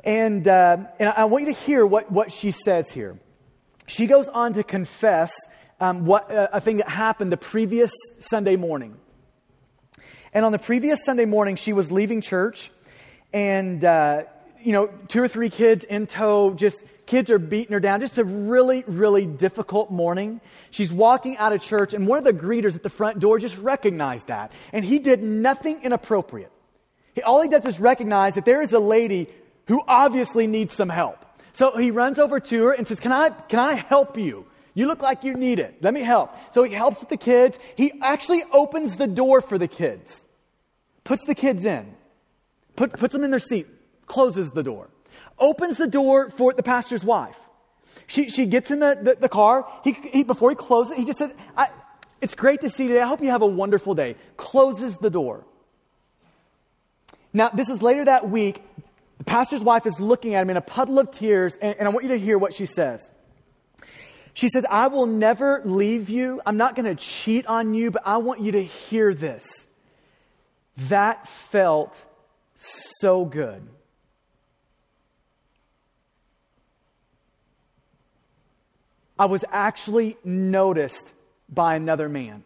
And, 0.05 0.47
uh, 0.47 0.77
and 1.01 1.09
I 1.09 1.25
want 1.25 1.47
you 1.47 1.55
to 1.55 1.61
hear 1.61 1.85
what, 1.87 2.13
what 2.13 2.31
she 2.31 2.51
says 2.51 2.91
here. 2.91 3.19
She 3.87 4.07
goes 4.07 4.29
on 4.29 4.53
to 4.53 4.63
confess 4.63 5.33
um, 5.81 6.05
what, 6.05 6.31
uh, 6.31 6.49
a 6.53 6.61
thing 6.61 6.77
that 6.77 6.89
happened 6.89 7.33
the 7.33 7.37
previous 7.37 7.91
Sunday 8.19 8.57
morning. 8.57 8.97
And 10.33 10.45
on 10.45 10.53
the 10.53 10.59
previous 10.59 11.05
Sunday 11.05 11.25
morning, 11.25 11.57
she 11.57 11.73
was 11.73 11.91
leaving 11.91 12.21
church, 12.21 12.71
and, 13.33 13.85
uh, 13.85 14.25
you 14.63 14.73
know, 14.73 14.89
two 15.09 15.23
or 15.23 15.29
three 15.29 15.51
kids 15.51 15.85
in 15.85 16.07
tow, 16.07 16.53
just 16.55 16.83
kids 17.07 17.31
are 17.31 17.39
beating 17.39 17.73
her 17.73 17.81
down. 17.81 18.01
Just 18.01 18.19
a 18.19 18.25
really, 18.25 18.85
really 18.87 19.27
difficult 19.27 19.91
morning. 19.91 20.41
She's 20.71 20.93
walking 20.93 21.37
out 21.39 21.53
of 21.53 21.63
church, 21.63 21.95
and 21.95 22.07
one 22.07 22.19
of 22.19 22.25
the 22.25 22.33
greeters 22.33 22.75
at 22.75 22.83
the 22.83 22.91
front 22.91 23.19
door 23.19 23.39
just 23.39 23.57
recognized 23.59 24.27
that. 24.27 24.53
And 24.73 24.85
he 24.85 24.99
did 24.99 25.23
nothing 25.23 25.83
inappropriate. 25.83 26.53
He, 27.15 27.23
all 27.23 27.41
he 27.41 27.49
does 27.49 27.65
is 27.65 27.81
recognize 27.81 28.35
that 28.35 28.45
there 28.45 28.63
is 28.63 28.73
a 28.73 28.79
lady 28.79 29.29
who 29.69 29.83
obviously 29.87 30.47
needs 30.47 30.75
some 30.75 30.89
help. 30.89 31.19
So 31.53 31.77
he 31.77 31.91
runs 31.91 32.19
over 32.19 32.39
to 32.39 32.65
her 32.65 32.73
and 32.73 32.87
says, 32.87 33.01
Can 33.01 33.13
I, 33.13 33.31
can 33.31 33.59
I 33.59 33.75
help 33.75 34.19
you? 34.19 34.47
You 34.77 34.87
look 34.87 35.03
like 35.03 35.25
you 35.25 35.35
need 35.35 35.59
it. 35.59 35.79
Let 35.81 35.93
me 35.93 36.03
help. 36.03 36.31
So 36.53 36.63
he 36.63 36.73
helps 36.73 37.01
with 37.01 37.09
the 37.09 37.17
kids. 37.17 37.59
He 37.75 37.93
actually 38.01 38.45
opens 38.53 38.95
the 38.95 39.09
door 39.09 39.41
for 39.41 39.59
the 39.59 39.67
kids 39.67 40.27
puts 41.07 41.25
the 41.25 41.35
kids 41.35 41.65
in, 41.65 41.95
put, 42.75 42.93
puts 42.93 43.15
them 43.15 43.25
in 43.25 43.31
their 43.31 43.41
seat, 43.41 43.67
closes 44.07 44.51
the 44.51 44.63
door, 44.63 44.91
opens 45.39 45.79
the 45.79 45.87
door 45.87 46.29
for 46.29 46.53
the 46.53 46.63
pastor's 46.63 47.05
wife. 47.05 47.39
She, 48.09 48.29
she 48.29 48.47
gets 48.47 48.71
in 48.71 48.81
the, 48.81 48.99
the, 49.01 49.15
the 49.15 49.29
car. 49.29 49.67
He, 49.83 49.93
he, 49.93 50.23
before 50.23 50.51
he 50.51 50.57
closes 50.57 50.93
it, 50.93 50.99
he 50.99 51.05
just 51.05 51.19
says, 51.19 51.33
It's 52.21 52.35
great 52.35 52.61
to 52.61 52.71
see 52.71 52.85
you 52.85 52.89
today. 52.91 53.01
I 53.01 53.07
hope 53.07 53.23
you 53.23 53.31
have 53.31 53.43
a 53.43 53.47
wonderful 53.47 53.95
day. 53.95 54.17
Closes 54.37 54.99
the 54.99 55.11
door. 55.11 55.45
Now, 57.33 57.49
this 57.49 57.69
is 57.69 57.83
later 57.83 58.05
that 58.05 58.29
week. 58.29 58.63
The 59.19 59.25
pastor's 59.25 59.63
wife 59.63 59.87
is 59.87 59.99
looking 59.99 60.35
at 60.35 60.43
him 60.43 60.51
in 60.51 60.57
a 60.57 60.61
puddle 60.61 60.99
of 60.99 61.11
tears, 61.11 61.57
and, 61.61 61.77
and 61.79 61.89
I 61.89 61.91
want 61.91 62.05
you 62.05 62.11
to 62.11 62.19
hear 62.19 62.37
what 62.37 62.53
she 62.53 62.67
says. 62.67 63.11
She 64.37 64.51
says, 64.51 64.67
I 64.69 64.89
will 64.89 65.07
never 65.07 65.63
leave 65.65 66.11
you. 66.11 66.43
I'm 66.45 66.59
not 66.59 66.77
going 66.77 66.85
to 66.85 66.95
cheat 66.95 67.47
on 67.47 67.73
you, 67.73 67.91
but 67.91 68.03
I 68.05 68.19
want 68.19 68.43
you 68.43 68.53
to 68.53 68.63
hear 68.63 69.15
this. 69.15 69.67
That 70.77 71.27
felt 71.27 72.05
so 72.55 73.25
good. 73.25 73.67
I 79.19 79.25
was 79.25 79.43
actually 79.51 80.19
noticed 80.23 81.15
by 81.49 81.75
another 81.75 82.07
man. 82.07 82.45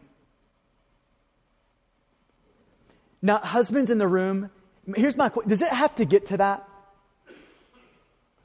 Now, 3.21 3.39
husbands 3.39 3.91
in 3.91 3.97
the 3.97 4.07
room, 4.07 4.49
here's 4.95 5.17
my 5.17 5.27
question 5.27 5.49
Does 5.49 5.61
it 5.61 5.73
have 5.73 5.93
to 5.95 6.05
get 6.05 6.27
to 6.27 6.37
that? 6.37 6.65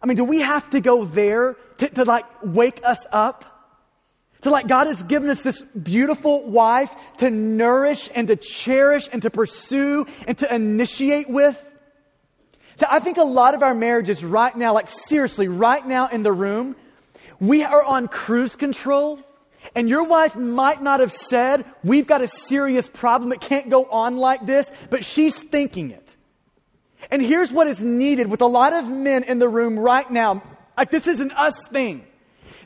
I 0.03 0.07
mean, 0.07 0.17
do 0.17 0.25
we 0.25 0.41
have 0.41 0.69
to 0.71 0.81
go 0.81 1.05
there 1.05 1.57
to, 1.79 1.89
to 1.89 2.05
like 2.05 2.27
wake 2.43 2.81
us 2.85 3.05
up? 3.13 3.45
To 4.43 4.51
like 4.51 4.69
God 4.69 4.87
has 4.87 5.03
given 5.03 5.31
us 5.31 5.43
this 5.43 5.63
beautiful 5.63 6.49
wife 6.49 6.95
to 7.19 7.31
nourish 7.31 8.09
and 8.15 8.29
to 8.29 8.37
cherish 8.37 9.09
and 9.13 9.23
to 9.23 9.31
pursue 9.31 10.07
and 10.27 10.39
to 10.39 10.55
initiate 10.55 11.29
with. 11.29 11.63
So 12.77 12.87
I 12.89 13.01
think 13.01 13.17
a 13.17 13.25
lot 13.25 13.55
of 13.55 13.63
our 13.63 13.75
marriages 13.75 14.23
right 14.23 14.55
now, 14.55 14.75
like 14.75 14.91
seriously, 14.91 15.49
right 15.49 15.87
now 15.87 16.09
in 16.09 16.23
the 16.23 16.33
room, 16.33 16.77
we 17.41 17.65
are 17.65 17.83
on 17.83 18.09
cruise 18.09 18.55
control. 18.55 19.19
And 19.75 19.89
your 19.89 20.05
wife 20.05 20.37
might 20.37 20.83
not 20.83 21.01
have 21.01 21.13
said, 21.13 21.65
We've 21.83 22.07
got 22.07 22.23
a 22.23 22.29
serious 22.29 22.89
problem. 22.89 23.33
It 23.33 23.41
can't 23.41 23.69
go 23.69 23.85
on 23.87 24.17
like 24.17 24.47
this, 24.47 24.71
but 24.91 25.05
she's 25.05 25.37
thinking 25.37 25.91
it. 25.91 26.17
And 27.11 27.23
here's 27.23 27.53
what 27.53 27.67
is 27.67 27.85
needed 27.85 28.29
with 28.29 28.41
a 28.41 28.47
lot 28.47 28.73
of 28.73 28.89
men 28.89 29.25
in 29.25 29.39
the 29.39 29.49
room 29.49 29.79
right 29.79 30.11
now. 30.11 30.43
Like, 30.77 30.91
this 30.91 31.07
is 31.07 31.21
an 31.21 31.31
us 31.33 31.63
thing. 31.73 32.05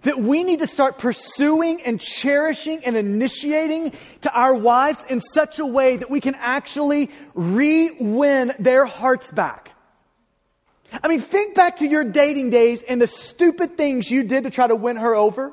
That 0.02 0.18
we 0.18 0.44
need 0.44 0.60
to 0.60 0.66
start 0.66 0.96
pursuing 0.96 1.82
and 1.82 2.00
cherishing 2.00 2.84
and 2.84 2.96
initiating 2.96 3.92
to 4.22 4.32
our 4.32 4.54
wives 4.54 5.04
in 5.10 5.20
such 5.20 5.58
a 5.58 5.66
way 5.66 5.98
that 5.98 6.10
we 6.10 6.20
can 6.20 6.34
actually 6.36 7.10
re 7.34 7.90
win 8.00 8.54
their 8.58 8.86
hearts 8.86 9.30
back. 9.30 9.72
I 11.02 11.08
mean, 11.08 11.20
think 11.20 11.54
back 11.54 11.76
to 11.78 11.86
your 11.86 12.02
dating 12.02 12.50
days 12.50 12.82
and 12.82 13.00
the 13.00 13.06
stupid 13.06 13.76
things 13.76 14.10
you 14.10 14.24
did 14.24 14.44
to 14.44 14.50
try 14.50 14.66
to 14.66 14.74
win 14.74 14.96
her 14.96 15.14
over. 15.14 15.52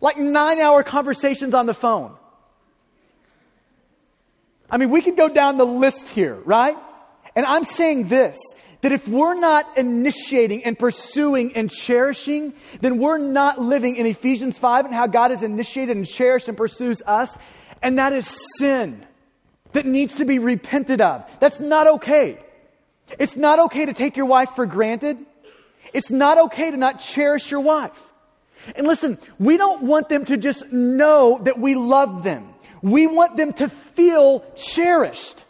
Like 0.00 0.18
nine 0.18 0.60
hour 0.60 0.82
conversations 0.82 1.54
on 1.54 1.66
the 1.66 1.74
phone. 1.74 2.14
I 4.70 4.76
mean, 4.78 4.90
we 4.90 5.00
could 5.00 5.16
go 5.16 5.28
down 5.28 5.56
the 5.56 5.66
list 5.66 6.10
here, 6.10 6.34
right? 6.44 6.76
And 7.34 7.46
I'm 7.46 7.64
saying 7.64 8.08
this 8.08 8.36
that 8.82 8.92
if 8.92 9.08
we're 9.08 9.34
not 9.34 9.78
initiating 9.78 10.64
and 10.64 10.78
pursuing 10.78 11.56
and 11.56 11.70
cherishing, 11.70 12.52
then 12.80 12.98
we're 12.98 13.18
not 13.18 13.58
living 13.58 13.96
in 13.96 14.06
Ephesians 14.06 14.58
5 14.58 14.86
and 14.86 14.94
how 14.94 15.06
God 15.06 15.30
has 15.30 15.42
initiated 15.42 15.96
and 15.96 16.06
cherished 16.06 16.48
and 16.48 16.56
pursues 16.56 17.02
us. 17.06 17.36
And 17.82 17.98
that 17.98 18.12
is 18.12 18.36
sin 18.58 19.04
that 19.72 19.86
needs 19.86 20.16
to 20.16 20.24
be 20.24 20.38
repented 20.38 21.00
of. 21.00 21.28
That's 21.40 21.60
not 21.60 21.86
okay. 21.86 22.38
It's 23.18 23.36
not 23.36 23.58
okay 23.58 23.86
to 23.86 23.92
take 23.92 24.16
your 24.16 24.26
wife 24.26 24.50
for 24.56 24.66
granted. 24.66 25.18
It's 25.92 26.10
not 26.10 26.38
okay 26.46 26.70
to 26.70 26.76
not 26.76 27.00
cherish 27.00 27.50
your 27.50 27.60
wife. 27.60 27.98
And 28.74 28.86
listen, 28.86 29.18
we 29.38 29.56
don't 29.56 29.82
want 29.82 30.08
them 30.08 30.24
to 30.26 30.36
just 30.36 30.72
know 30.72 31.40
that 31.44 31.58
we 31.58 31.74
love 31.74 32.22
them. 32.24 32.52
We 32.82 33.06
want 33.06 33.36
them 33.36 33.52
to 33.54 33.68
feel 33.68 34.40
cherished. 34.56 35.44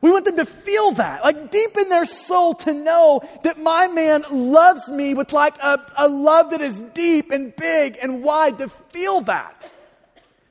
We 0.00 0.12
want 0.12 0.26
them 0.26 0.36
to 0.36 0.44
feel 0.44 0.92
that, 0.92 1.24
like 1.24 1.50
deep 1.50 1.76
in 1.76 1.88
their 1.88 2.04
soul, 2.04 2.54
to 2.54 2.72
know 2.72 3.20
that 3.42 3.58
my 3.60 3.88
man 3.88 4.24
loves 4.30 4.88
me 4.88 5.14
with 5.14 5.32
like 5.32 5.58
a, 5.58 5.84
a 5.96 6.08
love 6.08 6.50
that 6.50 6.60
is 6.60 6.78
deep 6.94 7.32
and 7.32 7.54
big 7.56 7.98
and 8.00 8.22
wide, 8.22 8.58
to 8.58 8.68
feel 8.68 9.22
that. 9.22 9.70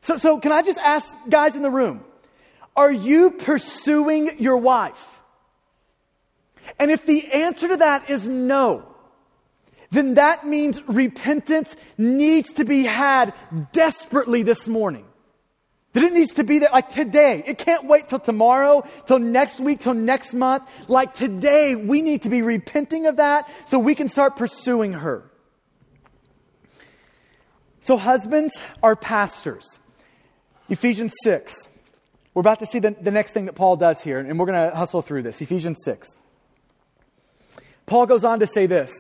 So, 0.02 0.18
so 0.18 0.40
can 0.40 0.52
I 0.52 0.64
just 0.64 0.80
ask 0.80 1.14
guys 1.30 1.56
in 1.56 1.62
the 1.62 1.70
room, 1.70 2.04
are 2.76 2.92
you 2.92 3.32
pursuing 3.32 4.40
your 4.40 4.58
wife? 4.58 5.22
And 6.78 6.92
if 6.92 7.06
the 7.06 7.32
answer 7.32 7.70
to 7.70 7.78
that 7.78 8.10
is 8.10 8.28
no, 8.28 8.86
then 9.92 10.16
that 10.16 10.46
means 10.46 10.86
repentance 10.88 11.76
needs 11.98 12.54
to 12.54 12.66
be 12.66 12.84
had 12.84 13.34
desperately 13.72 14.44
this 14.44 14.68
morning. 14.68 15.06
That 15.98 16.04
it 16.04 16.14
needs 16.14 16.36
to 16.36 16.44
be 16.44 16.60
there 16.60 16.70
like 16.72 16.94
today. 16.94 17.42
It 17.48 17.58
can't 17.58 17.86
wait 17.86 18.08
till 18.08 18.20
tomorrow, 18.20 18.88
till 19.08 19.18
next 19.18 19.60
week, 19.60 19.80
till 19.80 19.96
next 19.96 20.36
month. 20.36 20.70
Like 20.88 21.16
today, 21.16 21.74
we 21.74 22.04
need 22.04 22.22
to 22.22 22.30
be 22.30 22.44
repenting 22.44 23.08
of 23.08 23.16
that 23.16 23.50
so 23.66 23.80
we 23.80 23.96
can 23.96 24.08
start 24.08 24.36
pursuing 24.36 24.94
her. 24.94 25.24
So, 27.80 27.98
husbands 27.98 28.62
are 28.84 28.96
pastors. 28.96 29.80
Ephesians 30.70 31.16
6. 31.24 31.68
We're 32.36 32.42
about 32.42 32.60
to 32.60 32.68
see 32.68 32.78
the, 32.78 32.96
the 33.02 33.10
next 33.10 33.32
thing 33.32 33.48
that 33.48 33.54
Paul 33.54 33.76
does 33.76 34.04
here, 34.04 34.20
and 34.20 34.38
we're 34.38 34.46
going 34.46 34.70
to 34.70 34.78
hustle 34.78 35.02
through 35.02 35.24
this. 35.24 35.42
Ephesians 35.42 35.80
6. 35.84 36.16
Paul 37.88 38.06
goes 38.06 38.24
on 38.24 38.40
to 38.42 38.46
say 38.46 38.68
this 38.68 38.96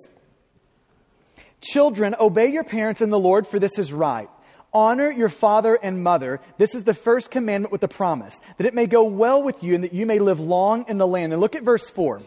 Children, 1.61 2.15
obey 2.19 2.47
your 2.47 2.63
parents 2.63 3.01
in 3.01 3.11
the 3.11 3.19
Lord, 3.19 3.45
for 3.45 3.59
this 3.59 3.77
is 3.77 3.93
right. 3.93 4.31
Honor 4.73 5.09
your 5.09 5.29
father 5.29 5.75
and 5.75 6.03
mother. 6.03 6.39
This 6.57 6.75
is 6.75 6.83
the 6.83 6.93
first 6.93 7.31
commandment 7.31 7.71
with 7.71 7.81
the 7.81 7.87
promise, 7.87 8.39
that 8.57 8.67
it 8.67 8.73
may 8.73 8.85
go 8.85 9.03
well 9.03 9.41
with 9.41 9.63
you 9.63 9.75
and 9.75 9.83
that 9.83 9.93
you 9.93 10.05
may 10.05 10.19
live 10.19 10.39
long 10.39 10.85
in 10.87 10.97
the 10.97 11.07
land. 11.07 11.33
And 11.33 11.41
look 11.41 11.55
at 11.55 11.63
verse 11.63 11.89
4. 11.89 12.21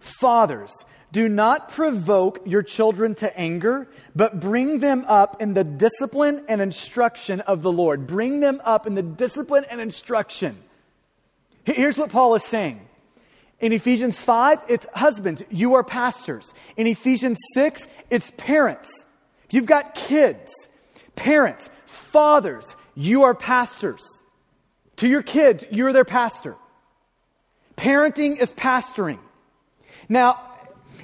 Fathers, 0.00 0.84
do 1.12 1.28
not 1.28 1.68
provoke 1.68 2.40
your 2.44 2.62
children 2.62 3.14
to 3.16 3.38
anger, 3.38 3.88
but 4.16 4.40
bring 4.40 4.80
them 4.80 5.04
up 5.06 5.40
in 5.40 5.54
the 5.54 5.62
discipline 5.62 6.44
and 6.48 6.60
instruction 6.60 7.40
of 7.42 7.62
the 7.62 7.70
Lord. 7.70 8.06
Bring 8.06 8.40
them 8.40 8.60
up 8.64 8.86
in 8.86 8.94
the 8.94 9.02
discipline 9.02 9.64
and 9.70 9.80
instruction. 9.80 10.58
Here's 11.64 11.96
what 11.96 12.10
Paul 12.10 12.34
is 12.34 12.44
saying. 12.44 12.80
In 13.60 13.72
Ephesians 13.72 14.18
5, 14.18 14.58
it's 14.68 14.86
husbands, 14.92 15.44
you 15.50 15.74
are 15.74 15.84
pastors. 15.84 16.52
In 16.76 16.86
Ephesians 16.86 17.38
6, 17.54 17.86
it's 18.10 18.32
parents. 18.36 19.06
If 19.44 19.54
you've 19.54 19.66
got 19.66 19.94
kids, 19.94 20.52
Parents, 21.16 21.68
fathers, 21.86 22.76
you 22.94 23.24
are 23.24 23.34
pastors. 23.34 24.02
To 24.96 25.08
your 25.08 25.22
kids, 25.22 25.64
you're 25.70 25.92
their 25.92 26.04
pastor. 26.04 26.56
Parenting 27.76 28.38
is 28.38 28.52
pastoring. 28.52 29.18
Now, 30.08 30.40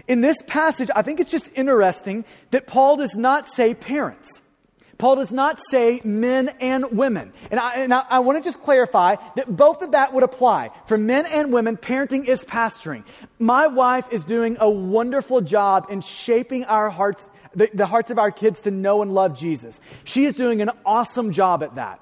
in 0.07 0.21
this 0.21 0.37
passage, 0.47 0.91
I 0.95 1.03
think 1.03 1.21
it's 1.21 1.31
just 1.31 1.51
interesting 1.55 2.25
that 2.53 2.67
Paul 2.67 2.97
does 2.97 3.15
not 3.17 3.53
say 3.53 3.75
parents. 3.75 4.41
Paul 4.99 5.17
does 5.17 5.33
not 5.33 5.59
say 5.71 6.03
men 6.05 6.51
and 6.61 6.93
women. 6.93 7.33
And 7.51 7.59
I, 7.59 7.75
and 7.77 7.95
I, 7.95 8.05
I 8.09 8.19
want 8.19 8.37
to 8.37 8.47
just 8.47 8.63
clarify 8.63 9.17
that 9.35 9.57
both 9.57 9.81
of 9.81 9.93
that 9.93 10.13
would 10.13 10.23
apply. 10.23 10.71
For 10.87 10.99
men 10.99 11.25
and 11.25 11.53
women, 11.53 11.79
parenting 11.79 12.27
is 12.27 12.45
pastoring. 12.45 13.05
My 13.39 13.67
wife 13.67 14.05
is 14.13 14.27
doing 14.27 14.59
a 14.61 14.69
wonderful 14.69 15.41
job 15.41 15.87
in 15.89 16.03
shaping 16.03 16.67
our 16.67 16.91
hearts 16.91 17.27
the, 17.55 17.71
the 17.73 17.87
hearts 17.87 18.11
of 18.11 18.19
our 18.19 18.31
kids 18.31 18.63
to 18.63 18.71
know 18.71 19.03
and 19.03 19.13
love 19.13 19.39
Jesus. 19.39 19.81
She 20.05 20.25
is 20.25 20.35
doing 20.37 20.63
an 20.63 20.71
awesome 20.85 21.33
job 21.33 21.63
at 21.63 21.75
that. 21.77 22.01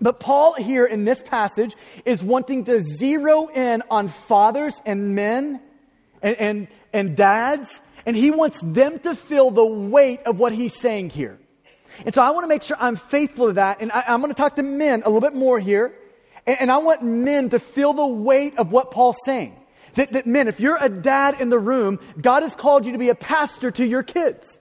But 0.00 0.20
Paul 0.20 0.54
here 0.54 0.86
in 0.86 1.04
this 1.04 1.22
passage 1.22 1.76
is 2.04 2.22
wanting 2.22 2.64
to 2.64 2.80
zero 2.80 3.48
in 3.48 3.82
on 3.90 4.08
fathers 4.08 4.74
and 4.86 5.14
men 5.14 5.60
and, 6.22 6.36
and, 6.36 6.68
and 6.92 7.16
dads, 7.16 7.80
and 8.06 8.16
he 8.16 8.30
wants 8.30 8.58
them 8.62 8.98
to 9.00 9.14
feel 9.14 9.50
the 9.50 9.64
weight 9.64 10.22
of 10.24 10.38
what 10.38 10.52
he's 10.52 10.74
saying 10.74 11.10
here. 11.10 11.38
And 12.06 12.14
so 12.14 12.22
I 12.22 12.30
want 12.30 12.44
to 12.44 12.48
make 12.48 12.62
sure 12.62 12.76
I'm 12.80 12.96
faithful 12.96 13.48
to 13.48 13.52
that, 13.54 13.80
and 13.80 13.92
I, 13.92 14.04
am 14.06 14.20
going 14.20 14.32
to 14.32 14.36
talk 14.36 14.56
to 14.56 14.62
men 14.62 15.02
a 15.02 15.10
little 15.10 15.20
bit 15.20 15.34
more 15.34 15.58
here, 15.58 15.94
and, 16.46 16.60
and 16.62 16.72
I 16.72 16.78
want 16.78 17.02
men 17.02 17.50
to 17.50 17.58
feel 17.58 17.92
the 17.92 18.06
weight 18.06 18.58
of 18.58 18.72
what 18.72 18.90
Paul's 18.90 19.16
saying. 19.26 19.56
That, 19.96 20.12
that 20.12 20.26
men, 20.26 20.48
if 20.48 20.60
you're 20.60 20.78
a 20.80 20.88
dad 20.88 21.40
in 21.40 21.48
the 21.48 21.58
room, 21.58 21.98
God 22.20 22.42
has 22.42 22.54
called 22.54 22.86
you 22.86 22.92
to 22.92 22.98
be 22.98 23.08
a 23.08 23.14
pastor 23.14 23.70
to 23.72 23.84
your 23.84 24.02
kids. 24.02 24.59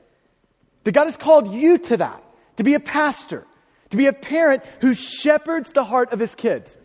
That 0.83 0.91
God 0.93 1.05
has 1.05 1.17
called 1.17 1.53
you 1.53 1.77
to 1.77 1.97
that, 1.97 2.23
to 2.57 2.63
be 2.63 2.73
a 2.73 2.79
pastor, 2.79 3.45
to 3.89 3.97
be 3.97 4.05
a 4.07 4.13
parent 4.13 4.63
who 4.81 4.93
shepherds 4.93 5.71
the 5.71 5.83
heart 5.83 6.13
of 6.13 6.19
his 6.19 6.35
kids. 6.35 6.77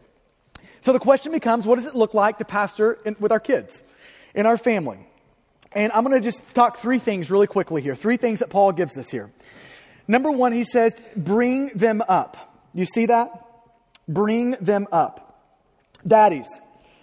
So 0.80 0.92
the 0.92 0.99
question 0.99 1.32
becomes 1.32 1.66
what 1.66 1.76
does 1.76 1.86
it 1.86 1.95
look 1.95 2.14
like 2.14 2.38
to 2.38 2.45
pastor 2.45 2.99
in, 3.05 3.16
with 3.18 3.32
our 3.32 3.40
kids, 3.40 3.84
in 4.34 4.47
our 4.47 4.59
family? 4.59 4.99
And 5.72 5.92
I'm 5.92 6.05
going 6.05 6.20
to 6.20 6.26
just 6.26 6.42
talk 6.55 6.76
three 6.76 6.99
things 6.99 7.30
really 7.30 7.47
quickly 7.47 7.82
here. 7.82 7.95
Three 7.95 8.16
things 8.16 8.40
that 8.40 8.51
Paul 8.51 8.72
gives 8.72 8.97
us 8.97 9.11
here. 9.11 9.32
Number 10.07 10.30
one, 10.30 10.53
he 10.53 10.64
says, 10.64 10.95
bring 11.16 11.66
them 11.68 12.03
up. 12.07 12.68
You 12.74 12.84
see 12.84 13.07
that? 13.07 13.30
Bring 14.07 14.53
them 14.61 14.86
up. 14.92 15.42
Daddies, 16.07 16.49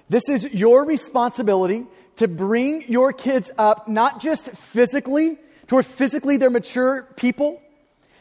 this 0.09 0.23
is 0.29 0.43
your 0.43 0.85
responsibility 0.85 1.87
to 2.17 2.27
bring 2.27 2.83
your 2.87 3.13
kids 3.13 3.49
up, 3.57 3.87
not 3.87 4.21
just 4.21 4.51
physically, 4.51 5.37
to 5.71 5.75
where 5.75 5.83
physically 5.83 6.35
they're 6.35 6.49
mature 6.49 7.03
people, 7.15 7.61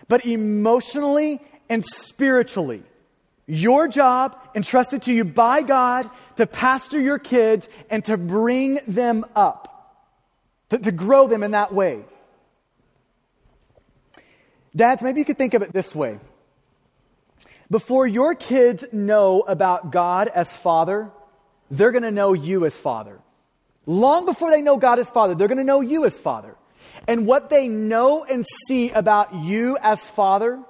but 0.07 0.25
emotionally 0.25 1.41
and 1.69 1.85
spiritually. 1.85 2.85
Your 3.49 3.89
job 3.89 4.39
entrusted 4.55 5.03
to 5.03 5.13
you 5.13 5.25
by 5.25 5.63
God 5.63 6.09
to 6.37 6.47
pastor 6.47 7.01
your 7.01 7.19
kids 7.19 7.69
and 7.91 8.05
to 8.05 8.17
bring 8.17 8.79
them 8.87 9.27
up, 9.35 9.97
to, 10.69 10.79
to 10.79 10.93
grow 10.93 11.27
them 11.27 11.43
in 11.43 11.51
that 11.51 11.75
way. 11.75 12.05
Dads, 14.77 15.03
maybe 15.03 15.19
you 15.19 15.25
could 15.25 15.37
think 15.37 15.55
of 15.55 15.63
it 15.63 15.73
this 15.73 15.93
way. 15.93 16.21
Before 17.69 18.07
your 18.07 18.37
kids 18.37 18.85
know 18.93 19.41
about 19.41 19.91
God 19.91 20.29
as 20.29 20.57
Father, 20.57 21.11
they're 21.69 21.91
going 21.91 22.05
to 22.05 22.13
know 22.13 22.33
you 22.33 22.65
as 22.65 22.79
Father. 22.79 23.19
Long 23.87 24.25
before 24.25 24.53
they 24.53 24.63
know 24.63 24.77
God 24.77 25.01
as 25.01 25.11
Father, 25.11 25.35
they're 25.35 25.49
going 25.49 25.59
to 25.59 25.65
know 25.65 25.81
you 25.81 26.05
as 26.05 26.21
Father. 26.21 26.55
And 27.07 27.27
what 27.27 27.51
they 27.51 27.69
know 27.69 28.25
and 28.25 28.45
see 28.67 28.91
about 28.91 29.35
you 29.35 29.79
as 29.81 30.01
Father 30.09 30.63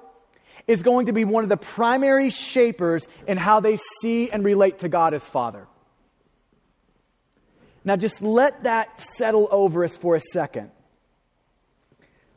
is 0.66 0.82
going 0.82 1.06
to 1.06 1.12
be 1.12 1.24
one 1.24 1.42
of 1.42 1.48
the 1.48 1.56
primary 1.56 2.30
shapers 2.30 3.06
in 3.26 3.36
how 3.36 3.60
they 3.60 3.76
see 4.00 4.30
and 4.30 4.44
relate 4.44 4.80
to 4.80 4.88
God 4.88 5.14
as 5.14 5.28
Father. 5.28 5.66
Now, 7.84 7.96
just 7.96 8.20
let 8.20 8.64
that 8.64 9.00
settle 9.00 9.48
over 9.50 9.84
us 9.84 9.96
for 9.96 10.14
a 10.14 10.20
second. 10.20 10.70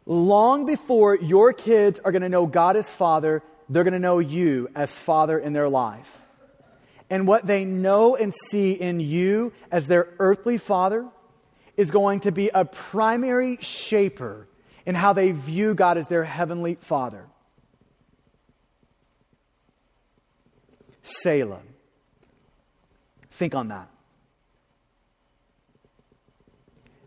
long 0.06 0.66
before 0.66 1.16
your 1.16 1.54
kids 1.54 2.00
are 2.04 2.12
going 2.12 2.24
to 2.24 2.30
know 2.30 2.46
God 2.46 2.76
as 2.76 2.90
Father, 2.90 3.42
they're 3.70 3.84
going 3.84 3.94
to 3.94 4.00
know 4.00 4.20
you 4.20 4.70
as 4.76 4.98
Father 4.98 5.38
in 5.38 5.54
their 5.54 5.70
life. 5.70 6.10
And 7.10 7.28
what 7.28 7.46
they 7.46 7.64
know 7.64 8.16
and 8.16 8.34
see 8.50 8.72
in 8.72 9.00
you 9.00 9.54
as 9.72 9.88
their 9.88 10.10
earthly 10.20 10.58
Father 10.58 11.06
is 11.78 11.92
going 11.92 12.22
to 12.22 12.32
be 12.32 12.50
a 12.54 12.66
primary 12.66 13.58
shaper 13.62 14.48
in 14.86 14.96
how 14.96 15.14
they 15.14 15.32
view 15.32 15.74
God 15.74 15.98
as 15.98 16.08
their 16.08 16.24
heavenly 16.24 16.76
Father. 16.76 17.26
Selah. 21.04 21.62
Think 23.32 23.56
on 23.56 23.70
that. 23.70 23.90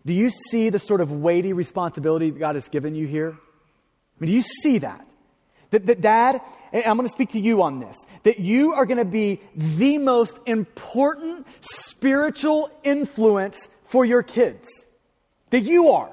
Do 0.05 0.14
you 0.14 0.31
see 0.51 0.71
the 0.71 0.79
sort 0.79 1.01
of 1.01 1.11
weighty 1.11 1.53
responsibility 1.53 2.31
that 2.31 2.39
God 2.39 2.55
has 2.55 2.69
given 2.69 2.95
you 2.95 3.07
here? 3.07 3.31
I 3.31 4.21
mean, 4.21 4.29
do 4.29 4.35
you 4.35 4.43
see 4.43 4.79
that? 4.79 5.07
That, 5.71 5.87
that 5.87 6.01
dad, 6.01 6.41
I'm 6.73 6.97
going 6.97 7.09
to 7.09 7.12
speak 7.12 7.31
to 7.31 7.41
you 7.41 7.62
on 7.62 7.81
this, 7.81 7.97
that 8.23 8.39
you 8.39 8.75
are 8.75 8.87
going 8.87 8.99
to 8.99 9.05
be 9.05 9.41
the 9.57 9.99
most 9.99 10.39
important 10.47 11.47
spiritual 11.61 12.71
influence 12.85 13.69
for 13.87 14.05
your 14.05 14.22
kids. 14.22 14.68
That 15.51 15.61
you 15.61 15.91
are. 15.91 16.12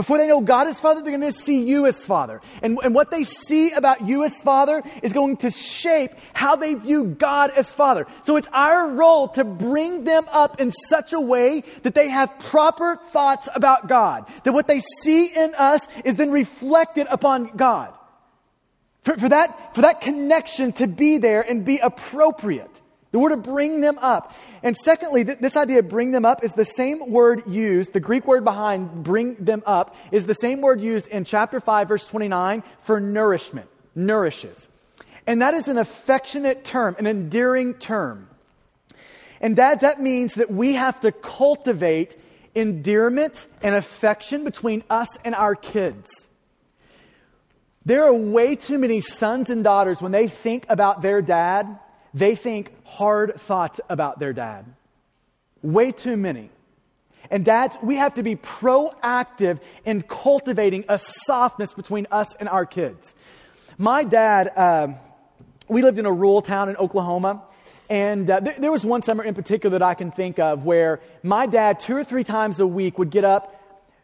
Before 0.00 0.16
they 0.16 0.26
know 0.26 0.40
God 0.40 0.66
as 0.66 0.80
Father, 0.80 1.02
they're 1.02 1.18
going 1.18 1.30
to 1.30 1.38
see 1.38 1.62
you 1.62 1.84
as 1.84 2.06
Father. 2.06 2.40
And, 2.62 2.78
and 2.82 2.94
what 2.94 3.10
they 3.10 3.24
see 3.24 3.72
about 3.72 4.06
you 4.06 4.24
as 4.24 4.40
Father 4.40 4.82
is 5.02 5.12
going 5.12 5.36
to 5.38 5.50
shape 5.50 6.12
how 6.32 6.56
they 6.56 6.72
view 6.72 7.04
God 7.04 7.50
as 7.50 7.74
Father. 7.74 8.06
So 8.22 8.36
it's 8.36 8.48
our 8.50 8.88
role 8.88 9.28
to 9.28 9.44
bring 9.44 10.04
them 10.04 10.26
up 10.30 10.58
in 10.58 10.72
such 10.88 11.12
a 11.12 11.20
way 11.20 11.64
that 11.82 11.94
they 11.94 12.08
have 12.08 12.38
proper 12.38 12.98
thoughts 13.12 13.46
about 13.54 13.88
God. 13.88 14.24
That 14.44 14.54
what 14.54 14.68
they 14.68 14.80
see 15.02 15.26
in 15.26 15.54
us 15.54 15.82
is 16.02 16.16
then 16.16 16.30
reflected 16.30 17.06
upon 17.10 17.56
God. 17.56 17.92
For, 19.02 19.18
for, 19.18 19.28
that, 19.28 19.74
for 19.74 19.82
that 19.82 20.00
connection 20.00 20.72
to 20.74 20.86
be 20.86 21.18
there 21.18 21.42
and 21.42 21.62
be 21.62 21.76
appropriate. 21.76 22.69
The 23.12 23.18
word 23.18 23.30
to 23.30 23.36
bring 23.36 23.80
them 23.80 23.98
up. 23.98 24.32
And 24.62 24.76
secondly, 24.76 25.24
th- 25.24 25.38
this 25.38 25.56
idea 25.56 25.80
of 25.80 25.88
bring 25.88 26.12
them 26.12 26.24
up 26.24 26.44
is 26.44 26.52
the 26.52 26.64
same 26.64 27.10
word 27.10 27.48
used, 27.48 27.92
the 27.92 28.00
Greek 28.00 28.26
word 28.26 28.44
behind 28.44 29.02
bring 29.02 29.34
them 29.36 29.62
up 29.66 29.96
is 30.12 30.26
the 30.26 30.34
same 30.34 30.60
word 30.60 30.80
used 30.80 31.08
in 31.08 31.24
chapter 31.24 31.58
5, 31.58 31.88
verse 31.88 32.06
29 32.08 32.62
for 32.82 33.00
nourishment, 33.00 33.68
nourishes. 33.94 34.68
And 35.26 35.42
that 35.42 35.54
is 35.54 35.66
an 35.66 35.78
affectionate 35.78 36.64
term, 36.64 36.94
an 36.98 37.06
endearing 37.06 37.74
term. 37.74 38.28
And 39.40 39.56
that, 39.56 39.80
that 39.80 40.00
means 40.00 40.34
that 40.34 40.50
we 40.50 40.74
have 40.74 41.00
to 41.00 41.10
cultivate 41.10 42.16
endearment 42.54 43.46
and 43.62 43.74
affection 43.74 44.44
between 44.44 44.84
us 44.90 45.08
and 45.24 45.34
our 45.34 45.54
kids. 45.54 46.08
There 47.84 48.04
are 48.04 48.14
way 48.14 48.56
too 48.56 48.78
many 48.78 49.00
sons 49.00 49.50
and 49.50 49.64
daughters 49.64 50.02
when 50.02 50.12
they 50.12 50.28
think 50.28 50.66
about 50.68 51.00
their 51.00 51.22
dad 51.22 51.78
they 52.14 52.34
think 52.34 52.72
hard 52.84 53.40
thoughts 53.40 53.80
about 53.88 54.18
their 54.18 54.32
dad. 54.32 54.66
Way 55.62 55.92
too 55.92 56.16
many. 56.16 56.50
And 57.30 57.44
dads, 57.44 57.76
we 57.82 57.96
have 57.96 58.14
to 58.14 58.22
be 58.22 58.36
proactive 58.36 59.60
in 59.84 60.00
cultivating 60.00 60.84
a 60.88 60.98
softness 60.98 61.74
between 61.74 62.06
us 62.10 62.34
and 62.34 62.48
our 62.48 62.66
kids. 62.66 63.14
My 63.78 64.04
dad, 64.04 64.50
uh, 64.56 64.88
we 65.68 65.82
lived 65.82 65.98
in 65.98 66.06
a 66.06 66.12
rural 66.12 66.42
town 66.42 66.68
in 66.68 66.76
Oklahoma. 66.76 67.42
And 67.88 68.30
uh, 68.30 68.40
th- 68.40 68.56
there 68.56 68.72
was 68.72 68.84
one 68.84 69.02
summer 69.02 69.22
in 69.22 69.34
particular 69.34 69.78
that 69.78 69.84
I 69.84 69.94
can 69.94 70.12
think 70.12 70.38
of 70.38 70.64
where 70.64 71.00
my 71.22 71.46
dad, 71.46 71.80
two 71.80 71.96
or 71.96 72.04
three 72.04 72.24
times 72.24 72.60
a 72.60 72.66
week, 72.66 72.98
would 72.98 73.10
get 73.10 73.24
up 73.24 73.59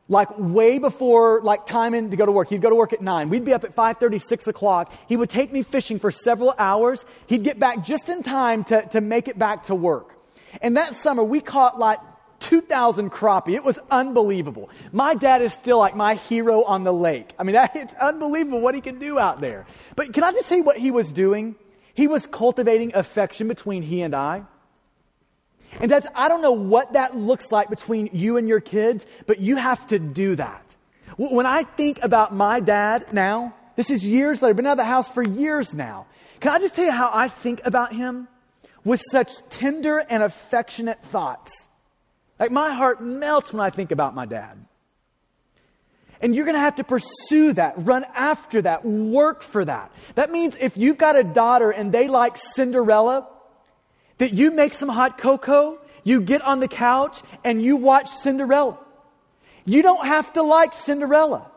like 0.08 0.28
way 0.38 0.78
before 0.78 1.40
like 1.42 1.66
timing 1.66 2.10
to 2.10 2.16
go 2.16 2.26
to 2.26 2.32
work. 2.32 2.48
He'd 2.48 2.60
go 2.60 2.70
to 2.70 2.76
work 2.76 2.92
at 2.92 3.00
9. 3.00 3.28
We'd 3.28 3.44
be 3.44 3.52
up 3.52 3.64
at 3.64 3.74
5.30, 3.74 4.22
6 4.22 4.46
o'clock. 4.46 4.92
He 5.08 5.16
would 5.16 5.30
take 5.30 5.52
me 5.52 5.62
fishing 5.62 5.98
for 5.98 6.10
several 6.10 6.54
hours. 6.58 7.04
He'd 7.26 7.42
get 7.42 7.58
back 7.58 7.84
just 7.84 8.08
in 8.08 8.22
time 8.22 8.64
to, 8.64 8.82
to 8.88 9.00
make 9.00 9.28
it 9.28 9.38
back 9.38 9.64
to 9.64 9.74
work. 9.74 10.14
And 10.62 10.76
that 10.76 10.94
summer, 10.94 11.24
we 11.24 11.40
caught 11.40 11.78
like 11.78 11.98
2,000 12.40 13.10
crappie. 13.10 13.54
It 13.54 13.64
was 13.64 13.78
unbelievable. 13.90 14.70
My 14.92 15.14
dad 15.14 15.42
is 15.42 15.52
still 15.52 15.78
like 15.78 15.96
my 15.96 16.14
hero 16.14 16.62
on 16.62 16.84
the 16.84 16.92
lake. 16.92 17.34
I 17.38 17.42
mean, 17.42 17.54
that, 17.54 17.72
it's 17.74 17.94
unbelievable 17.94 18.60
what 18.60 18.74
he 18.74 18.80
can 18.80 18.98
do 18.98 19.18
out 19.18 19.40
there. 19.40 19.66
But 19.96 20.12
can 20.12 20.22
I 20.22 20.32
just 20.32 20.46
say 20.46 20.60
what 20.60 20.76
he 20.76 20.90
was 20.90 21.12
doing? 21.12 21.56
He 21.94 22.06
was 22.06 22.26
cultivating 22.26 22.94
affection 22.94 23.48
between 23.48 23.82
he 23.82 24.02
and 24.02 24.14
I. 24.14 24.44
And 25.80 25.90
that's, 25.90 26.06
I 26.14 26.28
don't 26.28 26.42
know 26.42 26.52
what 26.52 26.94
that 26.94 27.16
looks 27.16 27.52
like 27.52 27.68
between 27.68 28.10
you 28.12 28.36
and 28.36 28.48
your 28.48 28.60
kids, 28.60 29.06
but 29.26 29.40
you 29.40 29.56
have 29.56 29.86
to 29.88 29.98
do 29.98 30.36
that. 30.36 30.62
When 31.16 31.46
I 31.46 31.62
think 31.62 32.02
about 32.02 32.34
my 32.34 32.60
dad 32.60 33.12
now, 33.12 33.54
this 33.76 33.90
is 33.90 34.04
years 34.04 34.42
later, 34.42 34.54
been 34.54 34.66
out 34.66 34.72
of 34.72 34.78
the 34.78 34.84
house 34.84 35.10
for 35.10 35.22
years 35.22 35.74
now. 35.74 36.06
Can 36.40 36.52
I 36.52 36.58
just 36.58 36.74
tell 36.74 36.84
you 36.84 36.92
how 36.92 37.10
I 37.12 37.28
think 37.28 37.60
about 37.64 37.92
him? 37.92 38.28
With 38.84 39.00
such 39.10 39.32
tender 39.50 39.98
and 39.98 40.22
affectionate 40.22 41.02
thoughts. 41.04 41.68
Like 42.38 42.50
my 42.50 42.72
heart 42.72 43.02
melts 43.02 43.52
when 43.52 43.60
I 43.60 43.70
think 43.70 43.90
about 43.90 44.14
my 44.14 44.26
dad. 44.26 44.64
And 46.20 46.34
you're 46.34 46.44
going 46.44 46.54
to 46.56 46.60
have 46.60 46.76
to 46.76 46.84
pursue 46.84 47.52
that, 47.54 47.74
run 47.76 48.04
after 48.14 48.62
that, 48.62 48.84
work 48.84 49.42
for 49.42 49.64
that. 49.64 49.92
That 50.14 50.30
means 50.30 50.56
if 50.58 50.76
you've 50.76 50.96
got 50.96 51.16
a 51.16 51.24
daughter 51.24 51.70
and 51.70 51.92
they 51.92 52.08
like 52.08 52.38
Cinderella, 52.54 53.28
that 54.18 54.32
you 54.32 54.50
make 54.50 54.74
some 54.74 54.88
hot 54.88 55.18
cocoa, 55.18 55.78
you 56.04 56.20
get 56.20 56.42
on 56.42 56.60
the 56.60 56.68
couch, 56.68 57.22
and 57.44 57.62
you 57.62 57.76
watch 57.76 58.08
Cinderella. 58.08 58.78
You 59.64 59.82
don't 59.82 60.06
have 60.06 60.32
to 60.34 60.42
like 60.42 60.72
Cinderella. 60.72 61.50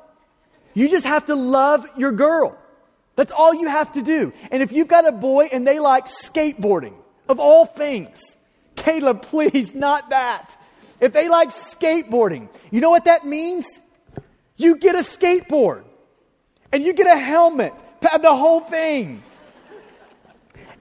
You 0.73 0.89
just 0.89 1.05
have 1.05 1.25
to 1.27 1.35
love 1.35 1.87
your 1.97 2.11
girl. 2.11 2.57
That's 3.15 3.31
all 3.31 3.53
you 3.53 3.67
have 3.67 3.91
to 3.93 4.01
do. 4.01 4.33
And 4.49 4.63
if 4.63 4.71
you've 4.71 4.87
got 4.87 5.07
a 5.07 5.11
boy 5.11 5.49
and 5.51 5.67
they 5.67 5.79
like 5.79 6.07
skateboarding, 6.07 6.93
of 7.27 7.39
all 7.39 7.65
things, 7.65 8.19
Caleb, 8.75 9.21
please, 9.21 9.75
not 9.75 10.09
that. 10.09 10.57
If 10.99 11.13
they 11.13 11.29
like 11.29 11.51
skateboarding, 11.51 12.49
you 12.71 12.81
know 12.81 12.89
what 12.89 13.05
that 13.05 13.25
means? 13.25 13.65
You 14.57 14.75
get 14.75 14.95
a 14.95 14.99
skateboard 14.99 15.83
and 16.71 16.83
you 16.83 16.93
get 16.93 17.07
a 17.07 17.17
helmet, 17.17 17.73
the 18.01 18.35
whole 18.35 18.59
thing. 18.59 19.23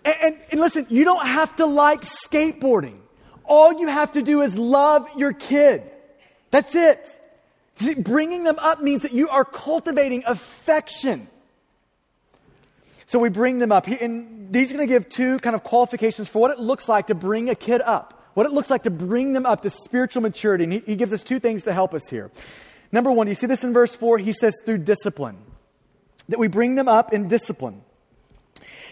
And, 0.09 0.17
and, 0.23 0.41
and 0.53 0.61
listen, 0.61 0.87
you 0.89 1.05
don't 1.05 1.27
have 1.27 1.55
to 1.57 1.67
like 1.67 2.01
skateboarding. 2.03 2.97
All 3.45 3.79
you 3.79 3.89
have 3.89 4.13
to 4.13 4.23
do 4.23 4.41
is 4.41 4.57
love 4.57 5.07
your 5.17 5.35
kid. 5.35 5.83
That's 6.51 6.75
it. 6.75 7.07
See, 7.77 7.95
bringing 7.95 8.43
them 8.43 8.59
up 8.59 8.81
means 8.81 9.03
that 9.03 9.13
you 9.13 9.29
are 9.29 9.45
cultivating 9.45 10.23
affection. 10.27 11.29
So 13.05 13.19
we 13.19 13.29
bring 13.29 13.59
them 13.59 13.71
up. 13.71 13.87
And 13.87 14.49
are 14.49 14.65
going 14.65 14.79
to 14.79 14.87
give 14.87 15.11
two 15.11 15.39
kind 15.41 15.55
of 15.55 15.63
qualifications 15.63 16.27
for 16.27 16.39
what 16.39 16.53
it 16.53 16.59
looks 16.59 16.89
like 16.89 17.09
to 17.09 17.15
bring 17.15 17.51
a 17.51 17.55
kid 17.55 17.83
up, 17.83 18.31
what 18.33 18.47
it 18.47 18.53
looks 18.53 18.71
like 18.71 18.85
to 18.85 18.91
bring 18.91 19.35
them 19.35 19.45
up 19.45 19.61
to 19.63 19.71
spiritual 19.71 20.23
maturity. 20.23 20.65
And 20.65 20.73
he, 20.73 20.79
he 20.81 20.97
gives 20.97 21.13
us 21.13 21.23
two 21.23 21.39
things 21.39 21.65
to 21.65 21.75
help 21.75 21.93
us 21.93 22.09
here. 22.09 22.31
Number 22.93 23.13
one, 23.13 23.27
you 23.27 23.35
see 23.35 23.47
this 23.47 23.63
in 23.63 23.75
verse 23.75 23.95
four? 23.95 24.17
He 24.17 24.33
says 24.33 24.55
through 24.65 24.79
discipline, 24.79 25.37
that 26.31 26.39
we 26.39 26.49
bring 26.49 26.77
them 26.77 26.89
up 26.89 27.13
in 27.13 27.29
discipline. 27.29 27.83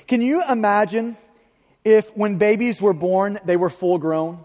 Can 0.06 0.22
you 0.22 0.42
imagine 0.48 1.16
if 1.84 2.16
when 2.16 2.38
babies 2.38 2.80
were 2.80 2.92
born, 2.92 3.38
they 3.44 3.56
were 3.56 3.70
full 3.70 3.98
grown? 3.98 4.44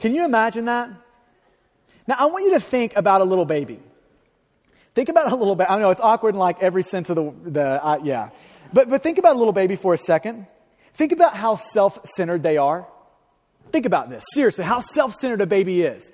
Can 0.00 0.14
you 0.14 0.24
imagine 0.24 0.64
that? 0.64 0.90
Now, 2.06 2.16
I 2.18 2.26
want 2.26 2.44
you 2.44 2.54
to 2.54 2.60
think 2.60 2.96
about 2.96 3.20
a 3.20 3.24
little 3.24 3.44
baby. 3.44 3.80
Think 4.94 5.08
about 5.08 5.30
a 5.30 5.36
little 5.36 5.54
bit. 5.54 5.68
I 5.70 5.78
know 5.78 5.90
it's 5.90 6.00
awkward 6.00 6.34
in 6.34 6.38
like 6.40 6.60
every 6.60 6.82
sense 6.82 7.08
of 7.08 7.16
the, 7.16 7.50
the 7.50 7.84
uh, 7.84 7.98
yeah. 8.02 8.30
But, 8.72 8.90
but 8.90 9.02
think 9.02 9.18
about 9.18 9.36
a 9.36 9.38
little 9.38 9.52
baby 9.52 9.76
for 9.76 9.94
a 9.94 9.98
second. 9.98 10.46
Think 10.94 11.12
about 11.12 11.36
how 11.36 11.54
self 11.54 11.98
centered 12.16 12.42
they 12.42 12.56
are. 12.56 12.86
Think 13.70 13.86
about 13.86 14.10
this. 14.10 14.24
Seriously, 14.34 14.64
how 14.64 14.80
self 14.80 15.14
centered 15.14 15.40
a 15.40 15.46
baby 15.46 15.82
is. 15.82 16.10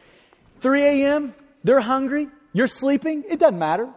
3 0.61 0.83
a.m., 0.83 1.35
they're 1.65 1.81
hungry, 1.81 2.29
you're 2.53 2.69
sleeping, 2.69 3.25
it 3.29 3.39
doesn't 3.39 3.59
matter. 3.59 3.89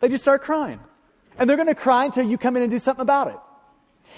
They 0.00 0.08
just 0.08 0.24
start 0.24 0.42
crying. 0.42 0.80
And 1.40 1.48
they're 1.48 1.56
going 1.56 1.68
to 1.68 1.74
cry 1.74 2.04
until 2.04 2.26
you 2.26 2.36
come 2.36 2.56
in 2.56 2.62
and 2.62 2.70
do 2.70 2.78
something 2.78 3.02
about 3.02 3.28
it. 3.28 3.36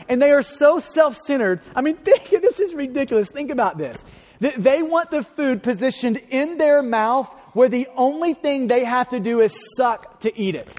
And 0.09 0.21
they 0.21 0.33
are 0.33 0.43
so 0.43 0.81
self 0.81 1.17
centered. 1.17 1.61
I 1.75 1.81
mean, 1.81 1.97
think, 2.05 2.29
this 2.29 2.61
is 2.61 2.75
ridiculous. 2.75 3.31
Think 3.31 3.51
about 3.51 3.79
this. 3.79 4.05
They 4.41 4.83
want 4.83 5.13
the 5.13 5.23
food 5.23 5.63
positioned 5.63 6.21
in 6.31 6.59
their 6.59 6.83
mouth 6.83 7.33
where 7.53 7.69
the 7.69 7.87
only 7.97 8.35
thing 8.35 8.67
they 8.67 8.83
have 8.83 9.11
to 9.11 9.21
do 9.21 9.41
is 9.41 9.55
suck 9.77 10.21
to 10.21 10.37
eat 10.37 10.57
it. 10.57 10.75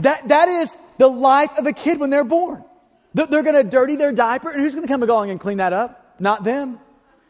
That, 0.00 0.28
that 0.28 0.48
is 0.48 0.76
the 0.98 1.08
life 1.08 1.56
of 1.56 1.66
a 1.66 1.72
kid 1.72 1.98
when 1.98 2.10
they're 2.10 2.22
born. 2.22 2.62
They're 3.14 3.42
going 3.42 3.54
to 3.54 3.64
dirty 3.64 3.96
their 3.96 4.12
diaper, 4.12 4.50
and 4.50 4.60
who's 4.60 4.74
going 4.74 4.86
to 4.86 4.92
come 4.92 5.02
along 5.02 5.30
and 5.30 5.40
clean 5.40 5.58
that 5.58 5.72
up? 5.72 6.16
Not 6.18 6.44
them. 6.44 6.80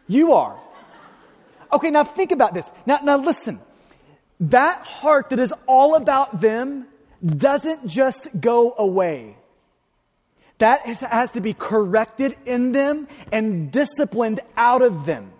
You 0.08 0.32
are. 0.32 0.58
Okay, 1.72 1.90
now 1.90 2.04
think 2.04 2.32
about 2.32 2.54
this. 2.54 2.68
Now, 2.86 3.00
now 3.04 3.18
listen. 3.18 3.60
That 4.40 4.80
heart 4.80 5.30
that 5.30 5.38
is 5.38 5.52
all 5.66 5.94
about 5.94 6.40
them 6.40 6.86
doesn't 7.24 7.86
just 7.86 8.28
go 8.38 8.74
away. 8.76 9.36
That 10.58 10.86
has 10.86 11.32
to 11.32 11.40
be 11.40 11.52
corrected 11.52 12.36
in 12.46 12.72
them 12.72 13.08
and 13.32 13.72
disciplined 13.72 14.40
out 14.56 14.82
of 14.82 15.04
them. 15.04 15.32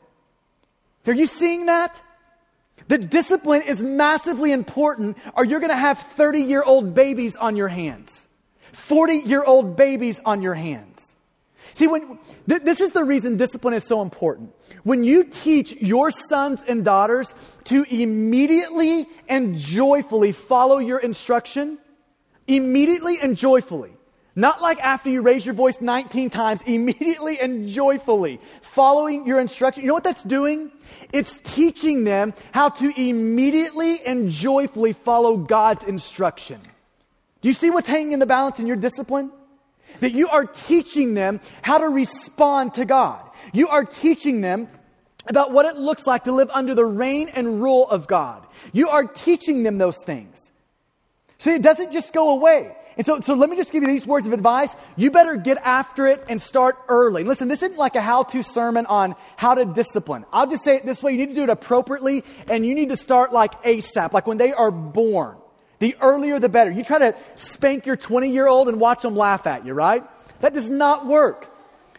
So 1.02 1.12
are 1.12 1.14
you 1.14 1.26
seeing 1.26 1.66
that? 1.66 2.00
The 2.88 2.98
discipline 2.98 3.62
is 3.62 3.82
massively 3.82 4.52
important, 4.52 5.16
or 5.34 5.44
you're 5.44 5.60
going 5.60 5.70
to 5.70 5.76
have 5.76 5.98
30 5.98 6.42
year 6.42 6.62
old 6.62 6.94
babies 6.94 7.36
on 7.36 7.56
your 7.56 7.68
hands, 7.68 8.26
40 8.72 9.16
year 9.18 9.42
old 9.42 9.76
babies 9.76 10.20
on 10.24 10.42
your 10.42 10.54
hands. 10.54 11.14
See, 11.74 11.86
when, 11.86 12.18
th- 12.48 12.62
this 12.62 12.80
is 12.80 12.92
the 12.92 13.04
reason 13.04 13.36
discipline 13.36 13.74
is 13.74 13.84
so 13.84 14.02
important. 14.02 14.52
When 14.82 15.04
you 15.04 15.24
teach 15.24 15.72
your 15.72 16.10
sons 16.10 16.62
and 16.66 16.84
daughters 16.84 17.34
to 17.64 17.84
immediately 17.88 19.06
and 19.28 19.56
joyfully 19.56 20.32
follow 20.32 20.78
your 20.78 20.98
instruction, 20.98 21.78
immediately 22.46 23.18
and 23.20 23.36
joyfully, 23.36 23.92
not 24.36 24.60
like 24.60 24.80
after 24.80 25.10
you 25.10 25.22
raise 25.22 25.46
your 25.46 25.54
voice 25.54 25.80
19 25.80 26.30
times, 26.30 26.60
immediately 26.66 27.38
and 27.38 27.68
joyfully 27.68 28.40
following 28.62 29.26
your 29.26 29.40
instruction. 29.40 29.82
You 29.82 29.88
know 29.88 29.94
what 29.94 30.04
that's 30.04 30.24
doing? 30.24 30.70
It's 31.12 31.38
teaching 31.44 32.04
them 32.04 32.34
how 32.52 32.70
to 32.70 33.00
immediately 33.00 34.00
and 34.02 34.30
joyfully 34.30 34.92
follow 34.92 35.36
God's 35.36 35.84
instruction. 35.84 36.60
Do 37.40 37.48
you 37.48 37.54
see 37.54 37.70
what's 37.70 37.88
hanging 37.88 38.12
in 38.12 38.18
the 38.20 38.26
balance 38.26 38.58
in 38.58 38.66
your 38.66 38.76
discipline? 38.76 39.30
That 40.00 40.12
you 40.12 40.28
are 40.28 40.44
teaching 40.44 41.14
them 41.14 41.40
how 41.62 41.78
to 41.78 41.88
respond 41.88 42.74
to 42.74 42.84
God. 42.84 43.20
You 43.54 43.68
are 43.68 43.84
teaching 43.84 44.40
them 44.40 44.68
about 45.26 45.52
what 45.52 45.64
it 45.64 45.76
looks 45.76 46.06
like 46.06 46.24
to 46.24 46.32
live 46.32 46.50
under 46.52 46.74
the 46.74 46.84
reign 46.84 47.30
and 47.30 47.62
rule 47.62 47.88
of 47.88 48.06
God. 48.06 48.46
You 48.72 48.90
are 48.90 49.04
teaching 49.04 49.62
them 49.62 49.78
those 49.78 49.96
things. 50.04 50.50
See, 51.38 51.52
it 51.52 51.62
doesn't 51.62 51.92
just 51.92 52.12
go 52.12 52.30
away. 52.30 52.76
And 52.96 53.06
so, 53.06 53.20
so 53.20 53.34
let 53.34 53.50
me 53.50 53.56
just 53.56 53.72
give 53.72 53.82
you 53.82 53.88
these 53.88 54.06
words 54.06 54.26
of 54.26 54.32
advice. 54.32 54.74
You 54.96 55.10
better 55.10 55.36
get 55.36 55.58
after 55.58 56.06
it 56.06 56.24
and 56.28 56.40
start 56.42 56.76
early. 56.88 57.24
Listen, 57.24 57.48
this 57.48 57.62
isn't 57.62 57.78
like 57.78 57.96
a 57.96 58.00
how-to 58.00 58.42
sermon 58.42 58.86
on 58.86 59.14
how 59.36 59.54
to 59.54 59.64
discipline. 59.64 60.24
I'll 60.32 60.46
just 60.46 60.64
say 60.64 60.76
it 60.76 60.86
this 60.86 61.02
way. 61.02 61.12
You 61.12 61.18
need 61.18 61.28
to 61.30 61.34
do 61.34 61.42
it 61.44 61.50
appropriately 61.50 62.24
and 62.48 62.66
you 62.66 62.74
need 62.74 62.90
to 62.90 62.96
start 62.96 63.32
like 63.32 63.62
ASAP, 63.62 64.12
like 64.12 64.26
when 64.26 64.38
they 64.38 64.52
are 64.52 64.70
born. 64.70 65.36
The 65.78 65.96
earlier 66.00 66.38
the 66.38 66.48
better. 66.48 66.70
You 66.70 66.84
try 66.84 66.98
to 66.98 67.16
spank 67.34 67.86
your 67.86 67.96
20 67.96 68.30
year 68.30 68.46
old 68.46 68.68
and 68.68 68.80
watch 68.80 69.02
them 69.02 69.16
laugh 69.16 69.46
at 69.46 69.66
you, 69.66 69.74
right? 69.74 70.04
That 70.40 70.54
does 70.54 70.70
not 70.70 71.06
work. 71.06 71.53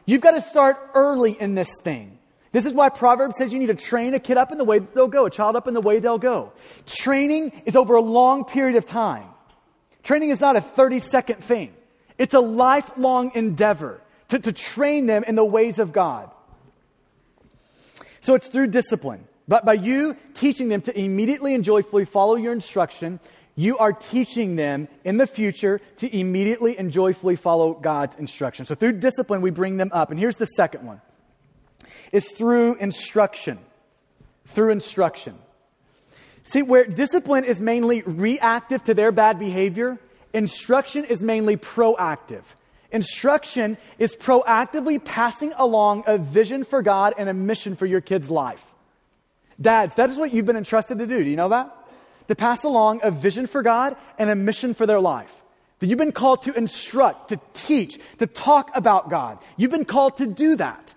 You've 0.05 0.21
got 0.21 0.31
to 0.31 0.41
start 0.41 0.77
early 0.93 1.31
in 1.39 1.55
this 1.55 1.69
thing. 1.83 2.17
This 2.51 2.65
is 2.65 2.73
why 2.73 2.89
Proverbs 2.89 3.37
says 3.37 3.51
you 3.51 3.59
need 3.59 3.67
to 3.67 3.75
train 3.75 4.13
a 4.13 4.19
kid 4.19 4.37
up 4.37 4.51
in 4.51 4.57
the 4.57 4.63
way 4.63 4.79
they'll 4.79 5.07
go, 5.07 5.25
a 5.25 5.29
child 5.29 5.55
up 5.55 5.67
in 5.67 5.73
the 5.73 5.81
way 5.81 5.99
they'll 5.99 6.17
go. 6.17 6.53
Training 6.85 7.51
is 7.65 7.75
over 7.75 7.95
a 7.95 8.01
long 8.01 8.45
period 8.45 8.77
of 8.77 8.85
time. 8.85 9.27
Training 10.03 10.29
is 10.29 10.39
not 10.39 10.55
a 10.55 10.61
30 10.61 10.99
second 10.99 11.43
thing. 11.43 11.73
It's 12.17 12.33
a 12.33 12.39
lifelong 12.39 13.31
endeavor 13.35 13.99
to, 14.29 14.39
to 14.39 14.51
train 14.51 15.05
them 15.05 15.23
in 15.25 15.35
the 15.35 15.43
ways 15.43 15.79
of 15.79 15.91
God. 15.91 16.31
So 18.21 18.35
it's 18.35 18.47
through 18.47 18.67
discipline. 18.67 19.27
But 19.47 19.65
by 19.65 19.73
you 19.73 20.15
teaching 20.33 20.69
them 20.69 20.81
to 20.81 20.97
immediately 20.97 21.53
and 21.53 21.63
joyfully 21.63 22.05
follow 22.05 22.35
your 22.35 22.53
instruction, 22.53 23.19
you 23.55 23.77
are 23.77 23.93
teaching 23.93 24.57
them 24.57 24.87
in 25.03 25.17
the 25.17 25.27
future 25.27 25.79
to 25.97 26.17
immediately 26.17 26.77
and 26.77 26.91
joyfully 26.91 27.37
follow 27.37 27.73
God's 27.73 28.17
instruction. 28.17 28.65
So 28.65 28.75
through 28.75 28.93
discipline, 28.93 29.41
we 29.41 29.49
bring 29.49 29.77
them 29.77 29.91
up. 29.93 30.11
And 30.11 30.19
here's 30.19 30.37
the 30.37 30.45
second 30.45 30.85
one 30.85 31.01
it's 32.11 32.31
through 32.31 32.75
instruction. 32.75 33.59
Through 34.47 34.71
instruction. 34.71 35.35
See, 36.43 36.61
where 36.61 36.85
discipline 36.85 37.45
is 37.45 37.59
mainly 37.59 38.03
reactive 38.03 38.83
to 38.83 38.93
their 38.93 39.11
bad 39.11 39.39
behavior, 39.39 39.97
instruction 40.33 41.05
is 41.05 41.23
mainly 41.23 41.57
proactive. 41.57 42.43
Instruction 42.91 43.77
is 43.97 44.15
proactively 44.15 45.03
passing 45.03 45.53
along 45.57 46.03
a 46.05 46.19
vision 46.19 46.63
for 46.63 46.83
God 46.83 47.15
and 47.17 47.27
a 47.27 47.33
mission 47.33 47.75
for 47.75 47.87
your 47.87 48.01
kid's 48.01 48.29
life. 48.29 48.63
Dads, 49.59 49.95
that 49.95 50.09
is 50.09 50.17
what 50.17 50.33
you've 50.33 50.45
been 50.45 50.57
entrusted 50.57 50.99
to 50.99 51.07
do. 51.07 51.23
Do 51.23 51.29
you 51.29 51.35
know 51.35 51.49
that? 51.49 51.75
To 52.27 52.35
pass 52.35 52.63
along 52.63 53.01
a 53.03 53.11
vision 53.11 53.47
for 53.47 53.61
God 53.61 53.95
and 54.17 54.29
a 54.29 54.35
mission 54.35 54.73
for 54.73 54.85
their 54.85 54.99
life. 54.99 55.33
That 55.79 55.87
you've 55.87 55.99
been 55.99 56.11
called 56.11 56.43
to 56.43 56.53
instruct, 56.53 57.29
to 57.29 57.39
teach, 57.53 57.99
to 58.19 58.27
talk 58.27 58.71
about 58.73 59.09
God. 59.09 59.39
You've 59.57 59.71
been 59.71 59.85
called 59.85 60.17
to 60.17 60.25
do 60.25 60.55
that. 60.55 60.93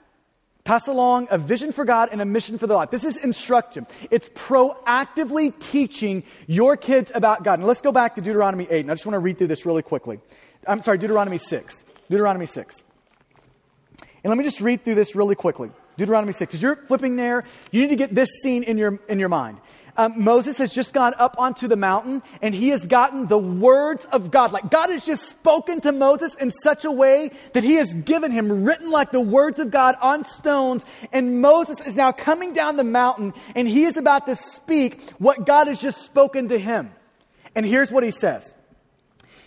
Pass 0.65 0.87
along 0.87 1.29
a 1.31 1.39
vision 1.39 1.73
for 1.73 1.87
God 1.87 2.11
and 2.13 2.21
a 2.21 2.27
mission 2.27 2.59
for 2.59 2.67
their 2.67 2.77
life. 2.77 2.91
This 2.91 3.03
is 3.03 3.17
instruction. 3.17 3.87
It's 4.11 4.29
proactively 4.29 5.59
teaching 5.61 6.25
your 6.47 6.77
kids 6.77 7.11
about 7.15 7.43
God. 7.43 7.59
And 7.59 7.67
let's 7.67 7.81
go 7.81 7.91
back 7.91 8.17
to 8.17 8.21
Deuteronomy 8.21 8.67
8. 8.69 8.81
And 8.83 8.91
I 8.91 8.95
just 8.95 9.07
want 9.07 9.15
to 9.15 9.19
read 9.19 9.39
through 9.39 9.47
this 9.47 9.65
really 9.65 9.83
quickly. 9.83 10.21
I'm 10.67 10.83
sorry, 10.83 10.99
Deuteronomy 10.99 11.39
6. 11.39 11.85
Deuteronomy 12.11 12.45
6. 12.45 12.85
And 14.23 14.31
let 14.31 14.37
me 14.37 14.45
just 14.45 14.61
read 14.61 14.85
through 14.85 14.97
this 14.97 15.17
really 15.17 15.35
quickly. 15.35 15.71
Deuteronomy 15.97 16.33
6. 16.33 16.55
As 16.55 16.63
you're 16.63 16.77
flipping 16.77 17.17
there, 17.17 17.45
you 17.73 17.81
need 17.81 17.89
to 17.89 17.97
get 17.97 18.15
this 18.15 18.29
scene 18.43 18.63
in 18.63 18.77
your, 18.77 19.01
in 19.09 19.19
your 19.19 19.31
mind 19.31 19.59
um, 19.99 20.23
Moses 20.23 20.57
has 20.59 20.73
just 20.73 20.95
gone 20.95 21.13
up 21.19 21.35
onto 21.39 21.67
the 21.67 21.77
mountain 21.77 22.23
and 22.41 22.55
he 22.55 22.69
has 22.69 22.87
gotten 22.87 23.27
the 23.27 23.37
words 23.37 24.07
of 24.07 24.31
God. 24.31 24.53
Like 24.53 24.71
God 24.71 24.91
has 24.91 25.05
just 25.05 25.29
spoken 25.29 25.81
to 25.81 25.91
Moses 25.91 26.37
in 26.37 26.53
such 26.63 26.85
a 26.85 26.91
way 26.91 27.33
that 27.53 27.65
he 27.65 27.75
has 27.75 27.93
given 27.93 28.31
him 28.31 28.65
written 28.65 28.91
like 28.91 29.11
the 29.11 29.21
words 29.21 29.59
of 29.59 29.73
God 29.73 29.97
on 30.01 30.25
stones. 30.25 30.85
And 31.13 31.43
Moses 31.43 31.85
is 31.85 31.97
now 31.97 32.13
coming 32.13 32.53
down 32.53 32.77
the 32.77 32.85
mountain 32.85 33.35
and 33.57 33.67
he 33.67 33.85
is 33.85 33.97
about 33.97 34.27
to 34.27 34.37
speak 34.37 35.03
what 35.19 35.45
God 35.45 35.67
has 35.67 35.81
just 35.81 36.03
spoken 36.03 36.49
to 36.51 36.59
him. 36.59 36.93
And 37.57 37.67
here's 37.67 37.91
what 37.91 38.05
he 38.05 38.13
says. 38.13 38.55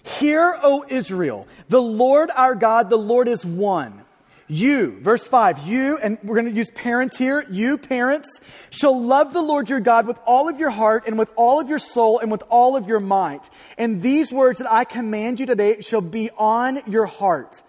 Hear, 0.04 0.60
O 0.62 0.84
Israel, 0.90 1.48
the 1.70 1.82
Lord 1.82 2.30
our 2.36 2.56
God, 2.56 2.90
the 2.90 2.98
Lord 2.98 3.30
is 3.30 3.46
one. 3.46 4.04
You, 4.52 5.00
verse 5.00 5.26
5, 5.26 5.66
you, 5.66 5.98
and 5.98 6.18
we're 6.24 6.36
going 6.36 6.50
to 6.50 6.52
use 6.52 6.70
parents 6.72 7.18
here, 7.18 7.46
you 7.50 7.78
parents, 7.78 8.28
shall 8.70 9.02
love 9.02 9.32
the 9.32 9.42
Lord 9.42 9.70
your 9.70 9.80
God 9.80 10.06
with 10.06 10.20
all 10.26 10.50
of 10.50 10.60
your 10.60 10.72
heart 10.72 11.06
and 11.08 11.18
with 11.18 11.32
all 11.38 11.62
of 11.62 11.70
your 11.70 11.80
soul 11.80 12.20
and 12.20 12.30
with 12.30 12.44
all 12.50 12.76
of 12.76 12.86
your 12.86 13.00
might. 13.00 13.50
And 13.78 14.02
these 14.02 14.30
words 14.34 14.58
that 14.58 14.70
I 14.70 14.84
command 14.84 15.40
you 15.40 15.46
today 15.46 15.80
shall 15.80 16.02
be 16.02 16.32
on 16.32 16.82
your 16.86 17.06
heart. 17.06 17.64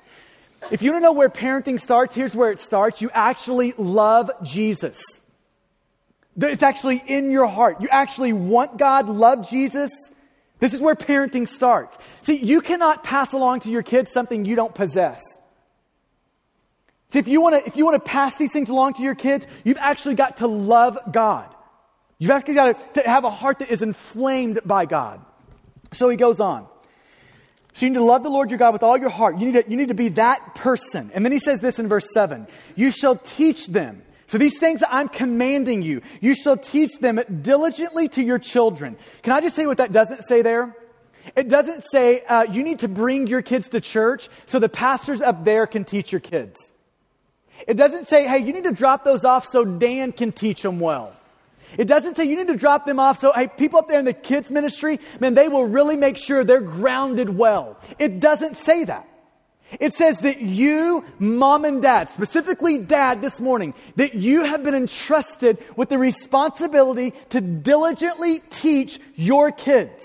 If 0.73 0.83
you 0.83 0.91
don't 0.91 1.03
know 1.03 1.13
where 1.13 1.29
parenting 1.29 1.81
starts, 1.81 2.17
here's 2.17 2.35
where 2.35 2.51
it 2.51 2.59
starts. 2.59 3.01
You 3.01 3.11
actually 3.15 3.75
love 3.79 4.33
Jesus. 4.43 5.01
It's 6.37 6.65
actually 6.65 7.01
in 7.07 7.31
your 7.31 7.47
heart. 7.47 7.81
You 7.81 7.91
actually 7.93 8.33
want 8.33 8.77
God, 8.77 9.09
love 9.09 9.49
Jesus. 9.49 9.93
This 10.59 10.75
is 10.75 10.81
where 10.81 10.97
parenting 10.97 11.47
starts. 11.47 11.97
See, 12.23 12.39
you 12.39 12.61
cannot 12.61 13.05
pass 13.05 13.33
along 13.33 13.61
to 13.61 13.71
your 13.71 13.85
kids 13.85 14.11
something 14.11 14.45
you 14.45 14.57
don't 14.57 14.75
possess. 14.75 15.21
See, 17.13 17.19
if 17.19 17.29
you 17.29 17.43
want 17.43 17.57
to, 17.57 17.67
if 17.67 17.77
you 17.77 17.85
want 17.85 18.03
to 18.03 18.11
pass 18.11 18.37
these 18.37 18.53
things 18.53 18.71
along 18.71 18.95
to 18.95 19.03
your 19.03 19.15
kids, 19.15 19.47
you've 19.65 19.79
actually 19.79 20.15
got 20.15 20.39
to 20.39 20.47
love 20.47 20.99
God. 21.13 21.55
You've 22.19 22.31
actually 22.31 22.55
got 22.55 22.95
to, 22.95 23.03
have 23.03 23.25
a 23.25 23.31
heart 23.31 23.59
that 23.59 23.71
is 23.71 23.83
inflamed 23.83 24.61
by 24.65 24.87
God. 24.87 25.21
So 25.93 26.09
he 26.09 26.17
goes 26.17 26.41
on. 26.41 26.67
So 27.75 27.85
you 27.85 27.91
need 27.91 27.99
to 27.99 28.05
love 28.05 28.23
the 28.23 28.31
Lord 28.31 28.51
your 28.51 28.59
God 28.59 28.73
with 28.73 28.83
all 28.83 28.97
your 28.97 29.11
heart. 29.11 29.39
You 29.39 29.47
need 29.47 29.63
to, 29.63 29.71
you 29.71 29.77
need 29.77 29.89
to 29.89 29.95
be 29.95 30.09
that 30.11 30.55
person. 30.55 31.11
And 31.13 31.23
then 31.23 31.33
he 31.33 31.39
says 31.39 31.61
this 31.61 31.79
in 31.79 31.87
verse 31.87 32.07
7 32.15 32.47
You 32.77 32.91
shall 32.91 33.17
teach 33.17 33.67
them. 33.67 34.03
So 34.27 34.39
these 34.39 34.59
things 34.59 34.83
I'm 34.89 35.11
commanding 35.11 35.83
you, 35.83 36.01
you 36.23 36.35
shall 36.35 36.57
teach 36.57 36.93
them 36.99 37.21
diligently 37.43 38.09
to 38.09 38.23
your 38.23 38.39
children. 38.39 38.97
Can 39.23 39.35
I 39.35 39.43
just 39.43 39.55
say 39.55 39.67
what 39.67 39.77
that 39.77 39.93
doesn't 39.93 40.23
say 40.23 40.41
there? 40.41 40.75
It 41.37 41.51
doesn't 41.51 41.85
say 41.93 42.23
uh, 42.23 42.45
you 42.45 42.63
need 42.63 42.79
to 42.79 42.89
bring 42.89 43.27
your 43.27 43.43
kids 43.43 43.69
to 43.71 43.83
church 43.83 44.31
so 44.47 44.59
the 44.59 44.71
pastors 44.71 45.21
up 45.21 45.45
there 45.45 45.67
can 45.67 45.85
teach 45.85 46.11
your 46.11 46.21
kids. 46.21 46.72
It 47.67 47.75
doesn't 47.75 48.09
say, 48.09 48.27
hey, 48.27 48.39
you 48.39 48.53
need 48.53 48.65
to 48.65 48.73
drop 48.73 49.05
those 49.05 49.25
off 49.25 49.47
so 49.47 49.65
Dan 49.65 50.13
can 50.13 50.33
teach 50.33 50.63
them 50.63 50.81
well. 50.81 51.15
It 51.79 51.87
doesn't 51.87 52.17
say 52.17 52.25
you 52.25 52.37
need 52.37 52.49
to 52.49 52.57
drop 52.57 52.87
them 52.87 53.01
off 53.01 53.21
so, 53.21 53.33
hey, 53.33 53.47
people 53.49 53.79
up 53.79 53.89
there 53.89 53.99
in 53.99 54.05
the 54.05 54.13
kids 54.13 54.51
ministry, 54.51 55.01
man, 55.21 55.35
they 55.35 55.49
will 55.49 55.65
really 55.65 55.97
make 55.97 56.19
sure 56.19 56.45
they're 56.45 56.61
grounded 56.61 57.31
well. 57.31 57.79
It 57.99 58.21
doesn't 58.21 58.57
say 58.57 58.85
that. 58.85 59.09
It 59.81 59.95
says 59.95 60.19
that 60.19 60.43
you, 60.43 61.05
mom 61.19 61.65
and 61.65 61.81
dad, 61.81 62.11
specifically 62.11 62.79
dad 62.79 63.23
this 63.23 63.41
morning, 63.41 63.73
that 63.97 64.15
you 64.15 64.45
have 64.45 64.63
been 64.63 64.75
entrusted 64.75 65.59
with 65.77 65.89
the 65.89 65.97
responsibility 65.97 67.15
to 67.31 67.41
diligently 67.41 68.41
teach 68.51 69.01
your 69.15 69.51
kids. 69.51 70.05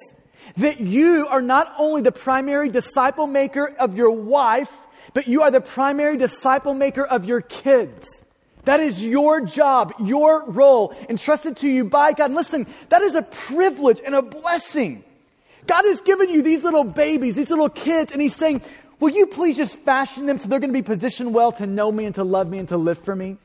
That 0.56 0.80
you 0.80 1.28
are 1.28 1.42
not 1.42 1.74
only 1.78 2.02
the 2.02 2.14
primary 2.14 2.70
disciple 2.70 3.28
maker 3.28 3.76
of 3.78 3.98
your 3.98 4.12
wife, 4.12 4.72
but 5.14 5.28
you 5.28 5.42
are 5.42 5.52
the 5.52 5.62
primary 5.62 6.18
disciple 6.18 6.74
maker 6.74 7.06
of 7.06 7.26
your 7.26 7.42
kids. 7.42 8.24
That 8.66 8.80
is 8.82 9.04
your 9.04 9.42
job, 9.42 9.94
your 10.00 10.44
role 10.46 10.94
entrusted 11.08 11.58
to 11.58 11.70
you 11.70 11.86
by 11.86 12.12
God. 12.12 12.26
And 12.26 12.36
listen, 12.36 12.68
that 12.90 13.02
is 13.02 13.16
a 13.16 13.22
privilege 13.22 14.02
and 14.06 14.14
a 14.14 14.22
blessing. 14.22 15.04
God 15.66 15.86
has 15.86 16.02
given 16.02 16.30
you 16.30 16.42
these 16.42 16.64
little 16.64 16.84
babies, 16.84 17.36
these 17.36 17.50
little 17.50 17.70
kids, 17.70 18.12
and 18.12 18.22
He's 18.22 18.36
saying, 18.36 18.62
Will 19.00 19.10
you 19.10 19.28
please 19.28 19.58
just 19.58 19.78
fashion 19.80 20.26
them 20.26 20.38
so 20.38 20.48
they're 20.48 20.60
going 20.60 20.72
to 20.72 20.78
be 20.78 20.82
positioned 20.82 21.34
well 21.34 21.52
to 21.54 21.68
know 21.68 21.92
me 21.92 22.06
and 22.06 22.16
to 22.16 22.24
love 22.24 22.50
me 22.50 22.58
and 22.58 22.68
to 22.70 22.78
live 22.78 22.98
for 23.00 23.16
me? 23.16 23.38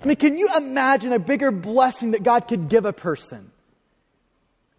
I 0.00 0.06
mean, 0.06 0.16
can 0.16 0.38
you 0.38 0.48
imagine 0.56 1.12
a 1.12 1.18
bigger 1.18 1.50
blessing 1.50 2.12
that 2.12 2.22
God 2.22 2.46
could 2.48 2.68
give 2.68 2.86
a 2.86 2.92
person? 2.92 3.50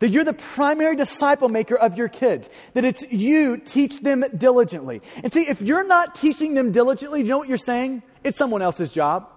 That 0.01 0.09
you're 0.09 0.23
the 0.23 0.33
primary 0.33 0.95
disciple 0.95 1.47
maker 1.47 1.75
of 1.75 1.95
your 1.95 2.09
kids. 2.09 2.49
That 2.73 2.83
it's 2.83 3.03
you 3.11 3.57
teach 3.57 4.01
them 4.01 4.25
diligently. 4.35 5.03
And 5.23 5.31
see, 5.31 5.47
if 5.47 5.61
you're 5.61 5.85
not 5.85 6.15
teaching 6.15 6.55
them 6.55 6.71
diligently, 6.71 7.21
you 7.21 7.27
know 7.27 7.37
what 7.37 7.47
you're 7.47 7.57
saying? 7.57 8.01
It's 8.23 8.35
someone 8.37 8.63
else's 8.63 8.89
job. 8.89 9.29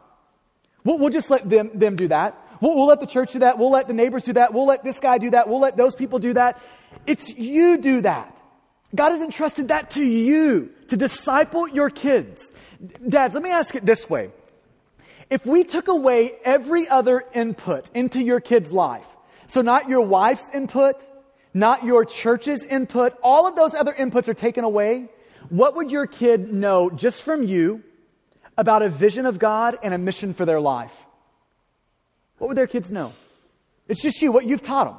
We'll, 0.82 0.96
we'll 0.96 1.10
just 1.10 1.28
let 1.28 1.48
them, 1.48 1.70
them 1.74 1.96
do 1.96 2.08
that. 2.08 2.40
We'll, 2.62 2.74
we'll 2.76 2.86
let 2.86 3.00
the 3.00 3.06
church 3.06 3.34
do 3.34 3.40
that. 3.40 3.58
We'll 3.58 3.70
let 3.70 3.88
the 3.88 3.92
neighbors 3.92 4.24
do 4.24 4.32
that. 4.32 4.54
We'll 4.54 4.66
let 4.66 4.82
this 4.82 5.00
guy 5.00 5.18
do 5.18 5.30
that. 5.32 5.48
We'll 5.48 5.60
let 5.60 5.76
those 5.76 5.94
people 5.94 6.18
do 6.18 6.32
that. 6.32 6.62
It's 7.06 7.36
you 7.36 7.76
do 7.76 8.00
that. 8.00 8.40
God 8.94 9.10
has 9.10 9.20
entrusted 9.20 9.68
that 9.68 9.90
to 9.92 10.02
you 10.02 10.70
to 10.88 10.96
disciple 10.96 11.68
your 11.68 11.90
kids. 11.90 12.50
Dads, 13.06 13.34
let 13.34 13.42
me 13.42 13.50
ask 13.50 13.74
it 13.74 13.84
this 13.84 14.08
way. 14.08 14.30
If 15.28 15.44
we 15.44 15.64
took 15.64 15.88
away 15.88 16.32
every 16.42 16.88
other 16.88 17.22
input 17.34 17.90
into 17.94 18.22
your 18.22 18.40
kid's 18.40 18.72
life, 18.72 19.06
so 19.46 19.62
not 19.62 19.88
your 19.88 20.00
wife's 20.00 20.48
input, 20.52 21.06
not 21.52 21.84
your 21.84 22.04
church's 22.04 22.64
input, 22.66 23.16
all 23.22 23.46
of 23.46 23.56
those 23.56 23.74
other 23.74 23.92
inputs 23.92 24.28
are 24.28 24.34
taken 24.34 24.64
away, 24.64 25.08
what 25.48 25.76
would 25.76 25.90
your 25.90 26.06
kid 26.06 26.52
know 26.52 26.90
just 26.90 27.22
from 27.22 27.42
you 27.42 27.82
about 28.56 28.82
a 28.82 28.88
vision 28.88 29.26
of 29.26 29.38
God 29.38 29.78
and 29.82 29.94
a 29.94 29.98
mission 29.98 30.34
for 30.34 30.44
their 30.44 30.60
life? 30.60 30.94
What 32.38 32.48
would 32.48 32.56
their 32.56 32.66
kids 32.66 32.90
know? 32.90 33.12
It's 33.88 34.00
just 34.00 34.20
you, 34.22 34.32
what 34.32 34.46
you've 34.46 34.62
taught 34.62 34.86
them, 34.86 34.96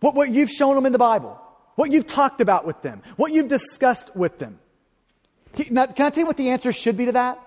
what, 0.00 0.14
what 0.14 0.30
you've 0.30 0.50
shown 0.50 0.74
them 0.74 0.86
in 0.86 0.92
the 0.92 0.98
Bible, 0.98 1.40
what 1.74 1.90
you've 1.90 2.06
talked 2.06 2.40
about 2.40 2.66
with 2.66 2.80
them, 2.82 3.02
what 3.16 3.32
you've 3.32 3.48
discussed 3.48 4.14
with 4.14 4.38
them. 4.38 4.58
Now, 5.70 5.86
can 5.86 6.06
I 6.06 6.10
tell 6.10 6.22
you 6.22 6.26
what 6.26 6.36
the 6.36 6.50
answer 6.50 6.72
should 6.72 6.96
be 6.96 7.06
to 7.06 7.12
that? 7.12 7.38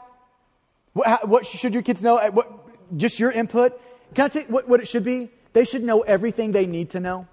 What, 0.93 1.28
what 1.28 1.45
should 1.45 1.73
your 1.73 1.84
kids 1.84 2.01
know? 2.01 2.17
What, 2.30 2.97
just 2.97 3.19
your 3.19 3.32
input? 3.32 3.80
Can 4.13 4.26
I 4.26 4.28
tell 4.30 4.41
you 4.43 4.47
what, 4.47 4.67
what 4.67 4.80
it 4.80 4.88
should 4.88 5.03
be? 5.03 5.30
They 5.56 5.64
should 5.64 5.86
know 5.86 6.01
everything 6.01 6.51
they 6.51 6.66
need 6.66 6.89
to 6.89 6.99
know. 6.99 7.30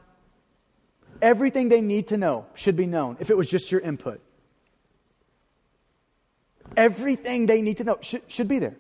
Everything 1.21 1.69
they 1.69 1.81
need 1.81 2.07
to 2.09 2.17
know 2.17 2.47
should 2.55 2.77
be 2.77 2.87
known 2.87 3.17
if 3.19 3.31
it 3.31 3.37
was 3.37 3.51
just 3.51 3.73
your 3.73 3.81
input. 3.81 4.21
Everything 6.77 7.47
they 7.47 7.61
need 7.63 7.79
to 7.79 7.85
know 7.85 7.99
should, 8.01 8.23
should 8.29 8.47
be 8.47 8.61
there. 8.61 8.77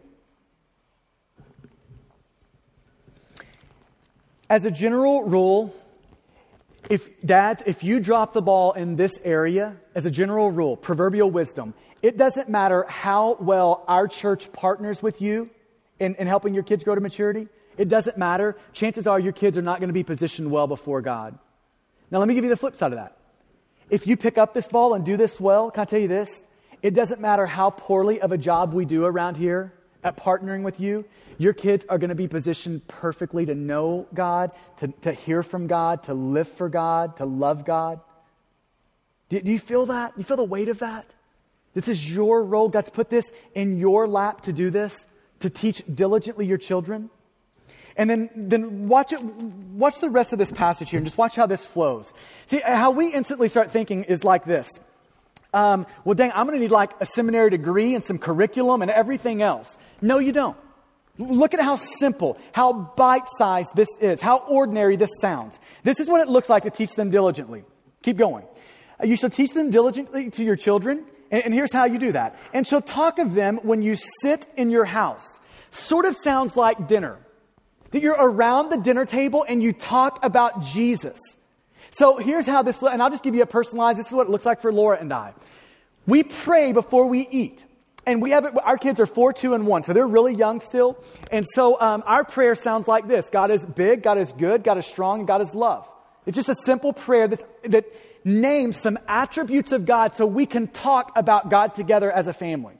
As 4.48 4.64
a 4.64 4.70
general 4.70 5.24
rule, 5.24 5.74
if 6.88 7.10
dads, 7.26 7.64
if 7.66 7.82
you 7.82 7.98
drop 7.98 8.34
the 8.34 8.42
ball 8.42 8.74
in 8.74 8.94
this 8.94 9.18
area, 9.24 9.76
as 9.96 10.06
a 10.06 10.10
general 10.10 10.52
rule, 10.52 10.76
proverbial 10.76 11.32
wisdom, 11.32 11.74
it 12.00 12.16
doesn't 12.16 12.48
matter 12.48 12.86
how 12.88 13.36
well 13.40 13.82
our 13.88 14.06
church 14.06 14.52
partners 14.52 15.02
with 15.02 15.20
you 15.20 15.50
in, 15.98 16.14
in 16.14 16.28
helping 16.28 16.54
your 16.54 16.62
kids 16.62 16.84
grow 16.84 16.94
to 16.94 17.00
maturity. 17.00 17.48
It 17.76 17.88
doesn't 17.88 18.18
matter. 18.18 18.56
Chances 18.72 19.06
are 19.06 19.18
your 19.18 19.32
kids 19.32 19.56
are 19.56 19.62
not 19.62 19.80
going 19.80 19.88
to 19.88 19.94
be 19.94 20.02
positioned 20.02 20.50
well 20.50 20.66
before 20.66 21.00
God. 21.00 21.38
Now, 22.10 22.18
let 22.18 22.28
me 22.28 22.34
give 22.34 22.44
you 22.44 22.50
the 22.50 22.56
flip 22.56 22.76
side 22.76 22.92
of 22.92 22.98
that. 22.98 23.16
If 23.90 24.06
you 24.06 24.16
pick 24.16 24.38
up 24.38 24.54
this 24.54 24.68
ball 24.68 24.94
and 24.94 25.04
do 25.04 25.16
this 25.16 25.40
well, 25.40 25.70
can 25.70 25.82
I 25.82 25.84
tell 25.84 26.00
you 26.00 26.08
this? 26.08 26.44
It 26.82 26.94
doesn't 26.94 27.20
matter 27.20 27.46
how 27.46 27.70
poorly 27.70 28.20
of 28.20 28.32
a 28.32 28.38
job 28.38 28.72
we 28.72 28.84
do 28.84 29.04
around 29.04 29.36
here 29.36 29.72
at 30.04 30.16
partnering 30.16 30.62
with 30.62 30.80
you, 30.80 31.04
your 31.38 31.52
kids 31.52 31.86
are 31.88 31.98
going 31.98 32.10
to 32.10 32.16
be 32.16 32.28
positioned 32.28 32.86
perfectly 32.88 33.46
to 33.46 33.54
know 33.54 34.06
God, 34.12 34.50
to, 34.78 34.88
to 35.02 35.12
hear 35.12 35.42
from 35.42 35.66
God, 35.66 36.04
to 36.04 36.14
live 36.14 36.48
for 36.48 36.68
God, 36.68 37.16
to 37.18 37.24
love 37.24 37.64
God. 37.64 38.00
Do, 39.28 39.40
do 39.40 39.52
you 39.52 39.58
feel 39.58 39.86
that? 39.86 40.14
You 40.16 40.24
feel 40.24 40.36
the 40.36 40.44
weight 40.44 40.68
of 40.68 40.80
that? 40.80 41.06
This 41.74 41.88
is 41.88 42.12
your 42.12 42.44
role. 42.44 42.68
God's 42.68 42.90
put 42.90 43.10
this 43.10 43.32
in 43.54 43.78
your 43.78 44.06
lap 44.06 44.42
to 44.42 44.52
do 44.52 44.70
this, 44.70 45.06
to 45.40 45.48
teach 45.48 45.82
diligently 45.92 46.46
your 46.46 46.58
children. 46.58 47.08
And 47.96 48.08
then, 48.08 48.30
then 48.34 48.88
watch 48.88 49.12
it, 49.12 49.22
watch 49.22 50.00
the 50.00 50.10
rest 50.10 50.32
of 50.32 50.38
this 50.38 50.52
passage 50.52 50.90
here 50.90 50.98
and 50.98 51.06
just 51.06 51.18
watch 51.18 51.36
how 51.36 51.46
this 51.46 51.66
flows. 51.66 52.14
See, 52.46 52.60
how 52.64 52.90
we 52.90 53.12
instantly 53.12 53.48
start 53.48 53.70
thinking 53.70 54.04
is 54.04 54.24
like 54.24 54.44
this. 54.44 54.68
Um, 55.54 55.86
well, 56.04 56.14
dang, 56.14 56.32
I'm 56.34 56.46
going 56.46 56.58
to 56.58 56.62
need 56.62 56.70
like 56.70 56.92
a 57.00 57.06
seminary 57.06 57.50
degree 57.50 57.94
and 57.94 58.02
some 58.02 58.18
curriculum 58.18 58.82
and 58.82 58.90
everything 58.90 59.42
else. 59.42 59.76
No, 60.00 60.18
you 60.18 60.32
don't. 60.32 60.56
Look 61.18 61.52
at 61.52 61.60
how 61.60 61.76
simple, 61.76 62.38
how 62.52 62.72
bite 62.72 63.28
sized 63.36 63.70
this 63.74 63.88
is, 64.00 64.22
how 64.22 64.38
ordinary 64.38 64.96
this 64.96 65.10
sounds. 65.20 65.60
This 65.84 66.00
is 66.00 66.08
what 66.08 66.22
it 66.22 66.28
looks 66.28 66.48
like 66.48 66.62
to 66.62 66.70
teach 66.70 66.92
them 66.92 67.10
diligently. 67.10 67.64
Keep 68.02 68.16
going. 68.16 68.46
You 69.04 69.16
shall 69.16 69.30
teach 69.30 69.52
them 69.52 69.68
diligently 69.68 70.30
to 70.30 70.42
your 70.42 70.56
children, 70.56 71.04
and, 71.30 71.44
and 71.44 71.54
here's 71.54 71.72
how 71.72 71.84
you 71.84 71.98
do 71.98 72.12
that. 72.12 72.36
And 72.54 72.66
shall 72.66 72.80
talk 72.80 73.18
of 73.18 73.34
them 73.34 73.58
when 73.62 73.82
you 73.82 73.94
sit 74.22 74.46
in 74.56 74.70
your 74.70 74.86
house. 74.86 75.26
Sort 75.70 76.06
of 76.06 76.16
sounds 76.16 76.56
like 76.56 76.88
dinner. 76.88 77.18
That 77.92 78.02
you're 78.02 78.16
around 78.18 78.70
the 78.70 78.78
dinner 78.78 79.06
table 79.06 79.44
and 79.48 79.62
you 79.62 79.72
talk 79.72 80.24
about 80.24 80.62
Jesus. 80.62 81.18
So 81.90 82.16
here's 82.16 82.46
how 82.46 82.62
this, 82.62 82.82
and 82.82 83.02
I'll 83.02 83.10
just 83.10 83.22
give 83.22 83.34
you 83.34 83.42
a 83.42 83.46
personalized, 83.46 83.98
this 83.98 84.08
is 84.08 84.12
what 84.12 84.26
it 84.26 84.30
looks 84.30 84.46
like 84.46 84.60
for 84.60 84.72
Laura 84.72 84.98
and 84.98 85.12
I. 85.12 85.34
We 86.06 86.22
pray 86.24 86.72
before 86.72 87.06
we 87.06 87.28
eat. 87.30 87.64
And 88.04 88.20
we 88.20 88.30
have 88.30 88.58
our 88.64 88.78
kids 88.78 88.98
are 88.98 89.06
four, 89.06 89.32
two, 89.32 89.54
and 89.54 89.64
one, 89.64 89.84
so 89.84 89.92
they're 89.92 90.08
really 90.08 90.34
young 90.34 90.58
still. 90.58 91.02
And 91.30 91.46
so 91.54 91.80
um, 91.80 92.02
our 92.04 92.24
prayer 92.24 92.56
sounds 92.56 92.88
like 92.88 93.06
this: 93.06 93.30
God 93.30 93.52
is 93.52 93.64
big, 93.64 94.02
God 94.02 94.18
is 94.18 94.32
good, 94.32 94.64
God 94.64 94.76
is 94.78 94.86
strong, 94.86 95.24
God 95.24 95.40
is 95.40 95.54
love. 95.54 95.88
It's 96.26 96.34
just 96.34 96.48
a 96.48 96.56
simple 96.56 96.92
prayer 96.92 97.28
that's, 97.28 97.44
that 97.62 97.86
names 98.24 98.76
some 98.76 98.98
attributes 99.06 99.70
of 99.70 99.86
God, 99.86 100.16
so 100.16 100.26
we 100.26 100.46
can 100.46 100.66
talk 100.66 101.12
about 101.14 101.48
God 101.48 101.76
together 101.76 102.10
as 102.10 102.26
a 102.26 102.32
family. 102.32 102.74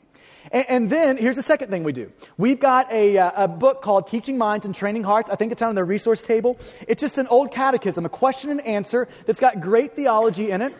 And, 0.53 0.66
and 0.68 0.90
then 0.90 1.16
here's 1.16 1.36
the 1.36 1.42
second 1.42 1.70
thing 1.70 1.82
we 1.82 1.92
do: 1.92 2.12
we've 2.36 2.61
got 2.61 2.92
a, 2.92 3.18
uh, 3.18 3.44
a 3.44 3.48
book 3.48 3.82
called 3.82 4.07
"Teaching 4.07 4.38
Minds 4.38 4.64
and 4.64 4.74
Training 4.74 5.03
Hearts." 5.03 5.30
I 5.30 5.34
think 5.34 5.50
it's 5.50 5.62
on 5.62 5.74
the 5.74 5.84
resource 5.84 6.22
table. 6.22 6.59
It's 6.86 7.00
just 7.00 7.18
an 7.18 7.26
old 7.26 7.50
catechism, 7.50 8.07
a 8.07 8.09
question 8.09 8.50
and 8.50 8.61
answer 8.61 9.09
that's 9.26 9.40
got 9.40 9.61
great 9.61 9.96
theology 9.96 10.50
in 10.50 10.62
it. 10.62 10.74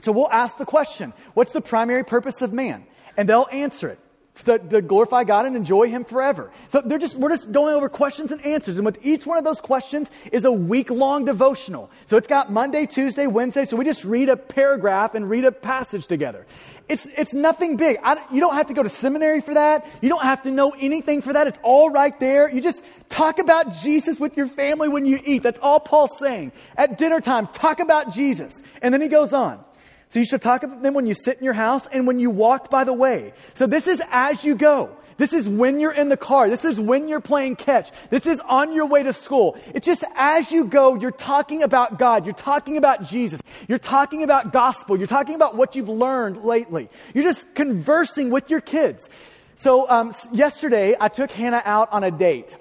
So 0.00 0.12
we'll 0.12 0.30
ask 0.30 0.58
the 0.58 0.66
question: 0.66 1.14
What's 1.32 1.52
the 1.52 1.62
primary 1.62 2.04
purpose 2.04 2.42
of 2.42 2.52
man? 2.52 2.86
and 3.16 3.28
they'll 3.28 3.48
answer 3.50 3.88
it. 3.88 3.98
To, 4.44 4.58
to, 4.58 4.82
glorify 4.82 5.24
God 5.24 5.46
and 5.46 5.56
enjoy 5.56 5.88
Him 5.88 6.04
forever. 6.04 6.50
So 6.68 6.82
they're 6.84 6.98
just, 6.98 7.16
we're 7.16 7.30
just 7.30 7.50
going 7.50 7.74
over 7.74 7.88
questions 7.88 8.32
and 8.32 8.44
answers. 8.44 8.76
And 8.76 8.84
with 8.84 8.98
each 9.02 9.26
one 9.26 9.38
of 9.38 9.44
those 9.44 9.62
questions 9.62 10.10
is 10.30 10.44
a 10.44 10.52
week 10.52 10.90
long 10.90 11.24
devotional. 11.24 11.90
So 12.04 12.18
it's 12.18 12.26
got 12.26 12.52
Monday, 12.52 12.84
Tuesday, 12.84 13.26
Wednesday. 13.26 13.64
So 13.64 13.76
we 13.76 13.84
just 13.84 14.04
read 14.04 14.28
a 14.28 14.36
paragraph 14.36 15.14
and 15.14 15.28
read 15.30 15.46
a 15.46 15.52
passage 15.52 16.06
together. 16.06 16.46
It's, 16.88 17.06
it's 17.16 17.32
nothing 17.34 17.76
big. 17.76 17.98
I, 18.04 18.22
you 18.30 18.40
don't 18.40 18.54
have 18.54 18.66
to 18.66 18.74
go 18.74 18.82
to 18.82 18.88
seminary 18.88 19.40
for 19.40 19.54
that. 19.54 19.86
You 20.00 20.08
don't 20.08 20.22
have 20.22 20.42
to 20.42 20.50
know 20.50 20.74
anything 20.78 21.22
for 21.22 21.32
that. 21.32 21.46
It's 21.46 21.58
all 21.62 21.90
right 21.90 22.18
there. 22.20 22.48
You 22.48 22.60
just 22.60 22.82
talk 23.08 23.38
about 23.38 23.72
Jesus 23.72 24.20
with 24.20 24.36
your 24.36 24.46
family 24.46 24.88
when 24.88 25.06
you 25.06 25.18
eat. 25.24 25.42
That's 25.42 25.58
all 25.60 25.80
Paul's 25.80 26.18
saying. 26.18 26.52
At 26.76 26.98
dinner 26.98 27.20
time, 27.20 27.48
talk 27.48 27.80
about 27.80 28.12
Jesus. 28.12 28.62
And 28.82 28.94
then 28.94 29.00
he 29.00 29.08
goes 29.08 29.32
on. 29.32 29.64
So 30.08 30.18
you 30.18 30.24
should 30.24 30.42
talk 30.42 30.62
about 30.62 30.82
them 30.82 30.94
when 30.94 31.06
you 31.06 31.14
sit 31.14 31.38
in 31.38 31.44
your 31.44 31.52
house 31.52 31.86
and 31.92 32.06
when 32.06 32.20
you 32.20 32.30
walk 32.30 32.70
by 32.70 32.84
the 32.84 32.92
way. 32.92 33.34
So 33.54 33.66
this 33.66 33.86
is 33.86 34.00
as 34.10 34.44
you 34.44 34.54
go. 34.54 34.96
This 35.18 35.32
is 35.32 35.48
when 35.48 35.80
you're 35.80 35.94
in 35.94 36.08
the 36.08 36.16
car. 36.16 36.48
This 36.48 36.64
is 36.64 36.78
when 36.78 37.08
you're 37.08 37.20
playing 37.20 37.56
catch. 37.56 37.90
This 38.10 38.26
is 38.26 38.40
on 38.40 38.74
your 38.74 38.86
way 38.86 39.02
to 39.02 39.12
school. 39.12 39.56
It's 39.74 39.86
just 39.86 40.04
as 40.14 40.52
you 40.52 40.64
go, 40.64 40.94
you're 40.94 41.10
talking 41.10 41.62
about 41.62 41.98
God. 41.98 42.26
You're 42.26 42.34
talking 42.34 42.76
about 42.76 43.02
Jesus. 43.02 43.40
You're 43.66 43.78
talking 43.78 44.22
about 44.22 44.52
gospel. 44.52 44.96
You're 44.96 45.06
talking 45.06 45.34
about 45.34 45.56
what 45.56 45.74
you've 45.74 45.88
learned 45.88 46.44
lately. 46.44 46.90
You're 47.14 47.24
just 47.24 47.46
conversing 47.54 48.30
with 48.30 48.50
your 48.50 48.60
kids. 48.60 49.08
So 49.56 49.88
um, 49.88 50.14
yesterday, 50.32 50.94
I 51.00 51.08
took 51.08 51.30
Hannah 51.30 51.62
out 51.64 51.90
on 51.92 52.04
a 52.04 52.10
date. 52.10 52.54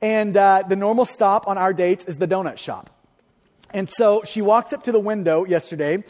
And 0.00 0.34
uh, 0.34 0.64
the 0.66 0.76
normal 0.76 1.04
stop 1.04 1.46
on 1.46 1.58
our 1.58 1.74
dates 1.74 2.06
is 2.06 2.16
the 2.16 2.26
donut 2.26 2.56
shop. 2.56 2.88
And 3.72 3.88
so 3.88 4.22
she 4.24 4.40
walks 4.40 4.72
up 4.72 4.84
to 4.84 4.92
the 4.92 4.98
window 4.98 5.44
yesterday 5.44 6.02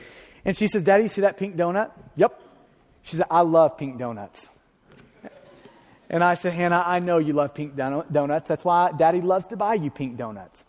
and 0.44 0.56
she 0.56 0.68
says, 0.68 0.82
Daddy, 0.82 1.04
you 1.04 1.08
see 1.08 1.20
that 1.22 1.36
pink 1.36 1.56
donut? 1.56 1.90
Yep. 2.16 2.40
She 3.02 3.16
said, 3.16 3.26
I 3.30 3.40
love 3.40 3.76
pink 3.76 3.98
donuts. 3.98 4.48
And 6.08 6.24
I 6.24 6.34
said, 6.34 6.54
Hannah, 6.54 6.82
I 6.84 6.98
know 6.98 7.18
you 7.18 7.32
love 7.32 7.54
pink 7.54 7.76
donuts. 7.76 8.48
That's 8.48 8.64
why 8.64 8.90
Daddy 8.92 9.20
loves 9.20 9.46
to 9.48 9.56
buy 9.56 9.74
you 9.74 9.90
pink 9.90 10.16
donuts. 10.16 10.64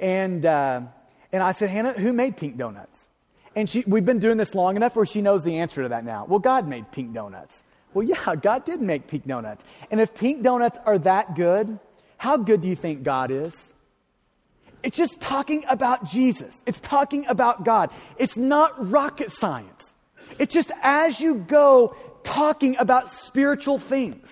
And, 0.00 0.46
uh, 0.46 0.82
and 1.32 1.42
I 1.42 1.50
said, 1.52 1.70
Hannah, 1.70 1.92
who 1.92 2.12
made 2.12 2.36
pink 2.36 2.56
donuts? 2.56 3.08
And 3.56 3.68
she, 3.68 3.82
we've 3.86 4.04
been 4.04 4.20
doing 4.20 4.36
this 4.36 4.54
long 4.54 4.76
enough 4.76 4.94
where 4.94 5.06
she 5.06 5.22
knows 5.22 5.42
the 5.42 5.58
answer 5.58 5.82
to 5.82 5.88
that 5.88 6.04
now. 6.04 6.24
Well, 6.26 6.38
God 6.38 6.68
made 6.68 6.92
pink 6.92 7.14
donuts. 7.14 7.62
Well, 7.94 8.06
yeah, 8.06 8.36
God 8.36 8.64
did 8.64 8.80
make 8.80 9.08
pink 9.08 9.26
donuts. 9.26 9.64
And 9.90 10.00
if 10.00 10.14
pink 10.14 10.42
donuts 10.42 10.78
are 10.84 10.98
that 10.98 11.34
good, 11.34 11.78
how 12.18 12.36
good 12.36 12.60
do 12.60 12.68
you 12.68 12.76
think 12.76 13.02
God 13.02 13.30
is? 13.30 13.74
It's 14.86 14.96
just 14.96 15.20
talking 15.20 15.64
about 15.68 16.04
Jesus. 16.04 16.62
It's 16.64 16.78
talking 16.78 17.26
about 17.26 17.64
God. 17.64 17.90
It's 18.18 18.36
not 18.36 18.72
rocket 18.88 19.32
science. 19.32 19.94
It's 20.38 20.54
just 20.54 20.70
as 20.80 21.20
you 21.20 21.34
go 21.34 21.96
talking 22.22 22.76
about 22.78 23.08
spiritual 23.08 23.80
things. 23.80 24.30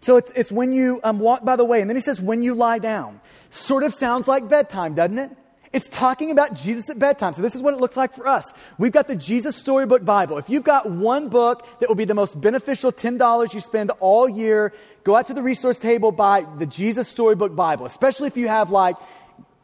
So 0.00 0.18
it's, 0.18 0.30
it's 0.36 0.52
when 0.52 0.74
you 0.74 1.00
um, 1.02 1.18
walk 1.18 1.46
by 1.46 1.56
the 1.56 1.64
way, 1.64 1.80
and 1.80 1.88
then 1.88 1.96
he 1.96 2.02
says, 2.02 2.20
when 2.20 2.42
you 2.42 2.54
lie 2.54 2.78
down. 2.78 3.22
Sort 3.48 3.84
of 3.84 3.94
sounds 3.94 4.28
like 4.28 4.50
bedtime, 4.50 4.94
doesn't 4.94 5.18
it? 5.18 5.30
It's 5.72 5.88
talking 5.88 6.30
about 6.30 6.54
Jesus 6.54 6.88
at 6.90 6.98
bedtime. 6.98 7.34
So 7.34 7.42
this 7.42 7.54
is 7.54 7.62
what 7.62 7.74
it 7.74 7.80
looks 7.80 7.96
like 7.96 8.14
for 8.14 8.26
us. 8.26 8.44
We've 8.78 8.92
got 8.92 9.08
the 9.08 9.16
Jesus 9.16 9.56
Storybook 9.56 10.04
Bible. 10.04 10.38
If 10.38 10.48
you've 10.48 10.64
got 10.64 10.90
one 10.90 11.28
book 11.28 11.66
that 11.80 11.88
will 11.88 11.96
be 11.96 12.04
the 12.04 12.14
most 12.14 12.40
beneficial 12.40 12.92
$10 12.92 13.54
you 13.54 13.60
spend 13.60 13.90
all 14.00 14.28
year, 14.28 14.72
go 15.04 15.16
out 15.16 15.26
to 15.26 15.34
the 15.34 15.42
resource 15.42 15.78
table, 15.78 16.12
buy 16.12 16.46
the 16.58 16.66
Jesus 16.66 17.08
Storybook 17.08 17.54
Bible, 17.54 17.86
especially 17.86 18.28
if 18.28 18.36
you 18.36 18.48
have 18.48 18.70
like 18.70 18.96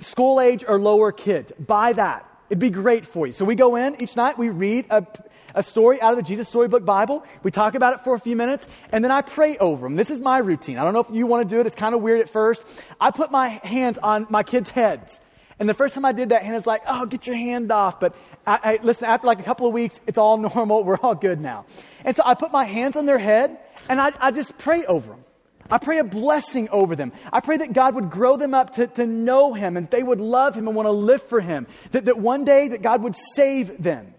school 0.01 0.41
age 0.41 0.65
or 0.67 0.79
lower 0.81 1.13
kids. 1.13 1.53
Buy 1.59 1.93
that. 1.95 2.29
It'd 2.51 2.59
be 2.59 2.71
great 2.71 3.07
for 3.07 3.27
you. 3.27 3.33
So 3.33 3.45
we 3.45 3.55
go 3.55 3.77
in 3.77 4.01
each 4.03 4.17
night, 4.17 4.39
we 4.39 4.51
read 4.51 4.87
a, 4.91 5.07
a 5.55 5.63
story 5.63 6.01
out 6.03 6.13
of 6.13 6.19
the 6.19 6.23
Jesus 6.23 6.49
Storybook 6.49 6.85
Bible. 6.85 7.25
We 7.43 7.51
talk 7.51 7.75
about 7.75 7.95
it 7.95 8.05
for 8.05 8.15
a 8.15 8.19
few 8.19 8.37
minutes, 8.37 8.67
and 8.91 9.03
then 9.03 9.11
I 9.11 9.23
pray 9.23 9.57
over 9.57 9.87
them. 9.87 9.97
This 9.97 10.11
is 10.11 10.21
my 10.21 10.39
routine. 10.39 10.77
I 10.77 10.85
don't 10.85 10.93
know 10.93 11.01
if 11.01 11.11
you 11.11 11.27
want 11.27 11.49
to 11.49 11.55
do 11.55 11.61
it. 11.61 11.67
It's 11.67 11.77
kind 11.77 11.95
of 11.95 12.03
weird 12.03 12.21
at 12.21 12.29
first. 12.29 12.67
I 13.01 13.11
put 13.11 13.31
my 13.31 13.49
hands 13.49 13.97
on 13.99 14.27
my 14.29 14.43
kids' 14.43 14.69
heads. 14.69 15.19
And 15.59 15.69
the 15.69 15.75
first 15.75 15.95
time 15.95 16.05
I 16.05 16.13
did 16.13 16.31
that, 16.31 16.43
Hannah's 16.43 16.67
like, 16.67 16.83
oh, 16.87 17.07
get 17.07 17.27
your 17.27 17.37
hand 17.37 17.71
off. 17.71 18.01
But 18.01 18.15
I, 18.47 18.61
I, 18.63 18.79
listen, 18.83 19.05
after 19.07 19.27
like 19.27 19.41
a 19.41 19.45
couple 19.45 19.67
of 19.67 19.73
weeks, 19.73 20.01
it's 20.07 20.19
all 20.19 20.37
normal. 20.55 20.85
We're 20.85 20.99
all 20.99 21.15
good 21.15 21.41
now. 21.41 21.67
And 22.05 22.17
so 22.17 22.23
I 22.25 22.35
put 22.35 22.53
my 22.53 22.65
hands 22.65 22.97
on 22.97 23.07
their 23.07 23.19
head, 23.19 23.59
and 23.89 24.01
I, 24.01 24.13
I 24.21 24.31
just 24.31 24.57
pray 24.59 24.85
over 24.85 25.09
them. 25.09 25.25
I 25.71 25.79
pray 25.79 25.99
a 25.99 26.05
blessing 26.05 26.69
over 26.69 26.97
them. 26.97 27.13
I 27.33 27.41
pray 27.41 27.57
that 27.57 27.73
God 27.73 27.95
would 27.95 28.11
grow 28.11 28.37
them 28.37 28.53
up 28.53 28.75
to, 28.75 28.89
to 28.89 29.07
know 29.07 29.55
Him 29.55 29.79
and 29.79 29.89
they 29.91 30.03
would 30.03 30.21
love 30.21 30.55
Him 30.55 30.67
and 30.67 30.77
want 30.77 30.87
to 30.87 30.93
live 30.93 31.23
for 31.23 31.41
Him. 31.41 31.67
That, 31.93 32.05
that 32.05 32.19
one 32.19 32.45
day 32.45 32.69
that 32.69 32.83
God 32.83 33.03
would 33.03 33.15
save 33.35 33.83
them. 33.83 34.13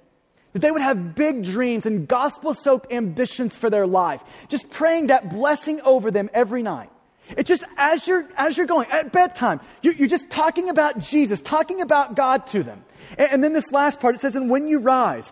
That 0.53 0.59
they 0.61 0.71
would 0.71 0.81
have 0.81 1.15
big 1.15 1.43
dreams 1.43 1.85
and 1.85 2.07
gospel 2.07 2.53
soaked 2.53 2.91
ambitions 2.91 3.55
for 3.55 3.69
their 3.69 3.85
life. 3.85 4.21
Just 4.49 4.71
praying 4.71 5.07
that 5.07 5.29
blessing 5.29 5.81
over 5.81 6.09
them 6.09 6.29
every 6.33 6.63
night. 6.63 6.89
It's 7.29 7.47
just 7.47 7.63
as 7.77 8.07
you're, 8.07 8.27
as 8.35 8.57
you're 8.57 8.67
going 8.67 8.89
at 8.91 9.11
bedtime, 9.11 9.61
you're, 9.81 9.93
you're 9.93 10.07
just 10.07 10.29
talking 10.29 10.69
about 10.69 10.99
Jesus, 10.99 11.41
talking 11.41 11.81
about 11.81 12.15
God 12.15 12.47
to 12.47 12.63
them. 12.63 12.83
And, 13.17 13.31
and 13.33 13.43
then 13.43 13.53
this 13.53 13.71
last 13.71 13.99
part, 13.99 14.15
it 14.15 14.21
says, 14.21 14.35
and 14.35 14.49
when 14.49 14.67
you 14.67 14.79
rise, 14.79 15.31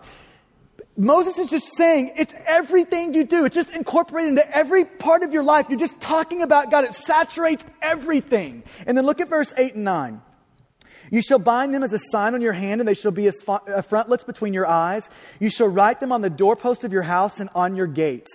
Moses 0.96 1.38
is 1.38 1.50
just 1.50 1.76
saying 1.76 2.12
it's 2.16 2.34
everything 2.46 3.14
you 3.14 3.24
do. 3.24 3.44
It's 3.44 3.54
just 3.54 3.70
incorporated 3.70 4.30
into 4.30 4.56
every 4.56 4.84
part 4.84 5.22
of 5.22 5.32
your 5.32 5.42
life. 5.42 5.66
You're 5.68 5.78
just 5.78 6.00
talking 6.00 6.42
about 6.42 6.70
God. 6.70 6.84
It 6.84 6.92
saturates 6.94 7.64
everything. 7.80 8.62
And 8.86 8.96
then 8.96 9.06
look 9.06 9.20
at 9.20 9.28
verse 9.28 9.54
8 9.56 9.74
and 9.74 9.84
9. 9.84 10.22
You 11.10 11.20
shall 11.20 11.38
bind 11.38 11.74
them 11.74 11.82
as 11.82 11.92
a 11.92 11.98
sign 12.10 12.34
on 12.34 12.40
your 12.40 12.54
hand, 12.54 12.80
and 12.80 12.88
they 12.88 12.94
shall 12.94 13.10
be 13.10 13.26
as 13.26 13.38
uh, 13.46 13.82
frontlets 13.82 14.24
between 14.24 14.54
your 14.54 14.66
eyes. 14.66 15.10
You 15.40 15.50
shall 15.50 15.68
write 15.68 16.00
them 16.00 16.10
on 16.10 16.22
the 16.22 16.30
doorpost 16.30 16.84
of 16.84 16.92
your 16.92 17.02
house 17.02 17.38
and 17.38 17.50
on 17.54 17.76
your 17.76 17.86
gates. 17.86 18.30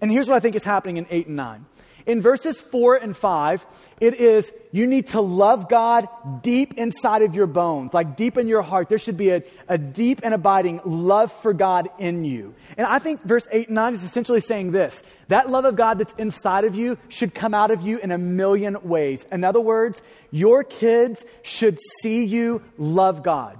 And 0.00 0.10
here's 0.10 0.28
what 0.28 0.36
I 0.36 0.40
think 0.40 0.54
is 0.54 0.64
happening 0.64 0.96
in 0.96 1.06
8 1.10 1.26
and 1.26 1.36
9. 1.36 1.66
In 2.08 2.22
verses 2.22 2.58
4 2.58 2.96
and 2.96 3.14
5, 3.14 3.66
it 4.00 4.14
is 4.14 4.50
you 4.72 4.86
need 4.86 5.08
to 5.08 5.20
love 5.20 5.68
God 5.68 6.08
deep 6.42 6.78
inside 6.78 7.20
of 7.20 7.34
your 7.34 7.46
bones, 7.46 7.92
like 7.92 8.16
deep 8.16 8.38
in 8.38 8.48
your 8.48 8.62
heart. 8.62 8.88
There 8.88 8.96
should 8.96 9.18
be 9.18 9.28
a, 9.28 9.42
a 9.68 9.76
deep 9.76 10.20
and 10.22 10.32
abiding 10.32 10.80
love 10.86 11.30
for 11.30 11.52
God 11.52 11.90
in 11.98 12.24
you. 12.24 12.54
And 12.78 12.86
I 12.86 12.98
think 12.98 13.22
verse 13.24 13.46
8 13.52 13.68
and 13.68 13.74
9 13.74 13.92
is 13.92 14.04
essentially 14.04 14.40
saying 14.40 14.72
this 14.72 15.02
that 15.28 15.50
love 15.50 15.66
of 15.66 15.76
God 15.76 15.98
that's 15.98 16.14
inside 16.16 16.64
of 16.64 16.74
you 16.74 16.96
should 17.10 17.34
come 17.34 17.52
out 17.52 17.70
of 17.70 17.82
you 17.82 17.98
in 17.98 18.10
a 18.10 18.18
million 18.18 18.78
ways. 18.84 19.26
In 19.30 19.44
other 19.44 19.60
words, 19.60 20.00
your 20.30 20.64
kids 20.64 21.26
should 21.42 21.78
see 22.00 22.24
you 22.24 22.62
love 22.78 23.22
God. 23.22 23.58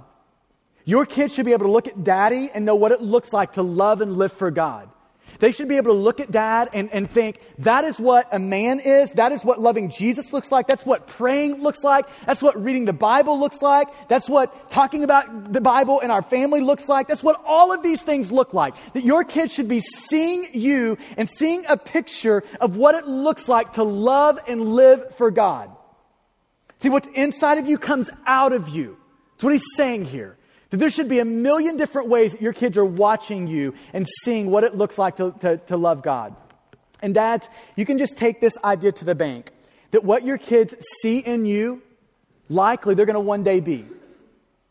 Your 0.85 1.05
kids 1.05 1.35
should 1.35 1.45
be 1.45 1.53
able 1.53 1.67
to 1.67 1.71
look 1.71 1.87
at 1.87 2.03
daddy 2.03 2.49
and 2.51 2.65
know 2.65 2.73
what 2.73 2.91
it 2.91 2.99
looks 2.99 3.31
like 3.31 3.53
to 3.53 3.61
love 3.61 4.01
and 4.01 4.17
live 4.17 4.33
for 4.33 4.49
God. 4.49 4.89
They 5.39 5.51
should 5.51 5.67
be 5.67 5.77
able 5.77 5.93
to 5.93 5.99
look 5.99 6.19
at 6.19 6.31
dad 6.31 6.69
and, 6.73 6.89
and 6.91 7.09
think, 7.09 7.39
that 7.59 7.85
is 7.85 7.99
what 7.99 8.27
a 8.31 8.39
man 8.39 8.79
is. 8.79 9.11
That 9.11 9.31
is 9.31 9.43
what 9.45 9.59
loving 9.59 9.89
Jesus 9.89 10.33
looks 10.33 10.51
like. 10.51 10.67
That's 10.67 10.85
what 10.85 11.07
praying 11.07 11.61
looks 11.61 11.83
like. 11.83 12.07
That's 12.25 12.41
what 12.41 12.61
reading 12.61 12.85
the 12.85 12.93
Bible 12.93 13.39
looks 13.39 13.61
like. 13.61 13.87
That's 14.09 14.27
what 14.27 14.69
talking 14.69 15.03
about 15.03 15.53
the 15.53 15.61
Bible 15.61 15.99
in 15.99 16.11
our 16.11 16.21
family 16.21 16.59
looks 16.59 16.89
like. 16.89 17.07
That's 17.07 17.23
what 17.23 17.41
all 17.45 17.71
of 17.71 17.83
these 17.83 18.01
things 18.01 18.31
look 18.31 18.53
like. 18.53 18.73
That 18.93 19.05
your 19.05 19.23
kids 19.23 19.53
should 19.53 19.67
be 19.67 19.79
seeing 19.79 20.47
you 20.53 20.97
and 21.15 21.29
seeing 21.29 21.65
a 21.67 21.77
picture 21.77 22.43
of 22.59 22.75
what 22.75 22.95
it 22.95 23.07
looks 23.07 23.47
like 23.47 23.73
to 23.73 23.83
love 23.83 24.39
and 24.47 24.73
live 24.73 25.15
for 25.15 25.31
God. 25.31 25.71
See, 26.79 26.89
what's 26.89 27.07
inside 27.13 27.57
of 27.57 27.67
you 27.67 27.77
comes 27.77 28.09
out 28.25 28.53
of 28.53 28.69
you. 28.69 28.97
That's 29.33 29.43
what 29.43 29.53
he's 29.53 29.63
saying 29.75 30.05
here. 30.05 30.38
That 30.69 30.77
there 30.77 30.89
should 30.89 31.09
be 31.09 31.19
a 31.19 31.25
million 31.25 31.77
different 31.77 32.09
ways 32.09 32.33
that 32.33 32.41
your 32.41 32.53
kids 32.53 32.77
are 32.77 32.85
watching 32.85 33.47
you 33.47 33.73
and 33.91 34.07
seeing 34.23 34.51
what 34.51 34.63
it 34.63 34.75
looks 34.75 34.97
like 34.97 35.17
to, 35.17 35.33
to, 35.41 35.57
to 35.57 35.77
love 35.77 36.03
God. 36.03 36.35
And 37.01 37.13
dads, 37.13 37.49
you 37.75 37.85
can 37.85 37.97
just 37.97 38.17
take 38.17 38.41
this 38.41 38.53
idea 38.63 38.91
to 38.91 39.05
the 39.05 39.15
bank 39.15 39.51
that 39.91 40.03
what 40.03 40.23
your 40.25 40.37
kids 40.37 40.75
see 41.01 41.19
in 41.19 41.45
you, 41.45 41.81
likely 42.49 42.93
they're 42.93 43.05
going 43.05 43.15
to 43.15 43.19
one 43.19 43.43
day 43.43 43.59
be. 43.59 43.85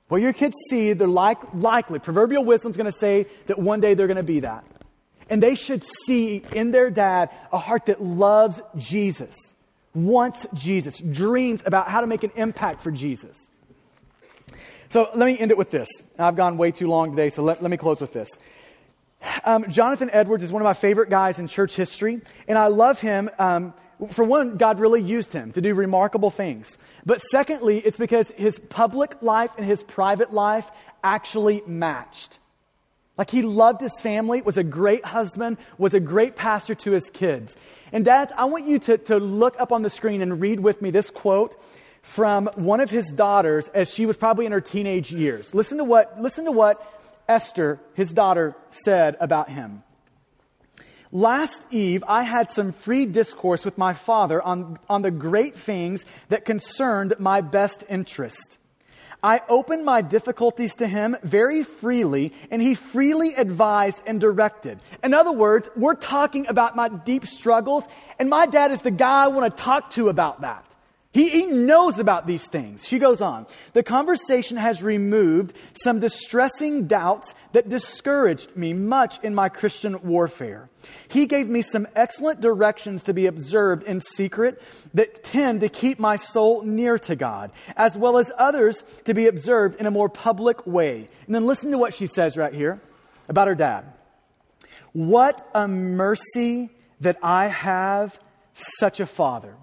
What 0.08 0.22
your 0.22 0.32
kids 0.32 0.56
see, 0.70 0.92
they're 0.92 1.06
like, 1.06 1.38
likely, 1.54 1.98
proverbial 1.98 2.44
wisdom 2.44 2.70
is 2.70 2.76
going 2.76 2.90
to 2.90 2.98
say 2.98 3.26
that 3.46 3.58
one 3.58 3.80
day 3.80 3.94
they're 3.94 4.06
going 4.06 4.16
to 4.16 4.22
be 4.22 4.40
that. 4.40 4.64
And 5.28 5.42
they 5.42 5.54
should 5.54 5.84
see 6.06 6.42
in 6.52 6.70
their 6.70 6.90
dad 6.90 7.30
a 7.52 7.58
heart 7.58 7.86
that 7.86 8.02
loves 8.02 8.62
Jesus, 8.76 9.36
wants 9.94 10.46
Jesus, 10.54 10.98
dreams 10.98 11.62
about 11.66 11.90
how 11.90 12.00
to 12.00 12.06
make 12.06 12.22
an 12.22 12.32
impact 12.36 12.82
for 12.82 12.90
Jesus. 12.90 13.50
So 14.90 15.10
let 15.14 15.26
me 15.26 15.38
end 15.38 15.50
it 15.50 15.58
with 15.58 15.70
this. 15.70 15.88
I've 16.18 16.36
gone 16.36 16.56
way 16.56 16.70
too 16.70 16.88
long 16.88 17.10
today, 17.10 17.28
so 17.28 17.42
let, 17.42 17.60
let 17.60 17.70
me 17.70 17.76
close 17.76 18.00
with 18.00 18.14
this. 18.14 18.28
Um, 19.44 19.70
Jonathan 19.70 20.08
Edwards 20.12 20.42
is 20.42 20.50
one 20.50 20.62
of 20.62 20.64
my 20.64 20.74
favorite 20.74 21.10
guys 21.10 21.38
in 21.38 21.46
church 21.46 21.76
history, 21.76 22.22
and 22.46 22.56
I 22.56 22.68
love 22.68 22.98
him. 22.98 23.28
Um, 23.38 23.74
for 24.10 24.24
one, 24.24 24.56
God 24.56 24.80
really 24.80 25.02
used 25.02 25.32
him 25.32 25.52
to 25.52 25.60
do 25.60 25.74
remarkable 25.74 26.30
things. 26.30 26.78
But 27.04 27.20
secondly, 27.20 27.78
it's 27.78 27.98
because 27.98 28.30
his 28.30 28.58
public 28.58 29.20
life 29.20 29.50
and 29.58 29.66
his 29.66 29.82
private 29.82 30.32
life 30.32 30.70
actually 31.04 31.62
matched. 31.66 32.38
Like 33.18 33.30
he 33.30 33.42
loved 33.42 33.80
his 33.80 34.00
family, 34.00 34.40
was 34.40 34.56
a 34.56 34.64
great 34.64 35.04
husband, 35.04 35.58
was 35.76 35.92
a 35.92 36.00
great 36.00 36.36
pastor 36.36 36.76
to 36.76 36.92
his 36.92 37.10
kids. 37.10 37.56
And 37.92 38.04
dads, 38.04 38.32
I 38.36 38.44
want 38.44 38.66
you 38.66 38.78
to, 38.78 38.96
to 38.98 39.18
look 39.18 39.60
up 39.60 39.72
on 39.72 39.82
the 39.82 39.90
screen 39.90 40.22
and 40.22 40.40
read 40.40 40.60
with 40.60 40.80
me 40.80 40.90
this 40.90 41.10
quote 41.10 41.56
from 42.08 42.48
one 42.56 42.80
of 42.80 42.90
his 42.90 43.12
daughters 43.12 43.68
as 43.68 43.92
she 43.92 44.06
was 44.06 44.16
probably 44.16 44.46
in 44.46 44.52
her 44.52 44.62
teenage 44.62 45.12
years. 45.12 45.54
Listen 45.54 45.76
to 45.76 45.84
what, 45.84 46.20
listen 46.20 46.46
to 46.46 46.52
what 46.52 46.82
Esther, 47.28 47.78
his 47.92 48.14
daughter, 48.14 48.56
said 48.70 49.16
about 49.20 49.50
him. 49.50 49.82
Last 51.12 51.62
eve, 51.70 52.02
I 52.08 52.22
had 52.22 52.50
some 52.50 52.72
free 52.72 53.04
discourse 53.04 53.62
with 53.62 53.76
my 53.76 53.92
father 53.92 54.42
on, 54.42 54.78
on 54.88 55.02
the 55.02 55.10
great 55.10 55.54
things 55.54 56.06
that 56.30 56.46
concerned 56.46 57.14
my 57.18 57.42
best 57.42 57.84
interest. 57.90 58.56
I 59.22 59.42
opened 59.48 59.84
my 59.84 60.00
difficulties 60.00 60.76
to 60.76 60.86
him 60.86 61.14
very 61.22 61.62
freely, 61.62 62.32
and 62.50 62.62
he 62.62 62.74
freely 62.74 63.34
advised 63.34 64.00
and 64.06 64.18
directed. 64.18 64.80
In 65.04 65.12
other 65.12 65.32
words, 65.32 65.68
we're 65.76 65.94
talking 65.94 66.46
about 66.48 66.74
my 66.74 66.88
deep 66.88 67.26
struggles, 67.26 67.84
and 68.18 68.30
my 68.30 68.46
dad 68.46 68.72
is 68.72 68.80
the 68.80 68.90
guy 68.90 69.24
I 69.24 69.28
want 69.28 69.54
to 69.54 69.62
talk 69.62 69.90
to 69.90 70.08
about 70.08 70.40
that. 70.40 70.64
He, 71.10 71.30
he 71.30 71.46
knows 71.46 71.98
about 71.98 72.26
these 72.26 72.46
things. 72.46 72.86
She 72.86 72.98
goes 72.98 73.22
on. 73.22 73.46
The 73.72 73.82
conversation 73.82 74.58
has 74.58 74.82
removed 74.82 75.54
some 75.72 76.00
distressing 76.00 76.86
doubts 76.86 77.34
that 77.52 77.70
discouraged 77.70 78.54
me 78.56 78.74
much 78.74 79.18
in 79.22 79.34
my 79.34 79.48
Christian 79.48 80.02
warfare. 80.02 80.68
He 81.08 81.24
gave 81.24 81.48
me 81.48 81.62
some 81.62 81.88
excellent 81.96 82.42
directions 82.42 83.04
to 83.04 83.14
be 83.14 83.24
observed 83.24 83.84
in 83.84 84.00
secret 84.00 84.60
that 84.92 85.24
tend 85.24 85.62
to 85.62 85.70
keep 85.70 85.98
my 85.98 86.16
soul 86.16 86.62
near 86.62 86.98
to 86.98 87.16
God, 87.16 87.52
as 87.74 87.96
well 87.96 88.18
as 88.18 88.30
others 88.36 88.84
to 89.04 89.14
be 89.14 89.28
observed 89.28 89.80
in 89.80 89.86
a 89.86 89.90
more 89.90 90.10
public 90.10 90.66
way. 90.66 91.08
And 91.24 91.34
then 91.34 91.46
listen 91.46 91.70
to 91.72 91.78
what 91.78 91.94
she 91.94 92.06
says 92.06 92.36
right 92.36 92.52
here 92.52 92.82
about 93.28 93.48
her 93.48 93.54
dad. 93.54 93.86
What 94.92 95.48
a 95.54 95.66
mercy 95.66 96.68
that 97.00 97.16
I 97.22 97.46
have 97.46 98.18
such 98.52 99.00
a 99.00 99.06
father. 99.06 99.56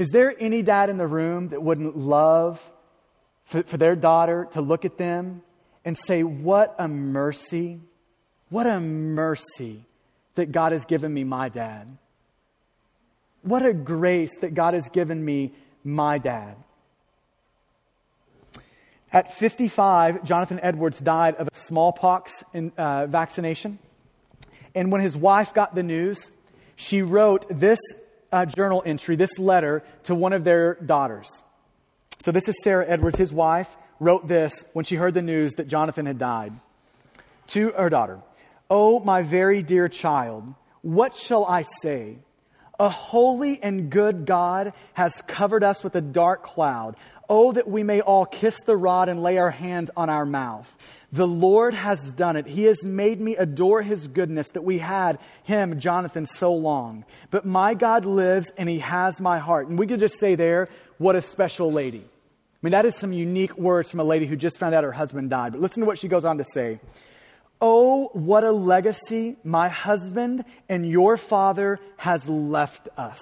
Is 0.00 0.08
there 0.08 0.34
any 0.40 0.62
dad 0.62 0.88
in 0.88 0.96
the 0.96 1.06
room 1.06 1.48
that 1.48 1.62
wouldn't 1.62 1.94
love 1.94 2.58
for, 3.44 3.62
for 3.64 3.76
their 3.76 3.94
daughter 3.94 4.48
to 4.52 4.62
look 4.62 4.86
at 4.86 4.96
them 4.96 5.42
and 5.84 5.94
say, 5.94 6.22
What 6.22 6.74
a 6.78 6.88
mercy, 6.88 7.80
what 8.48 8.66
a 8.66 8.80
mercy 8.80 9.84
that 10.36 10.52
God 10.52 10.72
has 10.72 10.86
given 10.86 11.12
me 11.12 11.22
my 11.22 11.50
dad? 11.50 11.98
What 13.42 13.62
a 13.62 13.74
grace 13.74 14.30
that 14.40 14.54
God 14.54 14.72
has 14.72 14.88
given 14.88 15.22
me 15.22 15.52
my 15.84 16.16
dad. 16.16 16.56
At 19.12 19.34
55, 19.34 20.24
Jonathan 20.24 20.60
Edwards 20.62 20.98
died 20.98 21.34
of 21.34 21.48
a 21.48 21.54
smallpox 21.54 22.42
in, 22.54 22.72
uh, 22.78 23.04
vaccination. 23.04 23.78
And 24.74 24.90
when 24.90 25.02
his 25.02 25.14
wife 25.14 25.52
got 25.52 25.74
the 25.74 25.82
news, 25.82 26.30
she 26.74 27.02
wrote 27.02 27.44
this 27.50 27.78
uh, 28.32 28.46
journal 28.46 28.82
entry, 28.84 29.16
this 29.16 29.38
letter 29.38 29.82
to 30.04 30.14
one 30.14 30.32
of 30.32 30.44
their 30.44 30.74
daughters. 30.74 31.42
So, 32.22 32.32
this 32.32 32.48
is 32.48 32.56
Sarah 32.62 32.86
Edwards, 32.86 33.18
his 33.18 33.32
wife, 33.32 33.68
wrote 33.98 34.28
this 34.28 34.64
when 34.72 34.84
she 34.84 34.96
heard 34.96 35.14
the 35.14 35.22
news 35.22 35.54
that 35.54 35.68
Jonathan 35.68 36.06
had 36.06 36.18
died 36.18 36.52
to 37.48 37.70
her 37.70 37.90
daughter 37.90 38.20
Oh, 38.70 39.00
my 39.00 39.22
very 39.22 39.62
dear 39.62 39.88
child, 39.88 40.54
what 40.82 41.16
shall 41.16 41.44
I 41.44 41.62
say? 41.82 42.18
A 42.78 42.88
holy 42.88 43.60
and 43.62 43.90
good 43.90 44.24
God 44.24 44.72
has 44.94 45.22
covered 45.26 45.64
us 45.64 45.82
with 45.82 45.94
a 45.96 46.00
dark 46.00 46.44
cloud. 46.44 46.96
Oh, 47.32 47.52
that 47.52 47.68
we 47.68 47.84
may 47.84 48.00
all 48.00 48.26
kiss 48.26 48.58
the 48.66 48.76
rod 48.76 49.08
and 49.08 49.22
lay 49.22 49.38
our 49.38 49.52
hands 49.52 49.88
on 49.96 50.10
our 50.10 50.26
mouth. 50.26 50.76
The 51.12 51.28
Lord 51.28 51.74
has 51.74 52.12
done 52.12 52.34
it. 52.34 52.44
He 52.44 52.64
has 52.64 52.84
made 52.84 53.20
me 53.20 53.36
adore 53.36 53.82
his 53.82 54.08
goodness 54.08 54.48
that 54.50 54.64
we 54.64 54.78
had 54.78 55.20
him, 55.44 55.78
Jonathan, 55.78 56.26
so 56.26 56.52
long. 56.52 57.04
But 57.30 57.46
my 57.46 57.74
God 57.74 58.04
lives 58.04 58.50
and 58.56 58.68
he 58.68 58.80
has 58.80 59.20
my 59.20 59.38
heart. 59.38 59.68
And 59.68 59.78
we 59.78 59.86
could 59.86 60.00
just 60.00 60.18
say 60.18 60.34
there, 60.34 60.68
what 60.98 61.14
a 61.14 61.22
special 61.22 61.70
lady. 61.70 62.04
I 62.04 62.58
mean, 62.62 62.72
that 62.72 62.84
is 62.84 62.96
some 62.96 63.12
unique 63.12 63.56
words 63.56 63.92
from 63.92 64.00
a 64.00 64.04
lady 64.04 64.26
who 64.26 64.34
just 64.34 64.58
found 64.58 64.74
out 64.74 64.82
her 64.82 64.90
husband 64.90 65.30
died. 65.30 65.52
But 65.52 65.60
listen 65.60 65.82
to 65.82 65.86
what 65.86 65.98
she 65.98 66.08
goes 66.08 66.24
on 66.24 66.38
to 66.38 66.44
say. 66.44 66.80
Oh, 67.60 68.10
what 68.12 68.42
a 68.42 68.50
legacy 68.50 69.36
my 69.44 69.68
husband 69.68 70.44
and 70.68 70.84
your 70.84 71.16
father 71.16 71.78
has 71.96 72.28
left 72.28 72.88
us. 72.96 73.20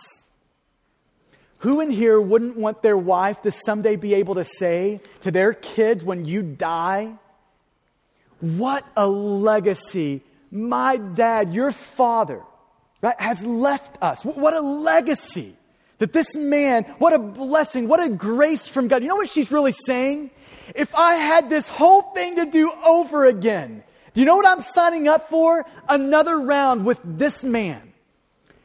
Who 1.58 1.80
in 1.80 1.90
here 1.90 2.20
wouldn't 2.20 2.56
want 2.56 2.82
their 2.82 2.96
wife 2.96 3.42
to 3.42 3.50
someday 3.50 3.96
be 3.96 4.14
able 4.14 4.36
to 4.36 4.44
say 4.44 5.00
to 5.22 5.30
their 5.30 5.52
kids 5.52 6.04
when 6.04 6.24
you 6.24 6.42
die, 6.42 7.14
What 8.40 8.86
a 8.96 9.08
legacy 9.08 10.22
my 10.50 10.96
dad, 10.96 11.52
your 11.52 11.72
father, 11.72 12.42
right, 13.02 13.20
has 13.20 13.44
left 13.44 14.00
us? 14.02 14.24
What 14.24 14.54
a 14.54 14.60
legacy 14.60 15.56
that 15.98 16.12
this 16.12 16.36
man, 16.36 16.84
what 16.98 17.12
a 17.12 17.18
blessing, 17.18 17.88
what 17.88 18.00
a 18.00 18.08
grace 18.08 18.66
from 18.68 18.88
God. 18.88 19.02
You 19.02 19.08
know 19.08 19.16
what 19.16 19.28
she's 19.28 19.50
really 19.50 19.74
saying? 19.86 20.30
If 20.74 20.94
I 20.94 21.14
had 21.14 21.50
this 21.50 21.68
whole 21.68 22.02
thing 22.02 22.36
to 22.36 22.46
do 22.46 22.70
over 22.84 23.26
again, 23.26 23.82
do 24.14 24.20
you 24.20 24.26
know 24.26 24.36
what 24.36 24.46
I'm 24.46 24.62
signing 24.62 25.08
up 25.08 25.28
for? 25.28 25.66
Another 25.88 26.38
round 26.38 26.84
with 26.84 27.00
this 27.04 27.42
man. 27.42 27.87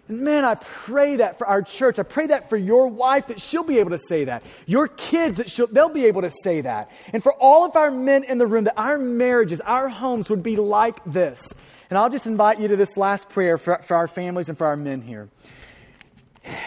And 0.08 0.22
man, 0.22 0.44
I 0.44 0.56
pray 0.56 1.18
that 1.18 1.38
for 1.38 1.48
our 1.48 1.62
church. 1.62 1.98
I 1.98 2.04
pray 2.04 2.28
that 2.28 2.50
for 2.50 2.58
your 2.58 2.88
wife 2.88 3.28
that 3.28 3.40
she'll 3.40 3.64
be 3.64 3.80
able 3.80 3.92
to 3.92 4.00
say 4.00 4.26
that. 4.26 4.44
Your 4.66 4.88
kids 4.88 5.38
that 5.38 5.50
she'll, 5.50 5.68
they'll 5.68 5.90
be 5.90 6.06
able 6.06 6.24
to 6.24 6.32
say 6.44 6.62
that. 6.62 6.92
And 7.14 7.24
for 7.24 7.34
all 7.34 7.66
of 7.66 7.76
our 7.76 7.90
men 7.90 8.24
in 8.26 8.38
the 8.38 8.48
room 8.48 8.66
that 8.66 8.78
our 8.78 8.98
marriages, 8.98 9.62
our 9.62 9.88
homes 9.88 10.30
would 10.30 10.44
be 10.44 10.58
like 10.58 11.04
this. 11.06 11.54
And 11.90 11.98
I'll 11.98 12.10
just 12.10 12.28
invite 12.28 12.60
you 12.60 12.68
to 12.70 12.76
this 12.76 12.98
last 12.98 13.30
prayer 13.30 13.58
for, 13.58 13.82
for 13.88 13.96
our 13.96 14.08
families 14.08 14.50
and 14.50 14.58
for 14.58 14.68
our 14.68 14.76
men 14.76 15.02
here. 15.02 15.30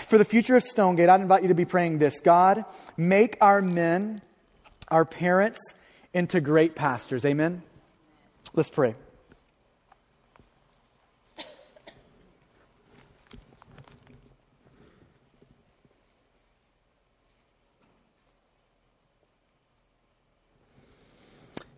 For 0.07 0.17
the 0.17 0.25
future 0.25 0.57
of 0.57 0.63
Stonegate, 0.63 1.09
I'd 1.09 1.21
invite 1.21 1.43
you 1.43 1.49
to 1.49 1.55
be 1.55 1.65
praying 1.67 1.99
this 1.99 2.21
God, 2.21 2.65
make 2.97 3.37
our 3.41 3.61
men, 3.61 4.23
our 4.89 5.05
parents, 5.05 5.59
into 6.15 6.41
great 6.41 6.75
pastors. 6.75 7.27
Amen? 7.27 7.63
Let's 8.55 8.71
pray. 8.71 8.95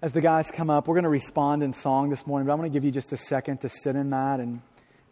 As 0.00 0.12
the 0.12 0.20
guys 0.20 0.52
come 0.52 0.70
up, 0.70 0.86
we're 0.86 0.94
going 0.94 1.02
to 1.02 1.10
respond 1.10 1.64
in 1.64 1.72
song 1.72 2.08
this 2.08 2.24
morning, 2.24 2.46
but 2.46 2.52
I'm 2.52 2.58
going 2.60 2.70
to 2.70 2.72
give 2.72 2.84
you 2.84 2.92
just 2.92 3.12
a 3.12 3.16
second 3.16 3.62
to 3.62 3.68
sit 3.68 3.96
in 3.96 4.10
that 4.10 4.38
and 4.38 4.62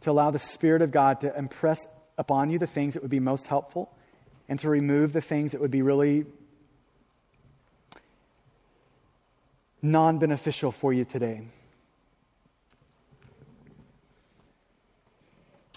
to 0.03 0.12
allow 0.12 0.30
the 0.30 0.39
Spirit 0.39 0.80
of 0.80 0.93
God 0.93 1.22
to 1.22 1.37
impress 1.37 1.84
upon 2.16 2.51
you 2.51 2.61
the 2.61 2.68
things 2.68 2.95
that 2.95 3.03
would 3.03 3.11
be 3.11 3.18
most 3.18 3.49
helpful 3.49 3.91
and 4.49 4.61
to 4.61 4.70
remove 4.70 5.12
the 5.12 5.20
things 5.20 5.53
that 5.53 5.61
would 5.61 5.72
be 5.72 5.82
really 5.82 6.24
non 9.82 10.20
beneficial 10.20 10.70
for 10.70 10.93
you 10.93 11.05
today. 11.05 11.43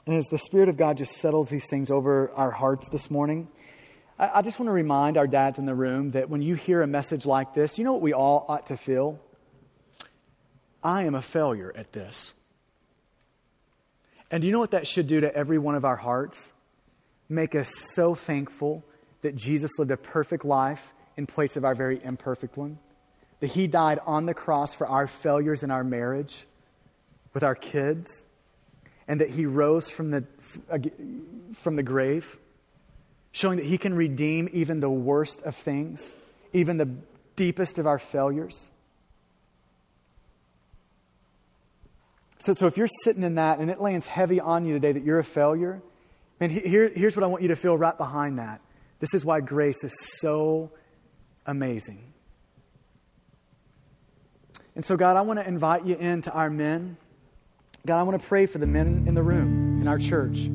And 0.05 0.15
as 0.15 0.27
the 0.27 0.37
Spirit 0.37 0.69
of 0.69 0.77
God 0.77 0.97
just 0.97 1.13
settles 1.17 1.49
these 1.49 1.67
things 1.67 1.89
over 1.89 2.29
our 2.35 2.51
hearts 2.51 2.87
this 2.89 3.09
morning, 3.09 3.47
I, 4.19 4.41
just 4.41 4.59
want 4.59 4.67
to 4.67 4.73
remind 4.73 5.15
our 5.15 5.27
dads 5.27 5.59
in 5.59 5.65
the 5.65 5.73
room 5.73 6.09
that 6.09 6.29
when 6.29 6.41
you 6.41 6.55
hear 6.55 6.81
a 6.81 6.87
message 6.87 7.25
like 7.25 7.53
this, 7.53 7.77
you 7.77 7.85
know 7.85 7.93
what 7.93 8.01
we 8.01 8.11
all 8.11 8.45
ought 8.49 8.67
to 8.67 8.75
feel? 8.75 9.17
I 10.83 11.03
am 11.03 11.15
a 11.15 11.21
failure 11.21 11.71
at 11.73 11.93
this. 11.93 12.33
And 14.29 14.41
do 14.41 14.47
you 14.47 14.51
know 14.51 14.59
what 14.59 14.71
that 14.71 14.87
should 14.87 15.07
do 15.07 15.21
to 15.21 15.33
every 15.33 15.57
one 15.57 15.75
of 15.75 15.85
our 15.85 15.95
hearts? 15.95 16.51
Make 17.29 17.55
us 17.55 17.71
so 17.93 18.13
thankful 18.13 18.83
that 19.21 19.35
Jesus 19.35 19.71
lived 19.79 19.91
a 19.91 19.97
perfect 19.97 20.43
life 20.43 20.93
in 21.15 21.25
place 21.25 21.55
of 21.55 21.63
our 21.63 21.73
very 21.73 22.03
imperfect 22.03 22.57
one. 22.57 22.77
That 23.39 23.51
he 23.51 23.67
died 23.67 23.99
on 24.05 24.25
the 24.25 24.33
cross 24.33 24.75
for 24.75 24.85
our 24.85 25.07
failures 25.07 25.63
in 25.63 25.71
our 25.71 25.85
marriage 25.85 26.45
with 27.33 27.43
our 27.43 27.55
kids. 27.55 28.25
And 29.07 29.21
that 29.21 29.29
he 29.29 29.45
rose 29.45 29.89
from 29.89 30.11
the, 30.11 30.25
from 31.61 31.77
the 31.77 31.83
grave 31.83 32.37
showing 33.31 33.57
that 33.57 33.65
He 33.65 33.77
can 33.77 33.93
redeem 33.93 34.49
even 34.51 34.79
the 34.79 34.89
worst 34.89 35.41
of 35.43 35.55
things, 35.55 36.13
even 36.53 36.77
the 36.77 36.89
deepest 37.35 37.79
of 37.79 37.87
our 37.87 37.99
failures. 37.99 38.69
So, 42.39 42.53
so 42.53 42.67
if 42.67 42.77
you're 42.77 42.87
sitting 43.03 43.23
in 43.23 43.35
that 43.35 43.59
and 43.59 43.69
it 43.69 43.81
lands 43.81 44.07
heavy 44.07 44.39
on 44.39 44.65
you 44.65 44.73
today 44.73 44.93
that 44.93 45.03
you're 45.03 45.19
a 45.19 45.23
failure, 45.23 45.81
and 46.39 46.51
here, 46.51 46.89
here's 46.89 47.15
what 47.15 47.23
I 47.23 47.27
want 47.27 47.41
you 47.43 47.49
to 47.49 47.55
feel 47.55 47.77
right 47.77 47.97
behind 47.97 48.39
that. 48.39 48.61
This 48.99 49.13
is 49.13 49.25
why 49.25 49.41
grace 49.41 49.83
is 49.83 49.93
so 50.19 50.71
amazing. 51.45 52.01
And 54.75 54.85
so, 54.85 54.95
God, 54.95 55.17
I 55.17 55.21
want 55.21 55.39
to 55.39 55.47
invite 55.47 55.85
you 55.85 55.95
into 55.95 56.31
our 56.31 56.49
men. 56.49 56.95
God, 57.85 57.99
I 57.99 58.03
want 58.03 58.21
to 58.21 58.27
pray 58.27 58.45
for 58.45 58.57
the 58.57 58.67
men 58.67 59.05
in 59.07 59.13
the 59.13 59.23
room 59.23 59.81
in 59.81 59.87
our 59.87 59.99
church. 59.99 60.49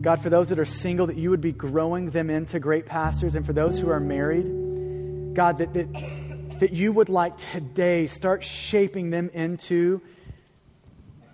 God, 0.00 0.22
for 0.22 0.30
those 0.30 0.48
that 0.48 0.58
are 0.58 0.64
single, 0.64 1.06
that 1.08 1.16
you 1.16 1.30
would 1.30 1.40
be 1.40 1.52
growing 1.52 2.10
them 2.10 2.30
into 2.30 2.58
great 2.58 2.86
pastors. 2.86 3.34
And 3.34 3.44
for 3.44 3.52
those 3.52 3.78
who 3.78 3.90
are 3.90 4.00
married, 4.00 5.34
God, 5.34 5.58
that, 5.58 5.74
that, 5.74 6.60
that 6.60 6.72
you 6.72 6.92
would 6.92 7.08
like 7.08 7.36
today 7.52 8.06
start 8.06 8.42
shaping 8.42 9.10
them 9.10 9.30
into 9.34 10.00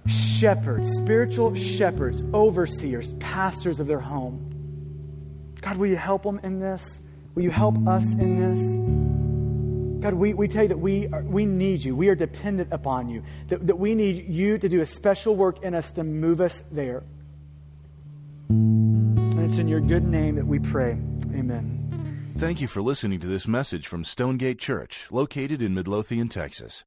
shepherds, 0.06 0.88
spiritual 0.96 1.54
shepherds, 1.54 2.22
overseers, 2.34 3.12
pastors 3.14 3.78
of 3.78 3.86
their 3.86 4.00
home. 4.00 5.54
God, 5.60 5.76
will 5.76 5.88
you 5.88 5.96
help 5.96 6.24
them 6.24 6.40
in 6.42 6.58
this? 6.58 7.00
Will 7.34 7.42
you 7.42 7.50
help 7.50 7.76
us 7.86 8.12
in 8.14 8.40
this? 8.40 10.02
God, 10.02 10.14
we, 10.14 10.34
we 10.34 10.48
tell 10.48 10.62
you 10.62 10.68
that 10.68 10.78
we, 10.78 11.08
are, 11.08 11.22
we 11.22 11.46
need 11.46 11.84
you. 11.84 11.96
We 11.96 12.08
are 12.08 12.14
dependent 12.14 12.72
upon 12.72 13.08
you. 13.08 13.22
That, 13.48 13.66
that 13.66 13.78
we 13.78 13.94
need 13.94 14.28
you 14.28 14.58
to 14.58 14.68
do 14.68 14.80
a 14.80 14.86
special 14.86 15.36
work 15.36 15.62
in 15.62 15.74
us 15.74 15.92
to 15.92 16.04
move 16.04 16.40
us 16.40 16.62
there. 16.70 17.02
And 18.49 19.40
it's 19.40 19.59
in 19.59 19.68
your 19.68 19.80
good 19.80 20.05
name 20.05 20.36
that 20.36 20.47
we 20.47 20.59
pray. 20.59 20.92
Amen. 21.34 22.34
Thank 22.38 22.61
you 22.61 22.68
for 22.68 22.82
listening 22.82 23.20
to 23.20 23.26
this 23.26 23.49
message 23.49 23.86
from 23.86 24.05
Stonegate 24.05 24.59
Church, 24.59 25.07
located 25.11 25.62
in 25.62 25.74
Midlothian, 25.74 26.28
Texas. 26.28 26.84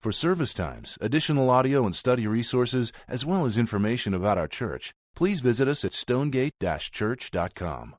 For 0.00 0.12
service 0.12 0.54
times, 0.54 0.96
additional 1.00 1.50
audio 1.50 1.84
and 1.84 1.94
study 1.94 2.26
resources, 2.26 2.92
as 3.08 3.26
well 3.26 3.46
as 3.46 3.58
information 3.58 4.14
about 4.14 4.38
our 4.38 4.48
church, 4.48 4.92
please 5.14 5.40
visit 5.40 5.68
us 5.68 5.84
at 5.84 5.92
stonegate-church.com. 5.92 7.96